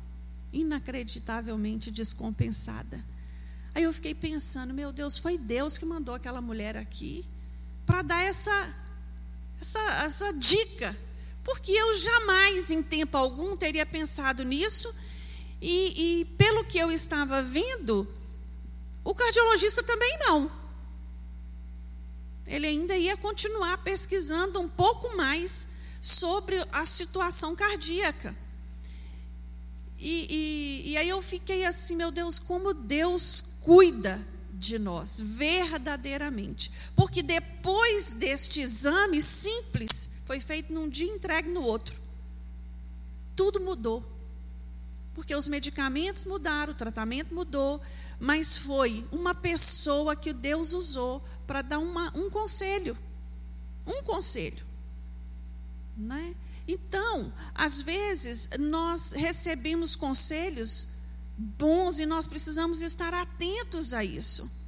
inacreditavelmente 0.52 1.92
descompensada. 1.92 3.04
Aí 3.76 3.84
eu 3.84 3.94
fiquei 3.94 4.14
pensando, 4.14 4.74
meu 4.74 4.92
Deus, 4.92 5.18
foi 5.18 5.38
Deus 5.38 5.78
que 5.78 5.86
mandou 5.86 6.14
aquela 6.14 6.42
mulher 6.42 6.78
aqui 6.78 7.26
para 7.86 8.02
dar 8.02 8.24
essa 8.24 8.52
essa, 9.64 9.80
essa 10.04 10.34
dica 10.34 10.96
Porque 11.42 11.72
eu 11.72 11.94
jamais, 11.94 12.70
em 12.70 12.84
tempo 12.84 13.18
algum, 13.18 13.56
teria 13.56 13.86
pensado 13.86 14.44
nisso, 14.44 14.94
e, 15.62 16.22
e 16.22 16.26
pelo 16.38 16.66
que 16.66 16.78
eu 16.78 16.92
estava 16.92 17.42
vendo, 17.42 18.08
o 19.04 19.16
cardiologista 19.16 19.84
também 19.84 20.20
não. 20.20 20.52
Ele 22.46 22.68
ainda 22.68 22.96
ia 22.98 23.16
continuar 23.18 23.78
pesquisando 23.80 24.60
um 24.60 24.68
pouco 24.70 25.16
mais 25.18 25.68
sobre 26.02 26.56
a 26.72 26.86
situação 26.86 27.56
cardíaca. 27.56 28.36
E, 29.98 30.28
e, 30.30 30.92
e 30.92 30.98
aí 30.98 31.08
eu 31.08 31.22
fiquei 31.22 31.66
assim, 31.66 31.96
meu 31.96 32.12
Deus, 32.12 32.40
como 32.40 32.74
Deus 32.74 33.60
cuida 33.62 34.20
de 34.64 34.80
nós, 34.80 35.20
verdadeiramente. 35.20 36.72
Porque 36.96 37.22
depois 37.22 38.14
deste 38.14 38.62
exame 38.62 39.22
simples, 39.22 40.22
foi 40.26 40.40
feito 40.40 40.74
num 40.74 40.90
dia 40.90 41.14
entregue 41.14 41.50
no 41.50 41.62
outro, 41.62 42.00
tudo 43.36 43.60
mudou. 43.62 44.04
Porque 45.14 45.36
os 45.36 45.48
medicamentos 45.48 46.26
mudaram, 46.26 46.74
o 46.74 46.76
tratamento 46.76 47.36
mudou, 47.36 47.80
mas 48.20 48.58
foi 48.58 49.08
uma 49.12 49.36
pessoa 49.36 50.16
que 50.16 50.34
Deus 50.34 50.74
usou 50.74 51.24
para 51.46 51.62
dar 51.62 51.78
uma, 51.78 52.12
um 52.18 52.32
conselho. 52.32 52.98
Um 53.86 54.02
conselho. 54.02 54.66
Né? 55.96 56.36
Então, 56.68 57.32
às 57.54 57.82
vezes, 57.82 58.50
nós 58.58 59.12
recebemos 59.12 59.96
conselhos 59.96 60.93
bons 61.44 62.00
e 62.00 62.06
nós 62.06 62.26
precisamos 62.26 62.82
estar 62.82 63.14
atentos 63.14 63.94
a 63.94 64.04
isso. 64.04 64.64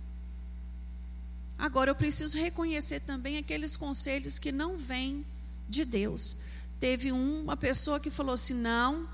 Agora, 1.57 1.89
eu 1.89 1.95
preciso 1.95 2.37
reconhecer 2.37 2.99
também 2.99 3.37
aqueles 3.37 3.77
conselhos 3.77 4.37
que 4.37 4.51
não 4.51 4.77
vêm 4.77 5.25
de 5.69 5.85
Deus. 5.85 6.39
Teve 6.79 7.11
uma 7.11 7.55
pessoa 7.55 7.99
que 7.99 8.09
falou 8.09 8.35
assim: 8.35 8.55
não, 8.55 9.07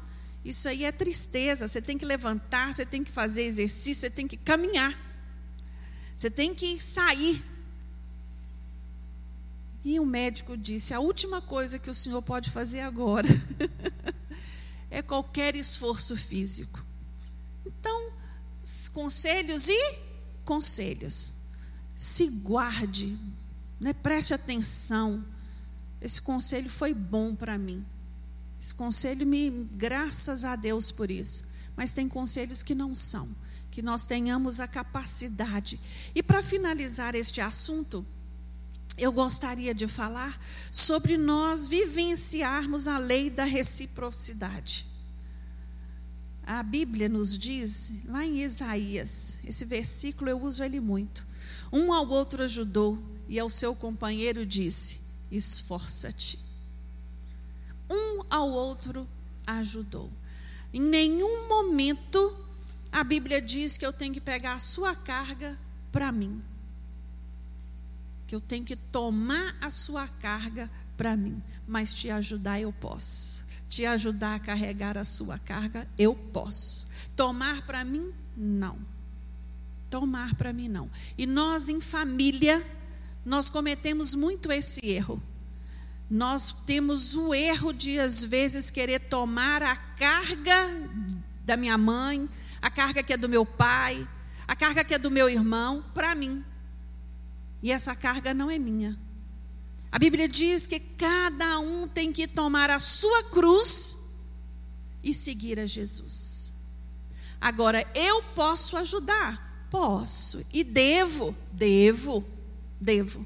isso 0.44 0.68
aí 0.68 0.84
é 0.84 0.92
tristeza. 0.92 1.68
Você 1.68 1.82
tem 1.82 1.98
que 1.98 2.06
levantar, 2.06 2.74
você 2.74 2.86
tem 2.86 3.04
que 3.04 3.12
fazer 3.12 3.44
exercício, 3.44 4.02
você 4.02 4.10
tem 4.10 4.28
que 4.28 4.38
caminhar, 4.38 4.98
você 6.16 6.32
tem 6.32 6.56
que 6.56 6.82
sair. 6.82 7.44
E 9.86 10.00
o 10.00 10.06
médico 10.06 10.58
disse: 10.58 10.96
a 10.96 11.00
última 11.00 11.42
coisa 11.42 11.78
que 11.78 11.92
o 11.92 11.94
senhor 11.94 12.24
pode 12.24 12.50
fazer 12.50 12.82
agora 12.82 13.28
é 14.90 15.04
qualquer 15.04 15.56
esforço 15.56 16.18
físico. 16.18 16.91
Então, 17.82 18.14
conselhos 18.94 19.68
e 19.68 19.98
conselhos. 20.46 21.48
Se 21.96 22.28
guarde, 22.28 23.18
né? 23.80 23.92
preste 23.92 24.34
atenção. 24.34 25.26
Esse 26.00 26.22
conselho 26.22 26.70
foi 26.70 26.94
bom 26.94 27.36
para 27.36 27.58
mim. 27.58 27.86
Esse 28.62 28.76
conselho 28.76 29.26
me, 29.26 29.68
graças 29.74 30.46
a 30.46 30.56
Deus 30.56 30.92
por 30.92 31.10
isso. 31.10 31.52
Mas 31.76 31.94
tem 31.94 32.08
conselhos 32.08 32.62
que 32.62 32.76
não 32.76 32.94
são. 32.94 33.28
Que 33.72 33.82
nós 33.82 34.06
tenhamos 34.06 34.60
a 34.60 34.68
capacidade. 34.68 35.80
E 36.14 36.22
para 36.22 36.44
finalizar 36.44 37.16
este 37.16 37.42
assunto, 37.42 38.06
eu 38.98 39.12
gostaria 39.12 39.74
de 39.74 39.88
falar 39.88 40.40
sobre 40.72 41.18
nós 41.18 41.66
vivenciarmos 41.66 42.88
a 42.88 43.00
lei 43.00 43.30
da 43.32 43.46
reciprocidade. 43.46 44.91
A 46.52 46.64
Bíblia 46.64 47.08
nos 47.08 47.38
diz, 47.38 48.04
lá 48.08 48.26
em 48.26 48.44
Isaías, 48.44 49.40
esse 49.46 49.64
versículo 49.64 50.30
eu 50.30 50.42
uso 50.42 50.62
ele 50.62 50.82
muito. 50.82 51.26
Um 51.72 51.94
ao 51.94 52.06
outro 52.10 52.44
ajudou 52.44 53.02
e 53.30 53.40
ao 53.40 53.50
seu 53.50 53.74
companheiro 53.74 54.46
disse: 54.46 55.00
Esforça-te. 55.32 56.38
Um 57.90 58.26
ao 58.30 58.50
outro 58.50 59.08
ajudou. 59.48 60.12
Em 60.74 60.82
nenhum 60.82 61.48
momento 61.48 62.36
a 62.92 63.02
Bíblia 63.02 63.42
diz 63.42 63.78
que 63.78 63.86
eu 63.86 63.94
tenho 63.94 64.14
que 64.14 64.20
pegar 64.20 64.56
a 64.56 64.60
sua 64.60 64.94
carga 64.94 65.58
para 65.90 66.12
mim 66.12 66.44
que 68.32 68.36
eu 68.36 68.40
tenho 68.40 68.64
que 68.64 68.78
tomar 68.78 69.58
a 69.60 69.70
sua 69.70 70.08
carga 70.08 70.72
para 70.96 71.18
mim, 71.18 71.44
mas 71.68 71.94
te 71.94 72.10
ajudar 72.10 72.62
eu 72.62 72.72
posso. 72.72 73.51
Te 73.72 73.86
ajudar 73.86 74.36
a 74.36 74.40
carregar 74.40 74.98
a 74.98 75.06
sua 75.06 75.40
carga 75.40 75.88
eu 75.98 76.14
posso. 76.14 76.92
Tomar 77.16 77.62
para 77.62 77.86
mim 77.86 78.12
não. 78.36 78.78
Tomar 79.90 80.36
para 80.36 80.52
mim 80.52 80.68
não. 80.68 80.92
E 81.18 81.26
nós 81.26 81.70
em 81.70 81.80
família 81.80 82.62
nós 83.26 83.50
cometemos 83.50 84.14
muito 84.14 84.52
esse 84.52 84.82
erro. 84.84 85.24
Nós 86.10 86.52
temos 86.66 87.16
o 87.16 87.34
erro 87.34 87.72
de 87.72 87.98
às 87.98 88.26
vezes 88.26 88.70
querer 88.70 89.00
tomar 89.00 89.64
a 89.64 89.78
carga 89.78 90.70
da 91.46 91.56
minha 91.56 91.78
mãe, 91.78 92.30
a 92.62 92.70
carga 92.70 93.02
que 93.02 93.14
é 93.14 93.18
do 93.18 93.30
meu 93.30 93.46
pai, 93.46 94.06
a 94.46 94.54
carga 94.54 94.84
que 94.84 94.94
é 94.94 95.00
do 95.00 95.10
meu 95.10 95.30
irmão 95.30 95.82
para 95.94 96.14
mim. 96.14 96.44
E 97.64 97.72
essa 97.72 97.96
carga 97.96 98.34
não 98.34 98.52
é 98.52 98.60
minha. 98.60 99.00
A 99.92 100.00
Bíblia 100.00 100.28
diz 100.28 100.66
que 100.66 100.80
cada 100.80 101.60
um 101.60 101.88
tem 101.88 102.14
que 102.14 102.28
tomar 102.28 102.70
a 102.70 102.80
sua 102.80 103.24
cruz 103.26 104.22
e 105.04 105.14
seguir 105.14 105.60
a 105.60 105.66
Jesus. 105.66 106.54
Agora, 107.42 107.86
eu 107.94 108.24
posso 108.36 108.78
ajudar? 108.78 109.68
Posso. 109.70 110.46
E 110.54 110.64
devo, 110.64 111.36
devo, 111.52 112.26
devo. 112.80 113.26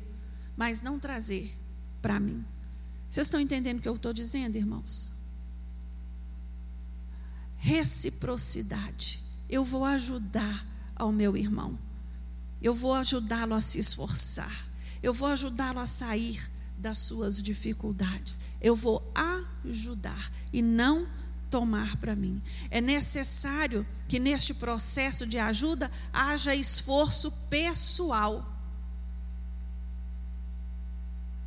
Mas 0.57 0.82
não 0.82 0.99
trazer 0.99 1.55
para 2.01 2.20
mim. 2.20 2.43
Vocês 3.09 3.28
estão 3.28 3.39
entendendo 3.39 3.78
o 3.78 3.82
que 3.82 3.89
eu 3.89 3.95
estou 3.95 4.13
dizendo, 4.13 4.55
irmãos? 4.55 5.11
Reciprocidade. 7.57 9.20
Eu 9.47 9.63
vou 9.63 9.86
ajudar 9.86 10.66
ao 10.95 11.11
meu 11.11 11.38
irmão. 11.38 11.78
Eu 12.61 12.74
vou 12.74 12.95
ajudá-lo 12.95 13.53
a 13.53 13.61
se 13.61 13.78
esforçar. 13.78 14.66
Eu 15.03 15.13
vou 15.13 15.28
ajudá-lo 15.28 15.80
a 15.80 15.86
sair 15.86 16.55
das 16.78 16.97
suas 16.97 17.41
dificuldades. 17.41 18.39
Eu 18.61 18.76
vou 18.76 19.11
ajudar 19.63 20.32
e 20.51 20.61
não 20.61 21.07
tomar 21.49 21.97
para 21.97 22.15
mim. 22.15 22.41
É 22.69 22.82
necessário 22.82 23.86
que 24.07 24.19
neste 24.19 24.53
processo 24.55 25.26
de 25.26 25.38
ajuda 25.38 25.91
haja 26.13 26.53
esforço 26.53 27.32
pessoal. 27.49 28.45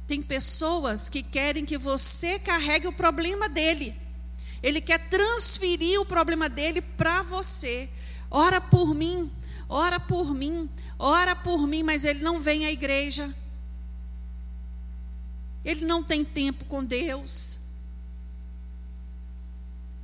Tem 0.07 0.23
pessoas 0.23 1.09
que 1.09 1.23
querem 1.23 1.65
que 1.65 1.77
você 1.77 2.39
carregue 2.39 2.87
o 2.87 2.93
problema 2.93 3.49
dele. 3.49 3.95
Ele 4.63 4.81
quer 4.81 5.09
transferir 5.09 6.01
o 6.01 6.07
problema 6.07 6.49
dele 6.49 6.81
para 6.81 7.23
você. 7.23 7.89
Ora 8.31 8.61
por 8.61 8.95
mim, 8.95 9.31
ora 9.69 10.01
por 10.01 10.35
mim 10.35 10.69
ora 10.99 11.37
por 11.37 11.67
mim, 11.67 11.83
mas 11.83 12.05
ele 12.05 12.21
não 12.21 12.41
vem 12.41 12.67
à 12.67 12.73
igreja. 12.73 13.33
Ele 15.65 15.85
não 15.85 16.03
tem 16.03 16.25
tempo 16.25 16.65
com 16.67 16.85
Deus. 16.85 17.61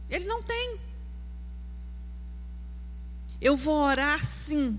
Ele 0.09 0.27
não 0.27 0.43
tem. 0.43 0.79
Eu 3.41 3.57
vou 3.57 3.77
orar 3.77 4.25
sim. 4.25 4.79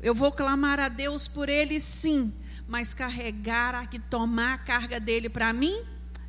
Eu 0.00 0.14
vou 0.14 0.30
clamar 0.32 0.78
a 0.78 0.88
Deus 0.88 1.26
por 1.28 1.48
ele 1.48 1.80
sim. 1.80 2.32
Mas 2.68 2.94
carregar 2.94 3.74
aqui, 3.74 3.98
tomar 3.98 4.54
a 4.54 4.58
carga 4.58 4.98
dele 5.00 5.28
para 5.28 5.52
mim? 5.52 5.84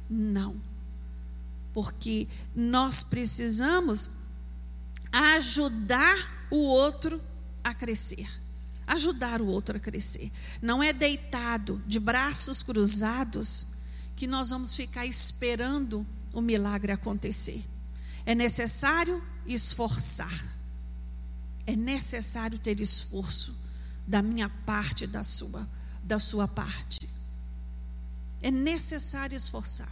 Não. 0.09 0.55
Porque 1.73 2.27
nós 2.55 3.03
precisamos 3.03 4.25
ajudar 5.11 6.47
o 6.49 6.57
outro 6.57 7.21
a 7.63 7.73
crescer 7.73 8.44
ajudar 8.87 9.41
o 9.41 9.47
outro 9.47 9.77
a 9.77 9.79
crescer. 9.79 10.31
Não 10.61 10.81
é 10.81 10.93
deitado 10.93 11.81
de 11.87 11.99
braços 11.99 12.61
cruzados 12.61 13.75
que 14.15 14.27
nós 14.27 14.49
vamos 14.49 14.75
ficar 14.75 15.05
esperando 15.05 16.05
o 16.33 16.41
milagre 16.41 16.91
acontecer. 16.91 17.63
É 18.25 18.33
necessário 18.33 19.21
esforçar. 19.45 20.55
É 21.65 21.75
necessário 21.75 22.59
ter 22.59 22.79
esforço 22.79 23.55
da 24.07 24.21
minha 24.21 24.49
parte, 24.65 25.07
da 25.07 25.23
sua, 25.23 25.67
da 26.03 26.19
sua 26.19 26.47
parte. 26.47 27.09
É 28.41 28.51
necessário 28.51 29.35
esforçar. 29.35 29.91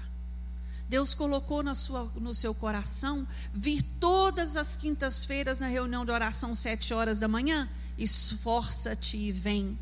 Deus 0.87 1.15
colocou 1.15 1.63
na 1.63 1.73
sua, 1.73 2.03
no 2.17 2.33
seu 2.33 2.53
coração 2.53 3.27
vir 3.51 3.81
todas 3.99 4.55
as 4.55 4.75
quintas-feiras 4.75 5.59
na 5.59 5.67
reunião 5.67 6.05
de 6.05 6.11
oração, 6.11 6.53
sete 6.53 6.93
horas 6.93 7.19
da 7.19 7.27
manhã 7.27 7.67
esforça-te 7.97 9.17
e 9.17 9.31
vem. 9.31 9.77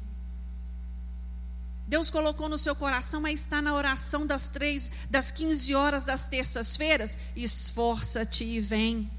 Deus 1.88 2.09
colocou 2.09 2.47
no 2.47 2.57
seu 2.57 2.74
coração, 2.74 3.20
mas 3.20 3.41
está 3.41 3.62
na 3.62 3.74
oração 3.74 4.26
das 4.26 4.47
três, 4.47 4.89
das 5.09 5.30
15 5.30 5.76
horas 5.76 6.05
das 6.05 6.26
terças-feiras. 6.28 7.18
Esforça-te 7.36 8.45
e 8.45 8.62
vem. 8.62 9.12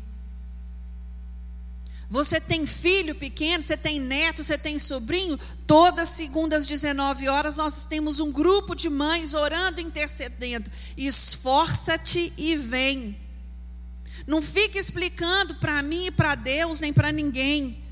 Você 2.08 2.40
tem 2.40 2.66
filho 2.66 3.14
pequeno, 3.14 3.62
você 3.62 3.76
tem 3.76 3.98
neto, 3.98 4.42
você 4.42 4.58
tem 4.58 4.78
sobrinho? 4.78 5.38
Todas 5.66 6.08
segundas, 6.08 6.66
19 6.66 7.28
horas, 7.28 7.56
nós 7.56 7.86
temos 7.86 8.20
um 8.20 8.30
grupo 8.30 8.74
de 8.74 8.90
mães 8.90 9.32
orando, 9.32 9.80
intercedendo. 9.80 10.70
Esforça-te 10.96 12.32
e 12.36 12.56
vem. 12.56 13.18
Não 14.26 14.42
fique 14.42 14.78
explicando 14.78 15.54
para 15.56 15.82
mim 15.82 16.06
e 16.06 16.10
para 16.10 16.34
Deus, 16.34 16.80
nem 16.80 16.92
para 16.92 17.10
ninguém. 17.12 17.82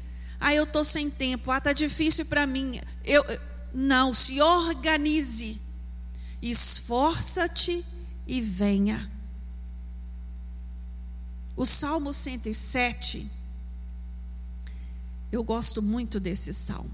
Ah, 0.41 0.55
eu 0.55 0.65
estou 0.65 0.83
sem 0.83 1.11
tempo. 1.11 1.51
Ah, 1.51 1.59
está 1.59 1.73
difícil 1.73 2.25
para 2.27 2.47
mim. 2.47 2.81
Eu, 3.05 3.23
não, 3.75 4.15
se 4.15 4.41
organize. 4.41 5.61
Esforça-te 6.41 7.85
e 8.27 8.41
venha. 8.41 9.11
O 11.55 11.67
Salmo 11.67 12.13
107 12.13 13.41
eu 15.33 15.45
gosto 15.45 15.81
muito 15.81 16.19
desse 16.19 16.53
salmo. 16.53 16.91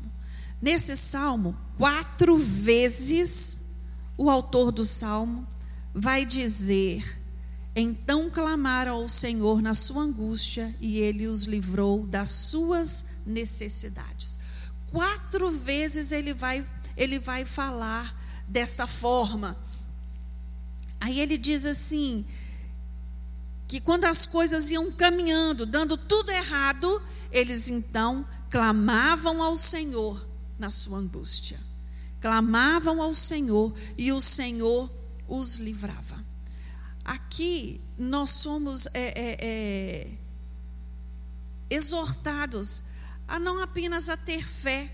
Nesse 0.60 0.96
salmo, 0.96 1.56
quatro 1.78 2.36
vezes 2.36 3.84
o 4.16 4.30
autor 4.30 4.70
do 4.70 4.84
salmo 4.84 5.46
vai 5.94 6.24
dizer: 6.24 7.15
Então 7.78 8.30
clamaram 8.30 8.94
ao 8.94 9.06
Senhor 9.06 9.60
na 9.60 9.74
sua 9.74 10.02
angústia 10.02 10.74
e 10.80 10.98
ele 10.98 11.26
os 11.26 11.44
livrou 11.44 12.06
das 12.06 12.30
suas 12.30 13.24
necessidades. 13.26 14.38
Quatro 14.90 15.50
vezes 15.50 16.10
ele 16.10 16.32
vai, 16.32 16.66
ele 16.96 17.18
vai 17.18 17.44
falar 17.44 18.18
desta 18.48 18.86
forma. 18.86 19.54
Aí 20.98 21.20
ele 21.20 21.36
diz 21.36 21.66
assim: 21.66 22.24
que 23.68 23.78
quando 23.78 24.06
as 24.06 24.24
coisas 24.24 24.70
iam 24.70 24.90
caminhando, 24.92 25.66
dando 25.66 25.98
tudo 25.98 26.30
errado, 26.30 27.02
eles 27.30 27.68
então 27.68 28.26
clamavam 28.48 29.42
ao 29.42 29.54
Senhor 29.54 30.26
na 30.58 30.70
sua 30.70 30.96
angústia. 30.96 31.60
Clamavam 32.22 33.02
ao 33.02 33.12
Senhor 33.12 33.74
e 33.98 34.12
o 34.12 34.20
Senhor 34.22 34.90
os 35.28 35.56
livrava. 35.56 36.24
Aqui 37.06 37.80
nós 37.98 38.30
somos 38.30 38.86
é, 38.86 38.90
é, 38.94 39.36
é, 39.40 40.18
exortados 41.70 42.96
a 43.28 43.38
não 43.38 43.62
apenas 43.62 44.08
a 44.08 44.16
ter 44.16 44.44
fé, 44.44 44.90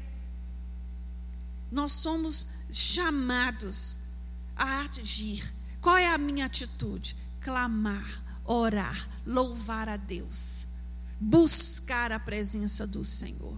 nós 1.70 1.92
somos 1.92 2.66
chamados 2.72 4.12
a 4.54 4.82
agir. 4.82 5.52
Qual 5.80 5.96
é 5.96 6.06
a 6.06 6.18
minha 6.18 6.46
atitude? 6.46 7.16
Clamar, 7.40 8.22
orar, 8.44 9.08
louvar 9.26 9.88
a 9.88 9.96
Deus 9.96 10.72
buscar 11.22 12.10
a 12.10 12.18
presença 12.18 12.84
do 12.84 13.04
Senhor. 13.04 13.56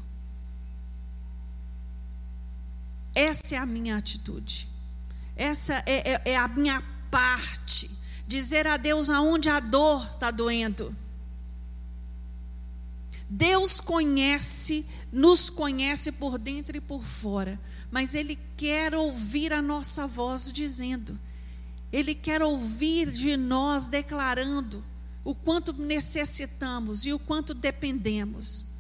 Essa 3.15 3.55
é 3.55 3.59
a 3.59 3.65
minha 3.65 3.97
atitude. 3.97 4.69
Essa 5.35 5.83
é, 5.87 6.13
é, 6.13 6.33
é 6.33 6.37
a 6.37 6.47
minha 6.47 6.83
parte. 7.11 7.91
Dizer 8.27 8.67
a 8.67 8.77
Deus 8.77 9.11
aonde 9.11 9.49
a 9.49 9.61
dor 9.61 10.05
está 10.15 10.31
doendo. 10.31 10.95
Deus 13.29 13.81
conhece, 13.81 14.87
nos 15.13 15.51
conhece 15.51 16.13
por 16.13 16.39
dentro 16.39 16.77
e 16.77 16.81
por 16.81 17.03
fora, 17.03 17.59
mas 17.91 18.15
Ele 18.15 18.39
quer 18.57 18.95
ouvir 18.95 19.53
a 19.53 19.63
nossa 19.63 20.07
voz 20.07 20.53
dizendo, 20.53 21.19
Ele 21.93 22.15
quer 22.15 22.43
ouvir 22.43 23.11
de 23.11 23.37
nós 23.37 23.87
declarando 23.87 24.85
o 25.25 25.35
quanto 25.35 25.73
necessitamos 25.73 27.05
e 27.07 27.13
o 27.13 27.19
quanto 27.19 27.55
dependemos. 27.55 28.75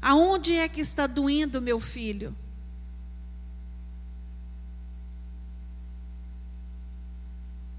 Aonde 0.00 0.54
é 0.54 0.68
que 0.68 0.80
está 0.80 1.06
doendo, 1.06 1.60
meu 1.60 1.78
filho? 1.78 2.34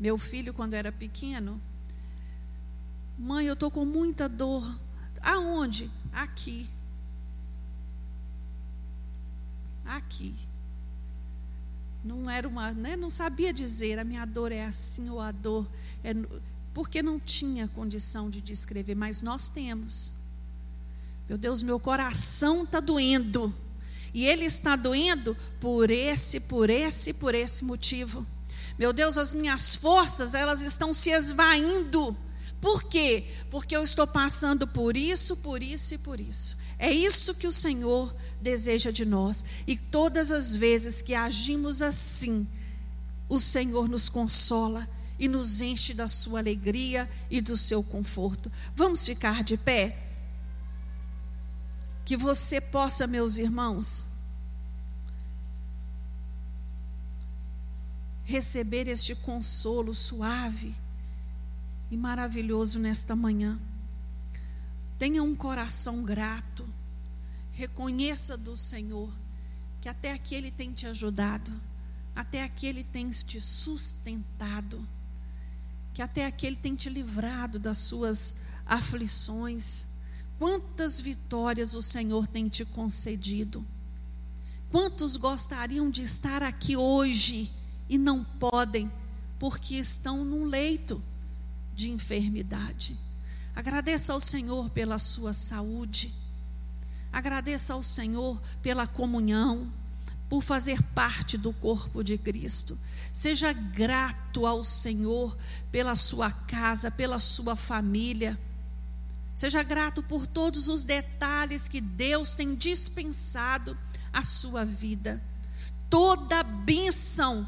Meu 0.03 0.17
filho, 0.17 0.53
quando 0.53 0.73
era 0.73 0.91
pequeno, 0.91 1.61
mãe, 3.17 3.45
eu 3.45 3.53
estou 3.53 3.71
com 3.71 3.85
muita 3.85 4.27
dor. 4.27 4.61
Aonde? 5.21 5.89
Aqui. 6.11 6.67
Aqui. 9.85 10.35
Não 12.03 12.29
era 12.29 12.45
uma, 12.49 12.73
né? 12.73 12.97
não 12.97 13.09
sabia 13.09 13.53
dizer 13.53 13.97
a 13.97 14.03
minha 14.03 14.25
dor 14.25 14.51
é 14.51 14.65
assim 14.65 15.09
ou 15.09 15.21
a 15.21 15.31
dor 15.31 15.65
é 16.03 16.13
porque 16.73 17.01
não 17.01 17.17
tinha 17.17 17.69
condição 17.69 18.29
de 18.29 18.41
descrever, 18.41 18.95
mas 18.95 19.21
nós 19.21 19.47
temos. 19.47 20.23
Meu 21.29 21.37
Deus, 21.37 21.63
meu 21.63 21.79
coração 21.79 22.65
está 22.65 22.81
doendo. 22.81 23.55
E 24.13 24.25
ele 24.25 24.43
está 24.43 24.75
doendo 24.75 25.33
por 25.61 25.89
esse, 25.89 26.41
por 26.41 26.69
esse, 26.69 27.13
por 27.13 27.33
esse 27.33 27.63
motivo. 27.63 28.32
Meu 28.77 28.91
Deus, 28.91 29.17
as 29.17 29.33
minhas 29.33 29.75
forças, 29.75 30.33
elas 30.33 30.63
estão 30.63 30.91
se 30.93 31.11
esvaindo. 31.11 32.15
Por 32.59 32.83
quê? 32.83 33.27
Porque 33.51 33.75
eu 33.75 33.83
estou 33.83 34.07
passando 34.07 34.65
por 34.67 34.95
isso, 34.95 35.37
por 35.37 35.61
isso 35.61 35.93
e 35.95 35.97
por 35.97 36.19
isso. 36.19 36.57
É 36.79 36.91
isso 36.91 37.35
que 37.35 37.45
o 37.45 37.51
Senhor 37.51 38.13
deseja 38.41 38.91
de 38.91 39.05
nós. 39.05 39.43
E 39.67 39.75
todas 39.77 40.31
as 40.31 40.55
vezes 40.55 41.01
que 41.01 41.13
agimos 41.13 41.81
assim, 41.81 42.47
o 43.29 43.39
Senhor 43.39 43.87
nos 43.87 44.09
consola 44.09 44.87
e 45.19 45.27
nos 45.27 45.61
enche 45.61 45.93
da 45.93 46.07
sua 46.07 46.39
alegria 46.39 47.09
e 47.29 47.41
do 47.41 47.55
seu 47.55 47.83
conforto. 47.83 48.51
Vamos 48.75 49.05
ficar 49.05 49.43
de 49.43 49.57
pé? 49.57 49.97
Que 52.05 52.17
você 52.17 52.59
possa, 52.59 53.07
meus 53.07 53.37
irmãos, 53.37 54.12
receber 58.23 58.87
este 58.87 59.15
consolo 59.15 59.93
suave 59.93 60.75
e 61.91 61.97
maravilhoso 61.97 62.79
nesta 62.79 63.15
manhã. 63.15 63.59
Tenha 64.97 65.21
um 65.21 65.35
coração 65.35 66.03
grato, 66.03 66.67
reconheça 67.51 68.37
do 68.37 68.55
Senhor 68.55 69.11
que 69.81 69.89
até 69.89 70.13
aqui 70.13 70.33
Ele 70.33 70.49
tem 70.49 70.71
te 70.71 70.87
ajudado, 70.87 71.51
até 72.15 72.43
aqui 72.43 72.67
Ele 72.67 72.83
tem 72.83 73.09
te 73.09 73.41
sustentado 73.41 74.87
que 75.93 76.01
até 76.01 76.25
aqui 76.25 76.47
Ele 76.47 76.55
tem 76.55 76.75
te 76.75 76.89
livrado 76.89 77.59
das 77.59 77.77
suas 77.77 78.45
aflições. 78.65 79.93
Quantas 80.39 80.99
vitórias 80.99 81.75
o 81.75 81.81
Senhor 81.81 82.25
tem 82.25 82.49
te 82.49 82.65
concedido? 82.65 83.63
Quantos 84.71 85.15
gostariam 85.15 85.89
de 85.91 86.01
estar 86.01 86.41
aqui 86.41 86.75
hoje 86.75 87.51
e 87.89 87.97
não 87.97 88.23
podem, 88.23 88.91
porque 89.39 89.75
estão 89.75 90.23
num 90.23 90.45
leito 90.45 91.01
de 91.75 91.89
enfermidade? 91.89 92.97
Agradeça 93.55 94.13
ao 94.13 94.19
Senhor 94.19 94.69
pela 94.69 94.97
sua 94.97 95.33
saúde. 95.33 96.13
Agradeça 97.11 97.73
ao 97.73 97.83
Senhor 97.83 98.41
pela 98.61 98.87
comunhão, 98.87 99.71
por 100.27 100.41
fazer 100.41 100.81
parte 100.95 101.37
do 101.37 101.53
corpo 101.53 102.03
de 102.03 102.17
Cristo. 102.17 102.77
Seja 103.13 103.53
grato 103.53 104.47
ao 104.47 104.63
Senhor 104.63 105.37
pela 105.71 105.95
sua 105.95 106.31
casa, 106.31 106.89
pela 106.89 107.19
sua 107.19 107.55
família. 107.55 108.39
Seja 109.35 109.61
grato 109.61 110.01
por 110.01 110.25
todos 110.25 110.67
os 110.67 110.83
detalhes 110.83 111.67
que 111.67 111.79
Deus 111.79 112.33
tem 112.33 112.55
dispensado 112.55 113.77
à 114.11 114.23
sua 114.23 114.65
vida. 114.65 115.21
Toda 115.87 116.41
bênção 116.41 117.47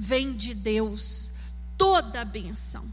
vem 0.00 0.34
de 0.34 0.54
Deus, 0.54 1.32
toda 1.76 2.24
bênção. 2.24 2.84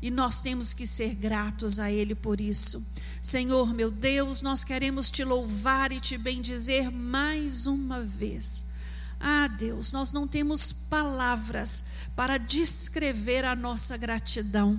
E 0.00 0.10
nós 0.10 0.42
temos 0.42 0.74
que 0.74 0.86
ser 0.86 1.14
gratos 1.14 1.78
a 1.78 1.90
Ele 1.90 2.14
por 2.14 2.40
isso. 2.40 2.84
Senhor, 3.22 3.72
meu 3.72 3.90
Deus, 3.90 4.42
nós 4.42 4.64
queremos 4.64 5.10
te 5.10 5.24
louvar 5.24 5.92
e 5.92 6.00
te 6.00 6.18
bendizer 6.18 6.90
mais 6.90 7.66
uma 7.66 8.00
vez 8.02 8.72
ah, 9.22 9.46
Deus, 9.46 9.92
nós 9.92 10.10
não 10.10 10.26
temos 10.26 10.72
palavras 10.72 11.84
para 12.16 12.38
descrever 12.38 13.44
a 13.44 13.54
nossa 13.54 13.96
gratidão. 13.96 14.78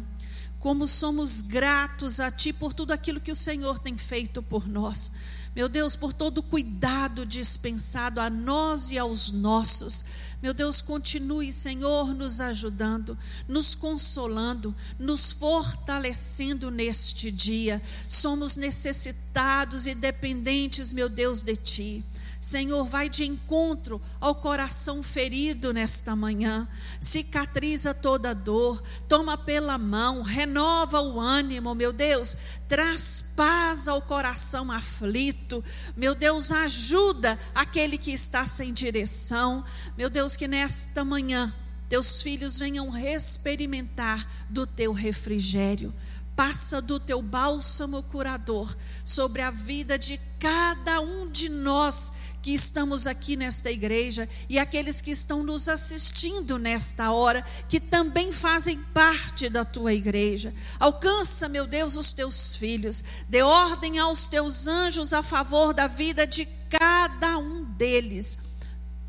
Como 0.60 0.86
somos 0.86 1.40
gratos 1.40 2.20
a 2.20 2.30
Ti 2.30 2.52
por 2.52 2.74
tudo 2.74 2.92
aquilo 2.92 3.22
que 3.22 3.32
o 3.32 3.36
Senhor 3.36 3.80
tem 3.80 3.96
feito 3.96 4.44
por 4.44 4.68
nós. 4.68 5.12
Meu 5.56 5.70
Deus, 5.70 5.96
por 5.96 6.12
todo 6.12 6.40
o 6.40 6.44
cuidado 6.44 7.26
dispensado 7.26 8.20
a 8.20 8.30
nós 8.30 8.92
e 8.92 8.98
aos 8.98 9.32
nossos. 9.32 10.04
Meu 10.44 10.54
Deus, 10.54 10.82
continue, 10.82 11.54
Senhor, 11.54 12.14
nos 12.14 12.42
ajudando, 12.42 13.18
nos 13.48 13.76
consolando, 13.76 14.76
nos 15.00 15.32
fortalecendo 15.32 16.70
neste 16.70 17.32
dia. 17.32 17.82
Somos 18.10 18.58
necessitados 18.58 19.86
e 19.88 19.96
dependentes, 19.96 20.92
meu 20.92 21.08
Deus, 21.08 21.42
de 21.42 21.56
Ti. 21.56 22.06
Senhor, 22.42 22.84
vai 22.84 23.08
de 23.08 23.24
encontro 23.24 24.02
ao 24.20 24.36
coração 24.36 25.02
ferido 25.02 25.72
nesta 25.72 26.14
manhã. 26.14 26.68
Cicatriza 27.04 27.94
toda 27.94 28.34
dor, 28.34 28.82
toma 29.10 29.38
pela 29.38 29.78
mão, 29.78 30.22
renova 30.22 31.02
o 31.02 31.20
ânimo, 31.20 31.76
meu 31.76 31.92
Deus, 31.92 32.34
traz 32.70 33.34
paz 33.36 33.90
ao 33.90 34.02
coração 34.04 34.72
aflito, 34.72 35.62
meu 35.98 36.16
Deus, 36.16 36.50
ajuda 36.50 37.38
aquele 37.54 37.98
que 37.98 38.12
está 38.12 38.46
sem 38.46 38.74
direção, 38.74 39.66
meu 39.98 40.10
Deus, 40.10 40.38
que 40.38 40.48
nesta 40.48 41.04
manhã 41.04 41.54
teus 41.90 42.22
filhos 42.22 42.60
venham 42.60 42.98
experimentar 42.98 44.26
do 44.50 44.66
teu 44.66 44.94
refrigério. 44.94 45.94
Passa 46.38 46.82
do 46.82 47.00
teu 47.00 47.22
bálsamo 47.22 48.02
curador 48.04 48.74
sobre 49.06 49.42
a 49.42 49.52
vida 49.52 50.00
de 50.00 50.18
cada 50.40 51.02
um 51.02 51.30
de 51.30 51.50
nós 51.50 52.33
que 52.44 52.52
estamos 52.54 53.08
aqui 53.08 53.38
nesta 53.38 53.72
igreja 53.72 54.28
e 54.50 54.60
aqueles 54.60 55.00
que 55.00 55.12
estão 55.12 55.44
nos 55.44 55.70
assistindo 55.70 56.60
nesta 56.60 57.10
hora, 57.10 57.42
que 57.70 57.80
também 57.80 58.34
fazem 58.34 58.78
parte 58.94 59.48
da 59.48 59.64
tua 59.64 59.94
igreja. 59.94 60.54
Alcança, 60.78 61.48
meu 61.48 61.66
Deus, 61.66 61.96
os 61.96 62.12
teus 62.12 62.58
filhos, 62.58 63.02
dê 63.30 63.42
ordem 63.42 63.98
aos 63.98 64.28
teus 64.28 64.68
anjos 64.68 65.14
a 65.14 65.24
favor 65.24 65.74
da 65.74 65.88
vida 65.88 66.28
de 66.28 66.46
cada 66.70 67.38
um 67.38 67.64
deles. 67.64 68.38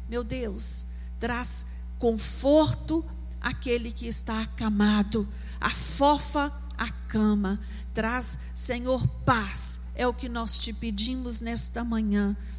Meu 0.08 0.22
Deus, 0.22 0.86
traz 1.18 1.66
conforto 1.98 3.04
àquele 3.40 3.90
que 3.90 4.06
está 4.06 4.42
acamado, 4.42 5.28
afofa 5.60 6.52
a 6.78 6.88
cama, 7.08 7.60
traz, 7.92 8.38
Senhor, 8.54 9.04
paz. 9.24 9.90
É 9.96 10.06
o 10.06 10.14
que 10.14 10.28
nós 10.28 10.56
te 10.56 10.72
pedimos 10.72 11.40
nesta 11.40 11.82
manhã 11.82 12.36